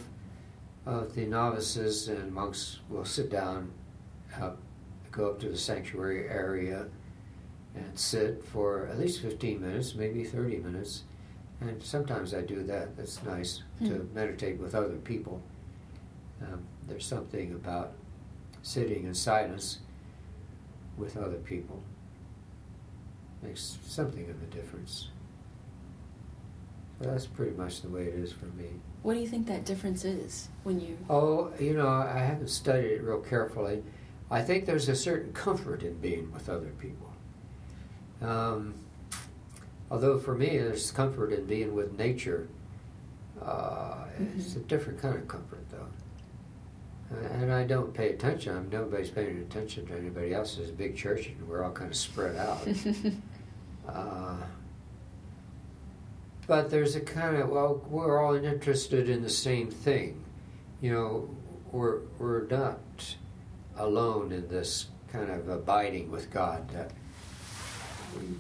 of 0.87 1.15
the 1.15 1.27
novices 1.27 2.09
and 2.09 2.33
monks 2.33 2.81
will 2.89 3.05
sit 3.05 3.29
down, 3.29 3.71
uh, 4.41 4.53
go 5.11 5.29
up 5.29 5.41
to 5.41 5.51
the 5.51 5.59
sanctuary 5.59 6.27
area, 6.27 6.87
and 7.75 7.99
sit 7.99 8.43
for 8.43 8.87
at 8.87 8.99
least 8.99 9.21
fifteen 9.21 9.61
minutes, 9.61 9.95
maybe 9.95 10.25
thirty 10.25 10.57
minutes, 10.57 11.03
and 11.69 11.83
sometimes 11.83 12.35
I 12.35 12.43
do 12.43 12.63
that. 12.65 12.89
It's 12.99 13.23
nice 13.23 13.63
to 13.85 13.95
Hmm. 13.95 14.15
meditate 14.15 14.59
with 14.59 14.75
other 14.75 14.97
people. 14.97 15.41
Um, 16.43 16.63
there's 16.89 17.07
something 17.07 17.53
about 17.53 17.93
sitting 18.63 19.05
in 19.05 19.15
silence 19.15 19.79
with 20.97 21.17
other 21.17 21.39
people 21.39 21.83
makes 23.43 23.79
something 23.85 24.29
of 24.31 24.41
a 24.43 24.47
difference. 24.55 25.09
So 27.01 27.09
that's 27.09 27.27
pretty 27.27 27.57
much 27.57 27.83
the 27.83 27.89
way 27.89 28.05
it 28.05 28.15
is 28.15 28.33
for 28.33 28.47
me. 28.47 28.67
What 29.03 29.15
do 29.15 29.21
you 29.21 29.27
think 29.27 29.49
that 29.49 29.65
difference 29.65 30.05
is 30.05 30.49
when 30.63 30.81
you? 30.81 30.97
Oh, 31.11 31.51
you 31.59 31.75
know, 31.75 31.89
I 31.89 32.19
haven't 32.21 32.51
studied 32.51 32.93
it 32.93 33.03
real 33.03 33.19
carefully. 33.21 33.83
I 34.31 34.43
think 34.43 34.65
there's 34.65 34.89
a 34.89 34.95
certain 34.95 35.33
comfort 35.33 35.83
in 35.83 35.95
being 35.99 36.31
with 36.33 36.49
other 36.49 36.71
people. 36.79 37.11
Um, 38.21 38.75
although 39.93 40.19
for 40.19 40.35
me, 40.35 40.57
there's 40.57 40.91
comfort 40.91 41.33
in 41.33 41.45
being 41.45 41.75
with 41.75 41.97
nature. 41.99 42.49
Uh, 43.41 44.05
It's 44.39 44.57
a 44.57 44.61
different 44.61 45.01
kind 45.03 45.17
of 45.17 45.29
comfort, 45.29 45.65
though. 45.71 45.87
And 47.35 47.53
I 47.53 47.65
don't 47.65 47.93
pay 47.93 48.09
attention. 48.11 48.57
I 48.57 48.61
mean, 48.61 48.71
nobody's 48.71 49.11
paying 49.11 49.39
attention 49.39 49.85
to 49.87 49.95
anybody 49.97 50.33
else. 50.33 50.57
There's 50.57 50.71
a 50.71 50.73
big 50.73 50.97
church, 50.97 51.27
and 51.27 51.47
we're 51.47 51.63
all 51.63 51.73
kind 51.73 51.91
of 51.91 51.97
spread 51.97 52.37
out. 52.37 52.67
Uh, 53.89 54.37
but 56.47 56.71
there's 56.71 56.95
a 56.95 57.01
kind 57.01 57.37
of 57.37 57.49
well, 57.49 57.85
we're 57.91 58.25
all 58.25 58.35
interested 58.37 59.09
in 59.09 59.23
the 59.25 59.29
same 59.29 59.69
thing. 59.73 60.23
You 60.81 60.93
know, 60.93 61.31
we're 61.73 61.99
we're 62.17 62.47
not 62.47 62.79
alone 63.77 64.31
in 64.31 64.47
this 64.47 64.87
kind 65.11 65.33
of 65.33 65.49
abiding 65.49 66.13
with 66.13 66.31
God 66.31 66.69
that 66.71 66.93
we 68.17 68.37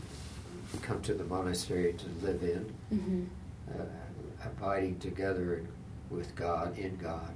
come 0.79 1.01
to 1.03 1.15
the 1.15 1.25
monastery 1.25 1.95
to 1.95 2.27
live 2.27 2.43
in, 2.43 2.99
hmm 2.99 3.25
uh, 3.79 3.85
abiding 4.45 4.99
together 4.99 5.63
with 6.11 6.35
God 6.35 6.77
in 6.77 6.97
God. 6.97 7.33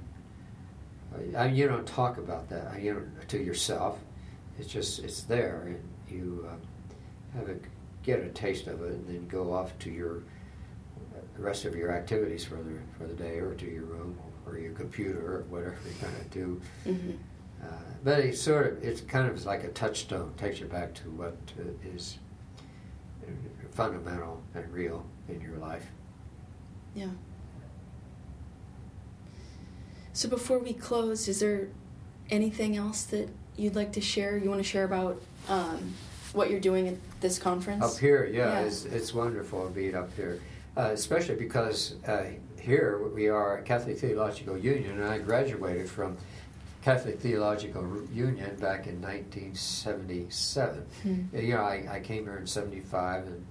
Uh, 1.13 1.37
I 1.37 1.47
mean, 1.47 1.55
you 1.55 1.67
don't 1.67 1.87
talk 1.87 2.17
about 2.17 2.49
that. 2.49 2.73
uh, 2.73 2.77
You 2.77 2.93
don't, 2.93 3.29
to 3.29 3.37
yourself. 3.41 3.97
It's 4.59 4.67
just 4.67 4.99
it's 4.99 5.21
there, 5.23 5.63
and 5.67 5.79
you 6.09 6.47
uh, 6.49 7.37
have 7.37 7.49
a 7.49 7.55
get 8.03 8.19
a 8.19 8.29
taste 8.29 8.67
of 8.67 8.81
it, 8.81 8.91
and 8.93 9.07
then 9.07 9.27
go 9.27 9.53
off 9.53 9.77
to 9.79 9.89
your 9.89 10.23
the 11.35 11.41
rest 11.43 11.65
of 11.65 11.75
your 11.75 11.91
activities 11.91 12.43
for 12.43 12.55
the 12.55 12.77
for 12.97 13.05
the 13.07 13.13
day, 13.13 13.37
or 13.39 13.53
to 13.53 13.65
your 13.65 13.83
room, 13.83 14.17
or 14.45 14.57
your 14.57 14.73
computer 14.73 15.19
or 15.37 15.41
whatever 15.49 15.75
you're 15.85 16.09
going 16.09 16.23
to 16.23 16.29
do. 16.29 16.61
hmm 16.83 17.11
Uh, 17.63 17.67
but 18.03 18.19
it 18.19 18.37
sort 18.37 18.67
of, 18.67 18.83
it's 18.83 19.01
kind 19.01 19.27
of 19.27 19.43
like 19.45 19.63
a 19.63 19.69
touchstone, 19.69 20.31
takes 20.37 20.59
you 20.59 20.67
back 20.67 20.93
to 20.93 21.09
what 21.11 21.35
uh, 21.59 21.95
is 21.95 22.17
fundamental 23.77 24.41
and 24.55 24.73
real 24.73 25.05
in 25.29 25.39
your 25.39 25.55
life. 25.57 25.85
Yeah. 26.95 27.09
So 30.13 30.27
before 30.27 30.57
we 30.57 30.73
close, 30.73 31.27
is 31.27 31.39
there 31.39 31.67
anything 32.31 32.75
else 32.75 33.03
that 33.03 33.29
you'd 33.55 33.75
like 33.75 33.91
to 33.93 34.01
share? 34.01 34.35
You 34.35 34.49
want 34.49 34.63
to 34.63 34.67
share 34.67 34.83
about 34.83 35.21
um, 35.47 35.93
what 36.33 36.49
you're 36.49 36.59
doing 36.59 36.87
at 36.87 36.95
this 37.21 37.37
conference? 37.37 37.83
Up 37.83 37.99
here, 37.99 38.25
yeah, 38.25 38.61
Yeah. 38.61 38.65
It's, 38.65 38.85
it's 38.85 39.13
wonderful 39.13 39.69
being 39.69 39.93
up 39.93 40.11
here, 40.15 40.41
uh, 40.75 40.89
especially 40.91 41.35
because 41.35 41.93
uh, 42.07 42.23
here 42.59 43.07
we 43.13 43.27
are 43.27 43.59
at 43.59 43.65
Catholic 43.65 43.99
Theological 43.99 44.57
Union, 44.57 44.99
and 44.99 45.07
I 45.07 45.19
graduated 45.19 45.87
from 45.87 46.17
Catholic 46.81 47.19
Theological 47.19 47.83
Union 48.11 48.55
back 48.55 48.87
in 48.87 48.99
1977. 49.01 50.85
Hmm. 51.03 51.23
You 51.31 51.53
know, 51.53 51.61
I, 51.61 51.87
I 51.91 51.99
came 51.99 52.23
here 52.23 52.37
in 52.37 52.47
75 52.47 53.27
and 53.27 53.45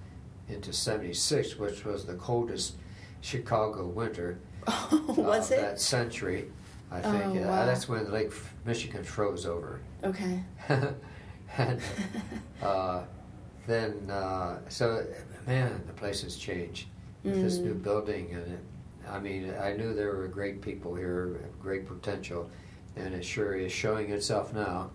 into 0.49 0.71
76, 0.73 1.57
which 1.57 1.83
was 1.85 2.05
the 2.05 2.15
coldest 2.15 2.75
Chicago 3.21 3.87
winter 3.87 4.39
was 4.91 5.51
of 5.51 5.57
it? 5.57 5.61
that 5.61 5.79
century. 5.79 6.51
I 6.91 6.99
Oh, 7.01 7.11
think 7.11 7.37
Uh, 7.45 7.47
wow. 7.49 7.65
that's 7.65 7.89
when 7.89 8.09
Lake 8.11 8.31
Michigan 8.65 9.03
froze 9.03 9.45
over. 9.45 9.81
Okay. 10.03 10.41
and 11.57 11.81
uh, 12.61 13.03
then, 13.65 14.09
uh, 14.09 14.59
so 14.69 15.05
man, 15.45 15.81
the 15.87 15.93
place 15.93 16.21
has 16.21 16.35
changed 16.37 16.87
with 17.23 17.41
this 17.41 17.57
new 17.57 17.73
Mm. 17.73 17.83
building, 17.83 18.29
and 18.33 18.53
it, 18.53 18.59
I 19.09 19.19
mean, 19.19 19.53
I 19.61 19.73
knew 19.73 19.93
there 19.93 20.15
were 20.15 20.27
great 20.27 20.61
people 20.61 20.95
here, 20.95 21.39
great 21.61 21.85
potential, 21.85 22.49
and 22.95 23.13
it 23.13 23.23
sure 23.25 23.55
is 23.55 23.71
showing 23.71 24.11
itself 24.11 24.53
now. 24.53 24.91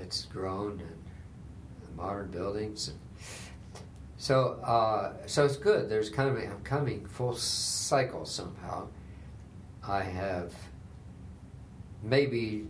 It's 0.00 0.24
grown 0.26 0.72
and 0.80 0.98
the 1.86 1.92
modern 2.02 2.30
buildings. 2.30 2.88
And 2.88 2.98
so, 4.18 4.58
uh, 4.64 5.12
so 5.26 5.44
it's 5.44 5.56
good. 5.56 5.88
There's 5.88 6.10
kind 6.10 6.30
of 6.30 6.36
I'm 6.36 6.62
coming 6.62 7.06
full 7.06 7.34
cycle 7.34 8.24
somehow. 8.24 8.88
I 9.86 10.02
have 10.02 10.52
maybe 12.02 12.66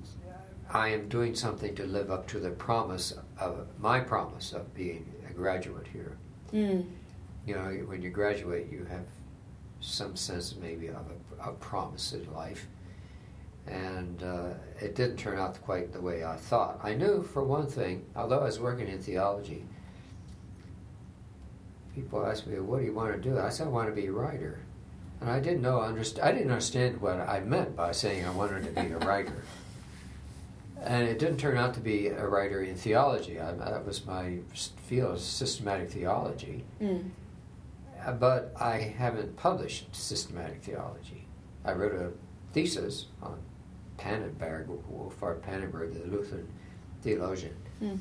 I 0.71 0.89
am 0.89 1.09
doing 1.09 1.35
something 1.35 1.75
to 1.77 1.85
live 1.85 2.11
up 2.11 2.27
to 2.29 2.41
the 2.41 2.51
promise 2.51 3.15
of 3.39 3.67
my 3.79 4.01
promise 4.01 4.53
of 4.53 4.75
being 4.75 5.13
a 5.29 5.33
graduate 5.33 5.87
here. 5.93 6.17
Mm. 6.53 6.87
You 7.47 7.55
know, 7.55 7.71
when 7.87 8.03
you 8.03 8.11
graduate, 8.11 8.67
you 8.71 8.85
have 8.91 9.07
some 9.81 10.17
sense 10.17 10.57
maybe 10.61 10.89
of 10.89 11.05
a, 11.41 11.51
a 11.51 11.53
promise 11.53 12.13
in 12.13 12.33
life. 12.35 12.67
And 13.69 14.23
uh, 14.23 14.51
it 14.81 14.95
didn't 14.95 15.17
turn 15.17 15.39
out 15.39 15.61
quite 15.63 15.93
the 15.93 16.01
way 16.01 16.25
I 16.25 16.37
thought. 16.37 16.81
I 16.83 16.95
knew, 16.95 17.23
for 17.23 17.43
one 17.43 17.67
thing, 17.67 18.05
although 18.15 18.41
I 18.41 18.45
was 18.45 18.61
working 18.61 18.89
in 18.89 19.01
theology, 19.01 19.65
people 21.97 22.25
asked 22.27 22.47
me, 22.47 22.61
"What 22.61 22.81
do 22.81 22.85
you 22.85 22.93
want 22.93 23.15
to 23.15 23.19
do?" 23.29 23.41
I 23.41 23.49
said, 23.49 23.67
"I 23.67 23.71
want 23.71 23.89
to 23.89 23.95
be 23.95 24.07
a 24.07 24.13
writer," 24.13 24.61
and 25.21 25.31
I 25.31 25.41
didn't 25.41 25.63
know 25.63 25.79
underst- 25.79 26.23
I 26.23 26.31
didn't 26.31 26.51
understand 26.51 27.01
what 27.01 27.19
I 27.19 27.41
meant 27.41 27.75
by 27.75 27.91
saying 27.93 28.25
I 28.25 28.31
wanted 28.31 28.63
to 28.67 28.83
be 28.83 28.93
a 28.93 28.99
writer. 28.99 29.43
And 30.83 31.09
it 31.09 31.19
didn't 31.19 31.39
turn 31.39 31.57
out 31.57 31.73
to 31.75 31.81
be 31.81 32.09
a 32.09 32.29
writer 32.29 32.61
in 32.63 32.77
theology. 32.77 33.41
I, 33.41 33.53
that 33.53 33.85
was 33.87 34.05
my 34.07 34.39
field, 34.87 35.19
systematic 35.19 35.91
theology. 35.91 36.65
Mm. 36.81 37.11
Uh, 38.05 38.13
But 38.13 38.53
I 38.61 38.77
haven't 38.99 39.37
published 39.37 39.97
systematic 39.97 40.63
theology. 40.63 41.27
I 41.65 41.73
wrote 41.73 41.95
a 41.95 42.13
thesis 42.53 43.07
on 43.23 43.39
Pannenberg, 43.99 44.67
Wolfhard 44.93 45.41
Pannenberg, 45.41 45.95
the 45.95 46.09
Lutheran 46.15 46.47
theologian. 47.03 47.57
Mm. 47.83 47.99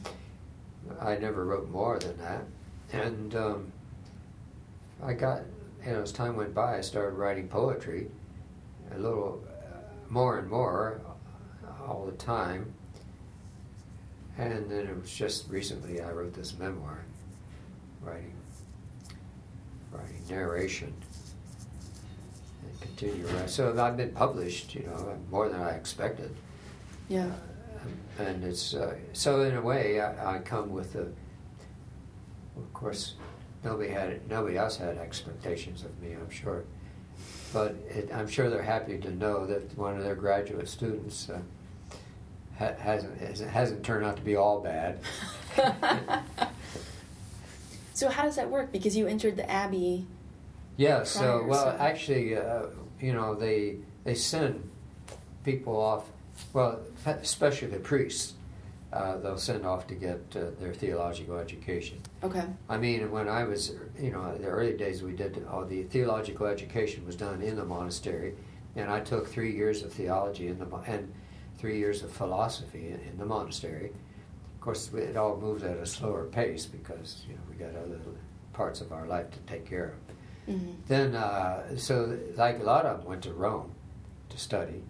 I 1.00 1.16
never 1.18 1.46
wrote 1.46 1.70
more 1.72 1.98
than 1.98 2.18
that. 2.18 2.44
And 2.92 3.36
um, 3.36 3.72
I 5.04 5.14
got, 5.14 5.42
you 5.86 5.92
know, 5.92 6.02
as 6.02 6.12
time 6.12 6.36
went 6.36 6.54
by, 6.54 6.78
I 6.78 6.82
started 6.82 7.16
writing 7.16 7.48
poetry 7.48 8.10
a 8.94 9.00
little 9.00 9.44
uh, 9.48 9.78
more 10.10 10.40
and 10.40 10.50
more 10.50 11.02
uh, 11.66 11.86
all 11.88 12.06
the 12.06 12.18
time. 12.18 12.74
And 14.38 14.70
then 14.70 14.88
it 14.88 15.02
was 15.02 15.12
just 15.12 15.50
recently 15.50 16.02
I 16.02 16.12
wrote 16.12 16.34
this 16.34 16.58
memoir, 16.58 17.06
writing, 18.02 18.34
writing 19.92 20.22
narration, 20.30 20.94
and 22.64 22.82
continue. 22.82 23.26
writing. 23.28 23.48
So 23.48 23.82
I've 23.82 23.96
been 23.96 24.12
published, 24.12 24.76
you 24.76 24.84
know, 24.84 25.18
more 25.32 25.48
than 25.48 25.62
I 25.62 25.72
expected. 25.72 26.36
Yeah. 27.08 27.28
Uh, 27.28 28.24
and 28.24 28.44
it's 28.44 28.74
uh, 28.74 28.96
so 29.14 29.42
in 29.42 29.56
a 29.56 29.62
way 29.62 30.02
I, 30.02 30.36
I 30.36 30.40
come 30.40 30.72
with 30.72 30.96
a. 30.96 31.08
Of 32.58 32.74
course, 32.74 33.16
nobody 33.66 33.90
had 33.90 34.30
nobody 34.30 34.58
else 34.58 34.78
had 34.78 34.98
expectations 34.98 35.84
of 35.84 36.00
me. 36.02 36.14
I'm 36.14 36.30
sure, 36.30 36.64
but 37.52 37.76
it, 37.90 38.10
I'm 38.14 38.28
sure 38.28 38.50
they're 38.50 38.62
happy 38.62 38.98
to 39.00 39.12
know 39.12 39.46
that 39.48 39.76
one 39.78 39.98
of 39.98 40.04
their 40.04 40.16
graduate 40.16 40.70
students 40.70 41.30
uh, 41.30 41.40
ha- 42.58 42.76
hasn't 42.80 43.20
hasn't- 43.50 43.84
turned 43.84 44.06
out 44.06 44.16
to 44.18 44.22
be 44.22 44.36
all 44.36 44.62
bad. 44.62 45.00
so 47.94 48.10
how 48.10 48.24
does 48.24 48.36
that 48.36 48.50
work? 48.50 48.72
Because 48.72 48.96
you 48.96 49.08
entered 49.08 49.36
the 49.36 49.50
Abbey. 49.50 50.06
Yeah. 50.78 51.04
So 51.04 51.46
well, 51.48 51.66
so- 51.78 51.78
actually, 51.84 52.38
uh, 52.38 52.68
you 53.02 53.14
know, 53.14 53.34
they 53.36 53.78
they 54.04 54.14
send 54.16 54.70
people 55.44 55.76
off. 55.78 56.06
Well, 56.54 56.82
especially 57.06 57.70
the 57.70 57.80
priests, 57.80 58.34
uh, 58.96 59.18
they'll 59.18 59.38
send 59.38 59.66
off 59.66 59.86
to 59.88 59.94
get 59.94 60.22
uh, 60.36 60.52
their 60.60 60.74
theological 60.74 61.38
education. 61.38 62.00
Okay. 62.24 62.46
I 62.70 62.78
mean, 62.78 63.12
when 63.12 63.28
I 63.28 63.44
was, 63.44 63.74
you 64.00 64.12
know, 64.12 64.38
the 64.38 64.46
early 64.48 64.78
days 64.78 65.04
we 65.04 65.12
did 65.12 65.46
all 65.52 65.66
the 65.66 65.84
theological 65.84 66.46
education 66.48 67.06
was 67.06 67.16
done 67.16 67.42
in 67.42 67.56
the 67.58 67.66
monastery, 67.66 68.36
and 68.76 68.90
I 68.90 69.02
took 69.02 69.28
three 69.28 69.54
years 69.54 69.84
of 69.84 69.92
theology 69.92 70.48
in 70.48 70.58
the 70.60 70.68
and 70.88 71.14
three 71.58 71.78
years 71.78 72.04
of 72.04 72.12
philosophy 72.12 72.88
in, 72.88 73.00
in 73.12 73.18
the 73.18 73.26
monastery. 73.26 73.92
Of 74.56 74.62
course, 74.62 74.92
it 74.94 75.18
all 75.18 75.38
moves 75.38 75.64
at 75.64 75.78
a 75.78 75.86
slower 75.86 76.26
pace 76.26 76.66
because 76.66 77.26
you 77.28 77.34
know 77.36 77.42
we 77.50 77.56
got 77.56 77.76
other 77.76 78.00
parts 78.54 78.80
of 78.80 78.94
our 78.94 79.06
life 79.08 79.30
to 79.32 79.40
take 79.40 79.66
care 79.66 79.94
of. 80.48 80.56
hmm 80.56 80.72
Then, 80.88 81.16
uh, 81.16 81.76
so 81.78 82.18
like 82.38 82.60
a 82.62 82.64
lot 82.64 82.86
of 82.86 83.00
them 83.00 83.08
went 83.10 83.24
to 83.24 83.34
Rome 83.34 83.72
to 84.30 84.38
study, 84.38 84.84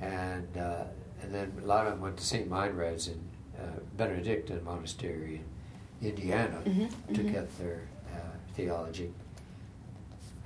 and 0.00 0.48
uh, 0.56 0.84
and 1.24 1.34
then 1.34 1.52
a 1.62 1.66
lot 1.66 1.86
of 1.86 1.92
them 1.94 2.00
went 2.02 2.16
to 2.18 2.24
St. 2.24 2.48
Meinrad's 2.48 3.08
in 3.08 3.18
uh, 3.58 3.62
Benedictine 3.96 4.62
Monastery 4.62 5.40
in 6.00 6.08
Indiana 6.08 6.60
Mhm, 6.66 6.88
to 7.14 7.20
mhm. 7.22 7.32
get 7.32 7.58
their 7.58 7.80
uh, 8.14 8.18
theology. 8.54 9.10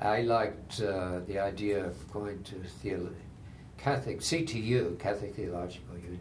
I 0.00 0.22
liked 0.22 0.80
uh, 0.80 1.20
the 1.26 1.40
idea 1.40 1.84
of 1.84 2.12
going 2.12 2.42
to 2.44 2.54
theolo- 2.82 3.12
Catholic 3.76 4.20
CTU, 4.20 4.96
Catholic 4.98 5.34
Theological 5.34 5.96
Union. 5.96 6.20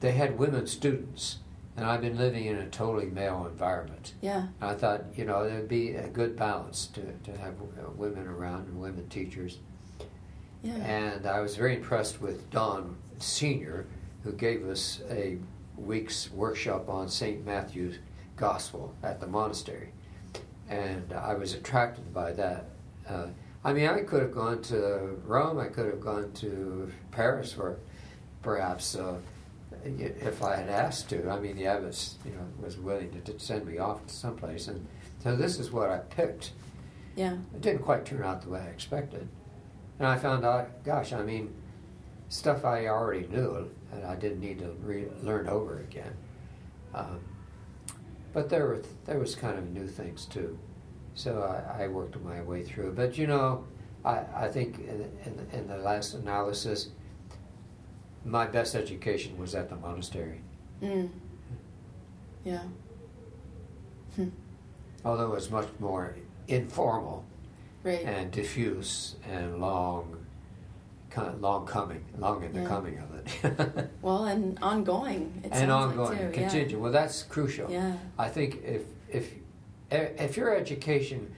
They 0.00 0.12
had 0.12 0.38
women 0.38 0.66
students, 0.68 1.38
and 1.76 1.84
I've 1.86 2.00
been 2.00 2.16
living 2.18 2.44
in 2.46 2.56
a 2.56 2.68
totally 2.68 3.06
male 3.06 3.46
environment. 3.50 4.14
Yeah. 4.20 4.48
I 4.60 4.74
thought, 4.74 5.04
you 5.16 5.24
know, 5.24 5.48
there'd 5.48 5.68
be 5.68 5.94
a 5.94 6.08
good 6.08 6.36
balance 6.36 6.86
to, 6.94 7.00
to 7.24 7.36
have 7.38 7.54
uh, 7.60 7.90
women 7.96 8.26
around 8.28 8.66
and 8.68 8.80
women 8.80 9.08
teachers. 9.08 9.58
Yeah. 10.62 10.74
And 10.74 11.26
I 11.26 11.40
was 11.40 11.56
very 11.56 11.76
impressed 11.76 12.20
with 12.20 12.48
Don 12.50 12.96
Senior, 13.18 13.86
who 14.22 14.32
gave 14.32 14.66
us 14.68 15.00
a 15.10 15.38
week's 15.76 16.30
workshop 16.30 16.88
on 16.88 17.08
St. 17.08 17.44
Matthew's 17.44 17.98
Gospel 18.36 18.94
at 19.02 19.20
the 19.20 19.26
monastery. 19.26 19.90
And 20.68 21.12
I 21.12 21.34
was 21.34 21.54
attracted 21.54 22.14
by 22.14 22.32
that. 22.32 22.66
Uh, 23.08 23.26
I 23.64 23.72
mean, 23.72 23.88
I 23.88 24.00
could 24.00 24.22
have 24.22 24.32
gone 24.32 24.62
to 24.62 25.20
Rome, 25.24 25.58
I 25.58 25.66
could 25.66 25.86
have 25.86 26.00
gone 26.00 26.32
to 26.34 26.90
Paris, 27.10 27.56
or 27.58 27.78
perhaps 28.42 28.94
uh, 28.96 29.16
if 29.84 30.42
I 30.42 30.56
had 30.56 30.68
asked 30.68 31.08
to. 31.10 31.28
I 31.28 31.38
mean, 31.38 31.56
the 31.56 31.64
abbess, 31.64 32.18
you 32.24 32.32
know, 32.32 32.46
was 32.60 32.78
willing 32.78 33.10
to, 33.12 33.32
to 33.32 33.38
send 33.38 33.66
me 33.66 33.78
off 33.78 34.06
to 34.06 34.14
someplace. 34.14 34.68
And 34.68 34.86
so 35.22 35.36
this 35.36 35.58
is 35.58 35.70
what 35.70 35.90
I 35.90 35.98
picked. 35.98 36.52
yeah. 37.16 37.34
It 37.54 37.60
didn't 37.60 37.82
quite 37.82 38.04
turn 38.04 38.22
out 38.22 38.42
the 38.42 38.50
way 38.50 38.60
I 38.60 38.66
expected. 38.70 39.28
And 39.98 40.08
I 40.08 40.16
found 40.16 40.44
out, 40.44 40.84
gosh, 40.84 41.12
I 41.12 41.22
mean, 41.22 41.54
stuff 42.28 42.64
I 42.64 42.86
already 42.86 43.26
knew 43.28 43.70
and 43.92 44.04
I 44.04 44.14
didn't 44.16 44.40
need 44.40 44.58
to 44.60 44.70
re- 44.82 45.08
learn 45.22 45.48
over 45.48 45.80
again. 45.80 46.12
Um, 46.94 47.20
but 48.32 48.48
there 48.48 48.66
were 48.66 48.82
there 49.04 49.18
was 49.18 49.34
kind 49.34 49.58
of 49.58 49.70
new 49.70 49.86
things 49.86 50.24
too, 50.24 50.58
so 51.14 51.42
I, 51.42 51.84
I 51.84 51.88
worked 51.88 52.18
my 52.22 52.40
way 52.42 52.62
through. 52.62 52.92
But 52.92 53.18
you 53.18 53.26
know, 53.26 53.64
I, 54.04 54.22
I 54.34 54.48
think 54.48 54.78
in, 54.78 55.10
in, 55.24 55.46
in 55.52 55.68
the 55.68 55.76
last 55.76 56.14
analysis, 56.14 56.88
my 58.24 58.46
best 58.46 58.74
education 58.74 59.36
was 59.36 59.54
at 59.54 59.68
the 59.68 59.76
monastery. 59.76 60.40
Mm. 60.82 61.10
Yeah. 62.44 62.62
Hmm. 64.16 64.28
Although 65.04 65.32
it 65.32 65.34
was 65.34 65.50
much 65.50 65.68
more 65.78 66.16
informal 66.48 67.24
Right. 67.84 68.02
and 68.04 68.30
diffuse 68.30 69.16
and 69.30 69.60
long 69.60 70.16
kind 71.10 71.28
of 71.28 71.40
long 71.40 71.66
coming, 71.66 72.04
long 72.18 72.42
in 72.42 72.52
the 72.52 72.60
Yeah. 72.62 72.68
coming 72.68 72.98
of 72.98 73.14
it, 73.14 73.90
Well, 74.02 74.24
and 74.24 74.58
ongoing. 74.62 75.42
It 75.44 75.52
and 75.52 75.70
ongoing, 75.70 76.18
like 76.18 76.32
too. 76.34 76.40
continue. 76.40 76.78
Well, 76.80 76.92
that's 76.92 77.22
crucial. 77.24 77.70
Yeah. 77.70 77.88
yeah. 77.88 77.96
I 78.18 78.28
think 78.28 78.62
if 78.64 78.82
if 79.10 79.34
if 79.90 80.36
your 80.36 80.56
education 80.56 81.30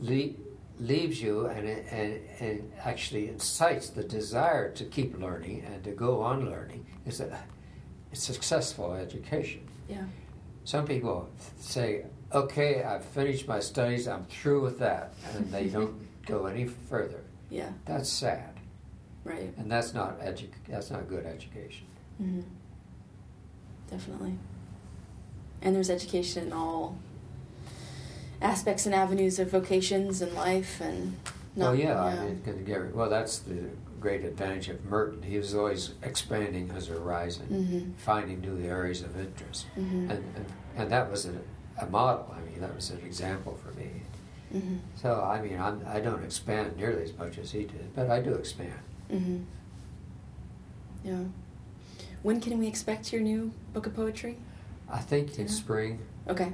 le- 0.00 0.34
leaves 0.78 1.22
you 1.22 1.46
and, 1.46 1.66
and 1.68 2.20
and 2.40 2.72
actually 2.84 3.28
incites 3.28 3.88
the 3.90 4.02
desire 4.04 4.70
to 4.72 4.84
keep 4.84 5.18
learning 5.18 5.64
and 5.64 5.82
to 5.84 5.92
go 5.92 6.20
on 6.20 6.44
learning, 6.50 6.84
is 7.06 7.20
a, 7.20 7.38
a 8.12 8.16
successful 8.16 8.92
education. 8.94 9.60
Yeah. 9.88 10.04
Some 10.64 10.86
people 10.86 11.28
say, 11.58 12.04
"Okay, 12.34 12.82
I've 12.82 13.04
finished 13.04 13.46
my 13.48 13.60
studies. 13.60 14.08
I'm 14.08 14.24
through 14.24 14.62
with 14.62 14.78
that," 14.80 15.12
and 15.34 15.50
they 15.52 15.68
don't 15.76 15.94
go 16.26 16.46
any 16.46 16.66
further. 16.66 17.20
Yeah. 17.50 17.70
That's 17.84 18.08
sad, 18.08 18.50
Right. 19.24 19.52
and 19.56 19.70
that's 19.70 19.94
not 19.94 20.20
edu- 20.20 20.48
That's 20.68 20.90
not 20.90 21.08
good 21.08 21.24
education. 21.26 21.86
hmm 22.18 22.40
Definitely. 23.90 24.34
And 25.62 25.74
there's 25.76 25.90
education 25.90 26.46
in 26.48 26.52
all 26.52 26.96
aspects 28.42 28.86
and 28.86 28.94
avenues 28.94 29.38
of 29.38 29.50
vocations 29.50 30.20
and 30.20 30.34
life 30.34 30.80
and 30.80 31.16
not, 31.56 31.66
well, 31.66 31.74
yeah, 31.76 32.02
I 32.02 32.24
mean, 32.26 32.64
get- 32.64 32.94
well, 32.94 33.08
that's 33.08 33.38
the 33.38 33.68
great 34.00 34.24
advantage 34.24 34.68
of 34.68 34.84
Merton. 34.84 35.22
He 35.22 35.38
was 35.38 35.54
always 35.54 35.92
expanding 36.02 36.68
his 36.70 36.88
horizon, 36.88 37.46
hmm 37.46 37.92
finding 37.96 38.40
new 38.40 38.58
areas 38.68 39.02
of 39.02 39.18
interest, 39.18 39.66
hmm 39.74 40.10
and 40.10 40.24
and, 40.36 40.46
and 40.76 40.90
that 40.90 41.10
was 41.10 41.26
a, 41.26 41.32
a 41.80 41.86
model. 41.86 42.34
I 42.36 42.40
mean, 42.50 42.60
that 42.60 42.74
was 42.74 42.90
an 42.90 43.00
example 43.04 43.58
for 43.62 43.72
me. 43.78 43.90
hmm 44.52 44.76
So, 45.00 45.20
I 45.22 45.40
mean, 45.42 45.58
I'm, 45.60 45.84
I 45.86 46.00
don't 46.00 46.22
expand 46.24 46.76
nearly 46.76 47.02
as 47.04 47.16
much 47.16 47.38
as 47.38 47.50
he 47.52 47.64
did, 47.64 47.94
but 47.94 48.10
I 48.10 48.20
do 48.20 48.34
expand. 48.34 48.72
hmm 49.10 49.38
Yeah. 51.04 51.24
When 52.22 52.40
can 52.40 52.58
we 52.58 52.66
expect 52.68 53.12
your 53.12 53.20
new 53.22 53.52
book 53.72 53.86
of 53.86 53.94
poetry? 53.94 54.36
I 54.90 54.98
think 54.98 55.38
in 55.38 55.46
Yeah. 55.46 55.52
spring. 55.52 55.98
Okay. 56.28 56.52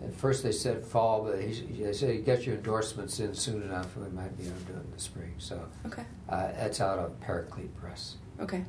At 0.00 0.14
first 0.14 0.44
they 0.44 0.52
said 0.52 0.84
fall, 0.84 1.24
but 1.24 1.40
he, 1.40 1.82
they 1.82 1.92
said 1.92 2.14
you 2.14 2.20
get 2.22 2.46
your 2.46 2.54
endorsements 2.54 3.18
in 3.18 3.34
soon 3.34 3.62
enough, 3.62 3.96
and 3.96 4.06
we 4.06 4.12
might 4.12 4.36
be 4.38 4.44
able 4.46 4.56
to 4.58 4.64
do 4.64 4.72
it 4.74 4.84
in 4.84 4.92
the 4.92 5.00
spring. 5.00 5.34
So 5.38 5.60
Okay. 5.86 6.04
uh, 6.28 6.52
that's 6.52 6.80
out 6.80 7.00
of 7.00 7.18
Paraclete 7.20 7.74
Press, 7.76 8.14
Okay. 8.38 8.64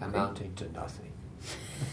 amounting 0.00 0.54
to 0.54 0.72
nothing. 0.72 1.12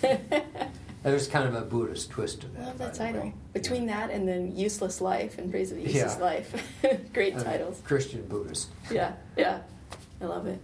There's 1.03 1.27
kind 1.27 1.47
of 1.47 1.53
a 1.55 1.61
Buddhist 1.65 2.09
twist 2.11 2.41
to 2.41 2.47
that. 2.47 2.61
I 2.61 2.65
love 2.67 2.77
that 2.77 2.93
title. 2.93 3.33
Between 3.51 3.85
that 3.87 4.09
and 4.09 4.25
then 4.27 4.55
Useless 4.55 5.01
Life 5.01 5.37
and 5.37 5.51
Praise 5.51 5.71
of 5.71 5.77
the 5.77 5.83
Useless 5.83 6.15
Yeah. 6.17 6.23
Life. 6.23 6.73
Great 7.13 7.37
titles. 7.37 7.81
Christian 7.83 8.25
Buddhist. 8.25 8.69
Yeah, 8.89 9.13
yeah. 9.37 9.59
I 10.21 10.25
love 10.25 10.47
it. 10.47 10.59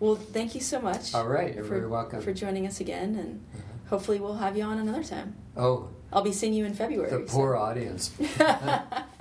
Well, 0.00 0.16
thank 0.16 0.54
you 0.54 0.60
so 0.62 0.80
much. 0.80 1.14
All 1.14 1.26
right, 1.28 1.54
you're 1.54 1.64
for, 1.64 1.76
very 1.76 1.86
welcome. 1.86 2.22
For 2.22 2.32
joining 2.32 2.66
us 2.66 2.80
again, 2.80 3.14
and 3.16 3.40
Uh-huh. 3.54 3.62
hopefully 3.90 4.18
we'll 4.20 4.34
have 4.36 4.56
you 4.56 4.64
on 4.64 4.78
another 4.78 5.04
time. 5.04 5.36
Oh, 5.56 5.90
I'll 6.12 6.22
be 6.22 6.32
seeing 6.32 6.54
you 6.54 6.64
in 6.64 6.74
February. 6.74 7.10
the 7.10 7.28
so- 7.28 7.32
poor 7.34 7.54
audience. 7.56 8.10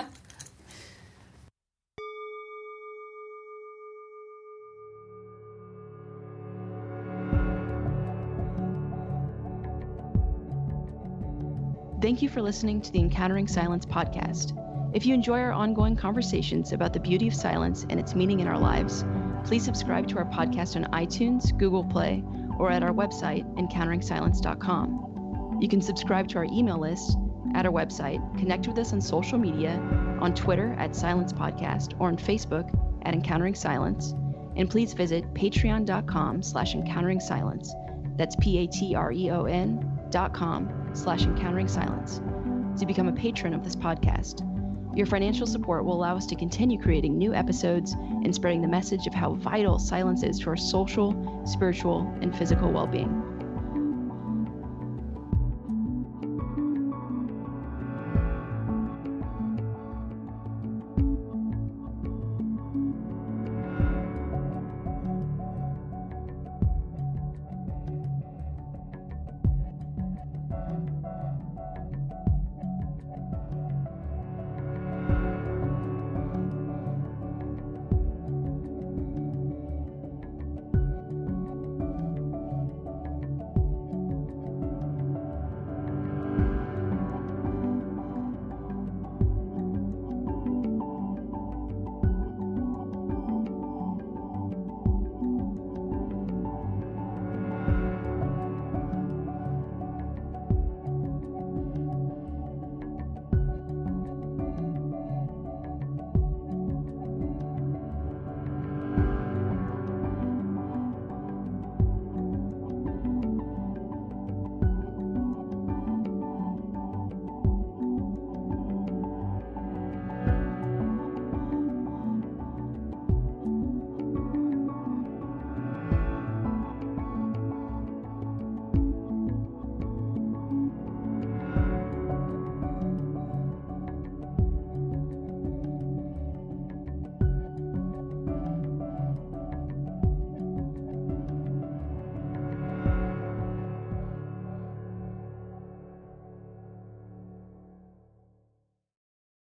Thank 12.03 12.21
you 12.21 12.27
for 12.27 12.41
listening 12.41 12.81
to 12.81 12.91
the 12.91 12.99
Encountering 12.99 13.47
Silence 13.47 13.85
podcast. 13.85 14.51
If 14.93 15.05
you 15.05 15.13
enjoy 15.13 15.39
our 15.39 15.53
ongoing 15.53 15.95
conversations 15.95 16.73
about 16.73 16.91
the 16.91 16.99
beauty 16.99 17.29
of 17.29 17.33
silence 17.33 17.85
and 17.89 17.97
its 17.97 18.13
meaning 18.13 18.41
in 18.41 18.47
our 18.49 18.59
lives, 18.59 19.05
please 19.45 19.63
subscribe 19.63 20.09
to 20.09 20.17
our 20.17 20.25
podcast 20.25 20.75
on 20.75 20.83
iTunes, 20.91 21.57
Google 21.57 21.85
Play, 21.85 22.21
or 22.59 22.69
at 22.69 22.83
our 22.83 22.91
website, 22.91 23.45
encounteringsilence.com. 23.55 25.59
You 25.61 25.69
can 25.69 25.79
subscribe 25.79 26.27
to 26.27 26.39
our 26.39 26.47
email 26.51 26.77
list 26.77 27.17
at 27.55 27.65
our 27.65 27.71
website, 27.71 28.19
connect 28.37 28.67
with 28.67 28.77
us 28.79 28.91
on 28.91 28.99
social 28.99 29.37
media, 29.37 29.79
on 30.19 30.35
Twitter 30.35 30.75
at 30.77 30.97
Silence 30.97 31.31
Podcast, 31.31 31.93
or 32.01 32.09
on 32.09 32.17
Facebook 32.17 32.69
at 33.03 33.13
Encountering 33.13 33.55
Silence, 33.55 34.13
and 34.57 34.69
please 34.69 34.91
visit 34.91 35.33
patreon.com 35.35 36.43
slash 36.43 36.75
encountering 36.75 37.21
silence. 37.21 37.73
That's 38.17 38.35
P-A-T-R-E-O-N 38.35 39.92
slash 40.93 41.23
encountering 41.23 41.67
silence 41.67 42.21
to 42.79 42.85
become 42.85 43.07
a 43.07 43.13
patron 43.13 43.53
of 43.53 43.63
this 43.63 43.75
podcast. 43.75 44.47
Your 44.95 45.07
financial 45.07 45.47
support 45.47 45.85
will 45.85 45.95
allow 45.95 46.15
us 46.15 46.27
to 46.27 46.35
continue 46.35 46.79
creating 46.79 47.17
new 47.17 47.33
episodes 47.33 47.93
and 47.93 48.33
spreading 48.33 48.61
the 48.61 48.67
message 48.67 49.07
of 49.07 49.13
how 49.13 49.33
vital 49.33 49.79
silence 49.79 50.21
is 50.21 50.37
to 50.39 50.49
our 50.49 50.55
social, 50.55 51.41
spiritual, 51.45 52.01
and 52.21 52.37
physical 52.37 52.71
well 52.71 52.85
being. 52.85 53.32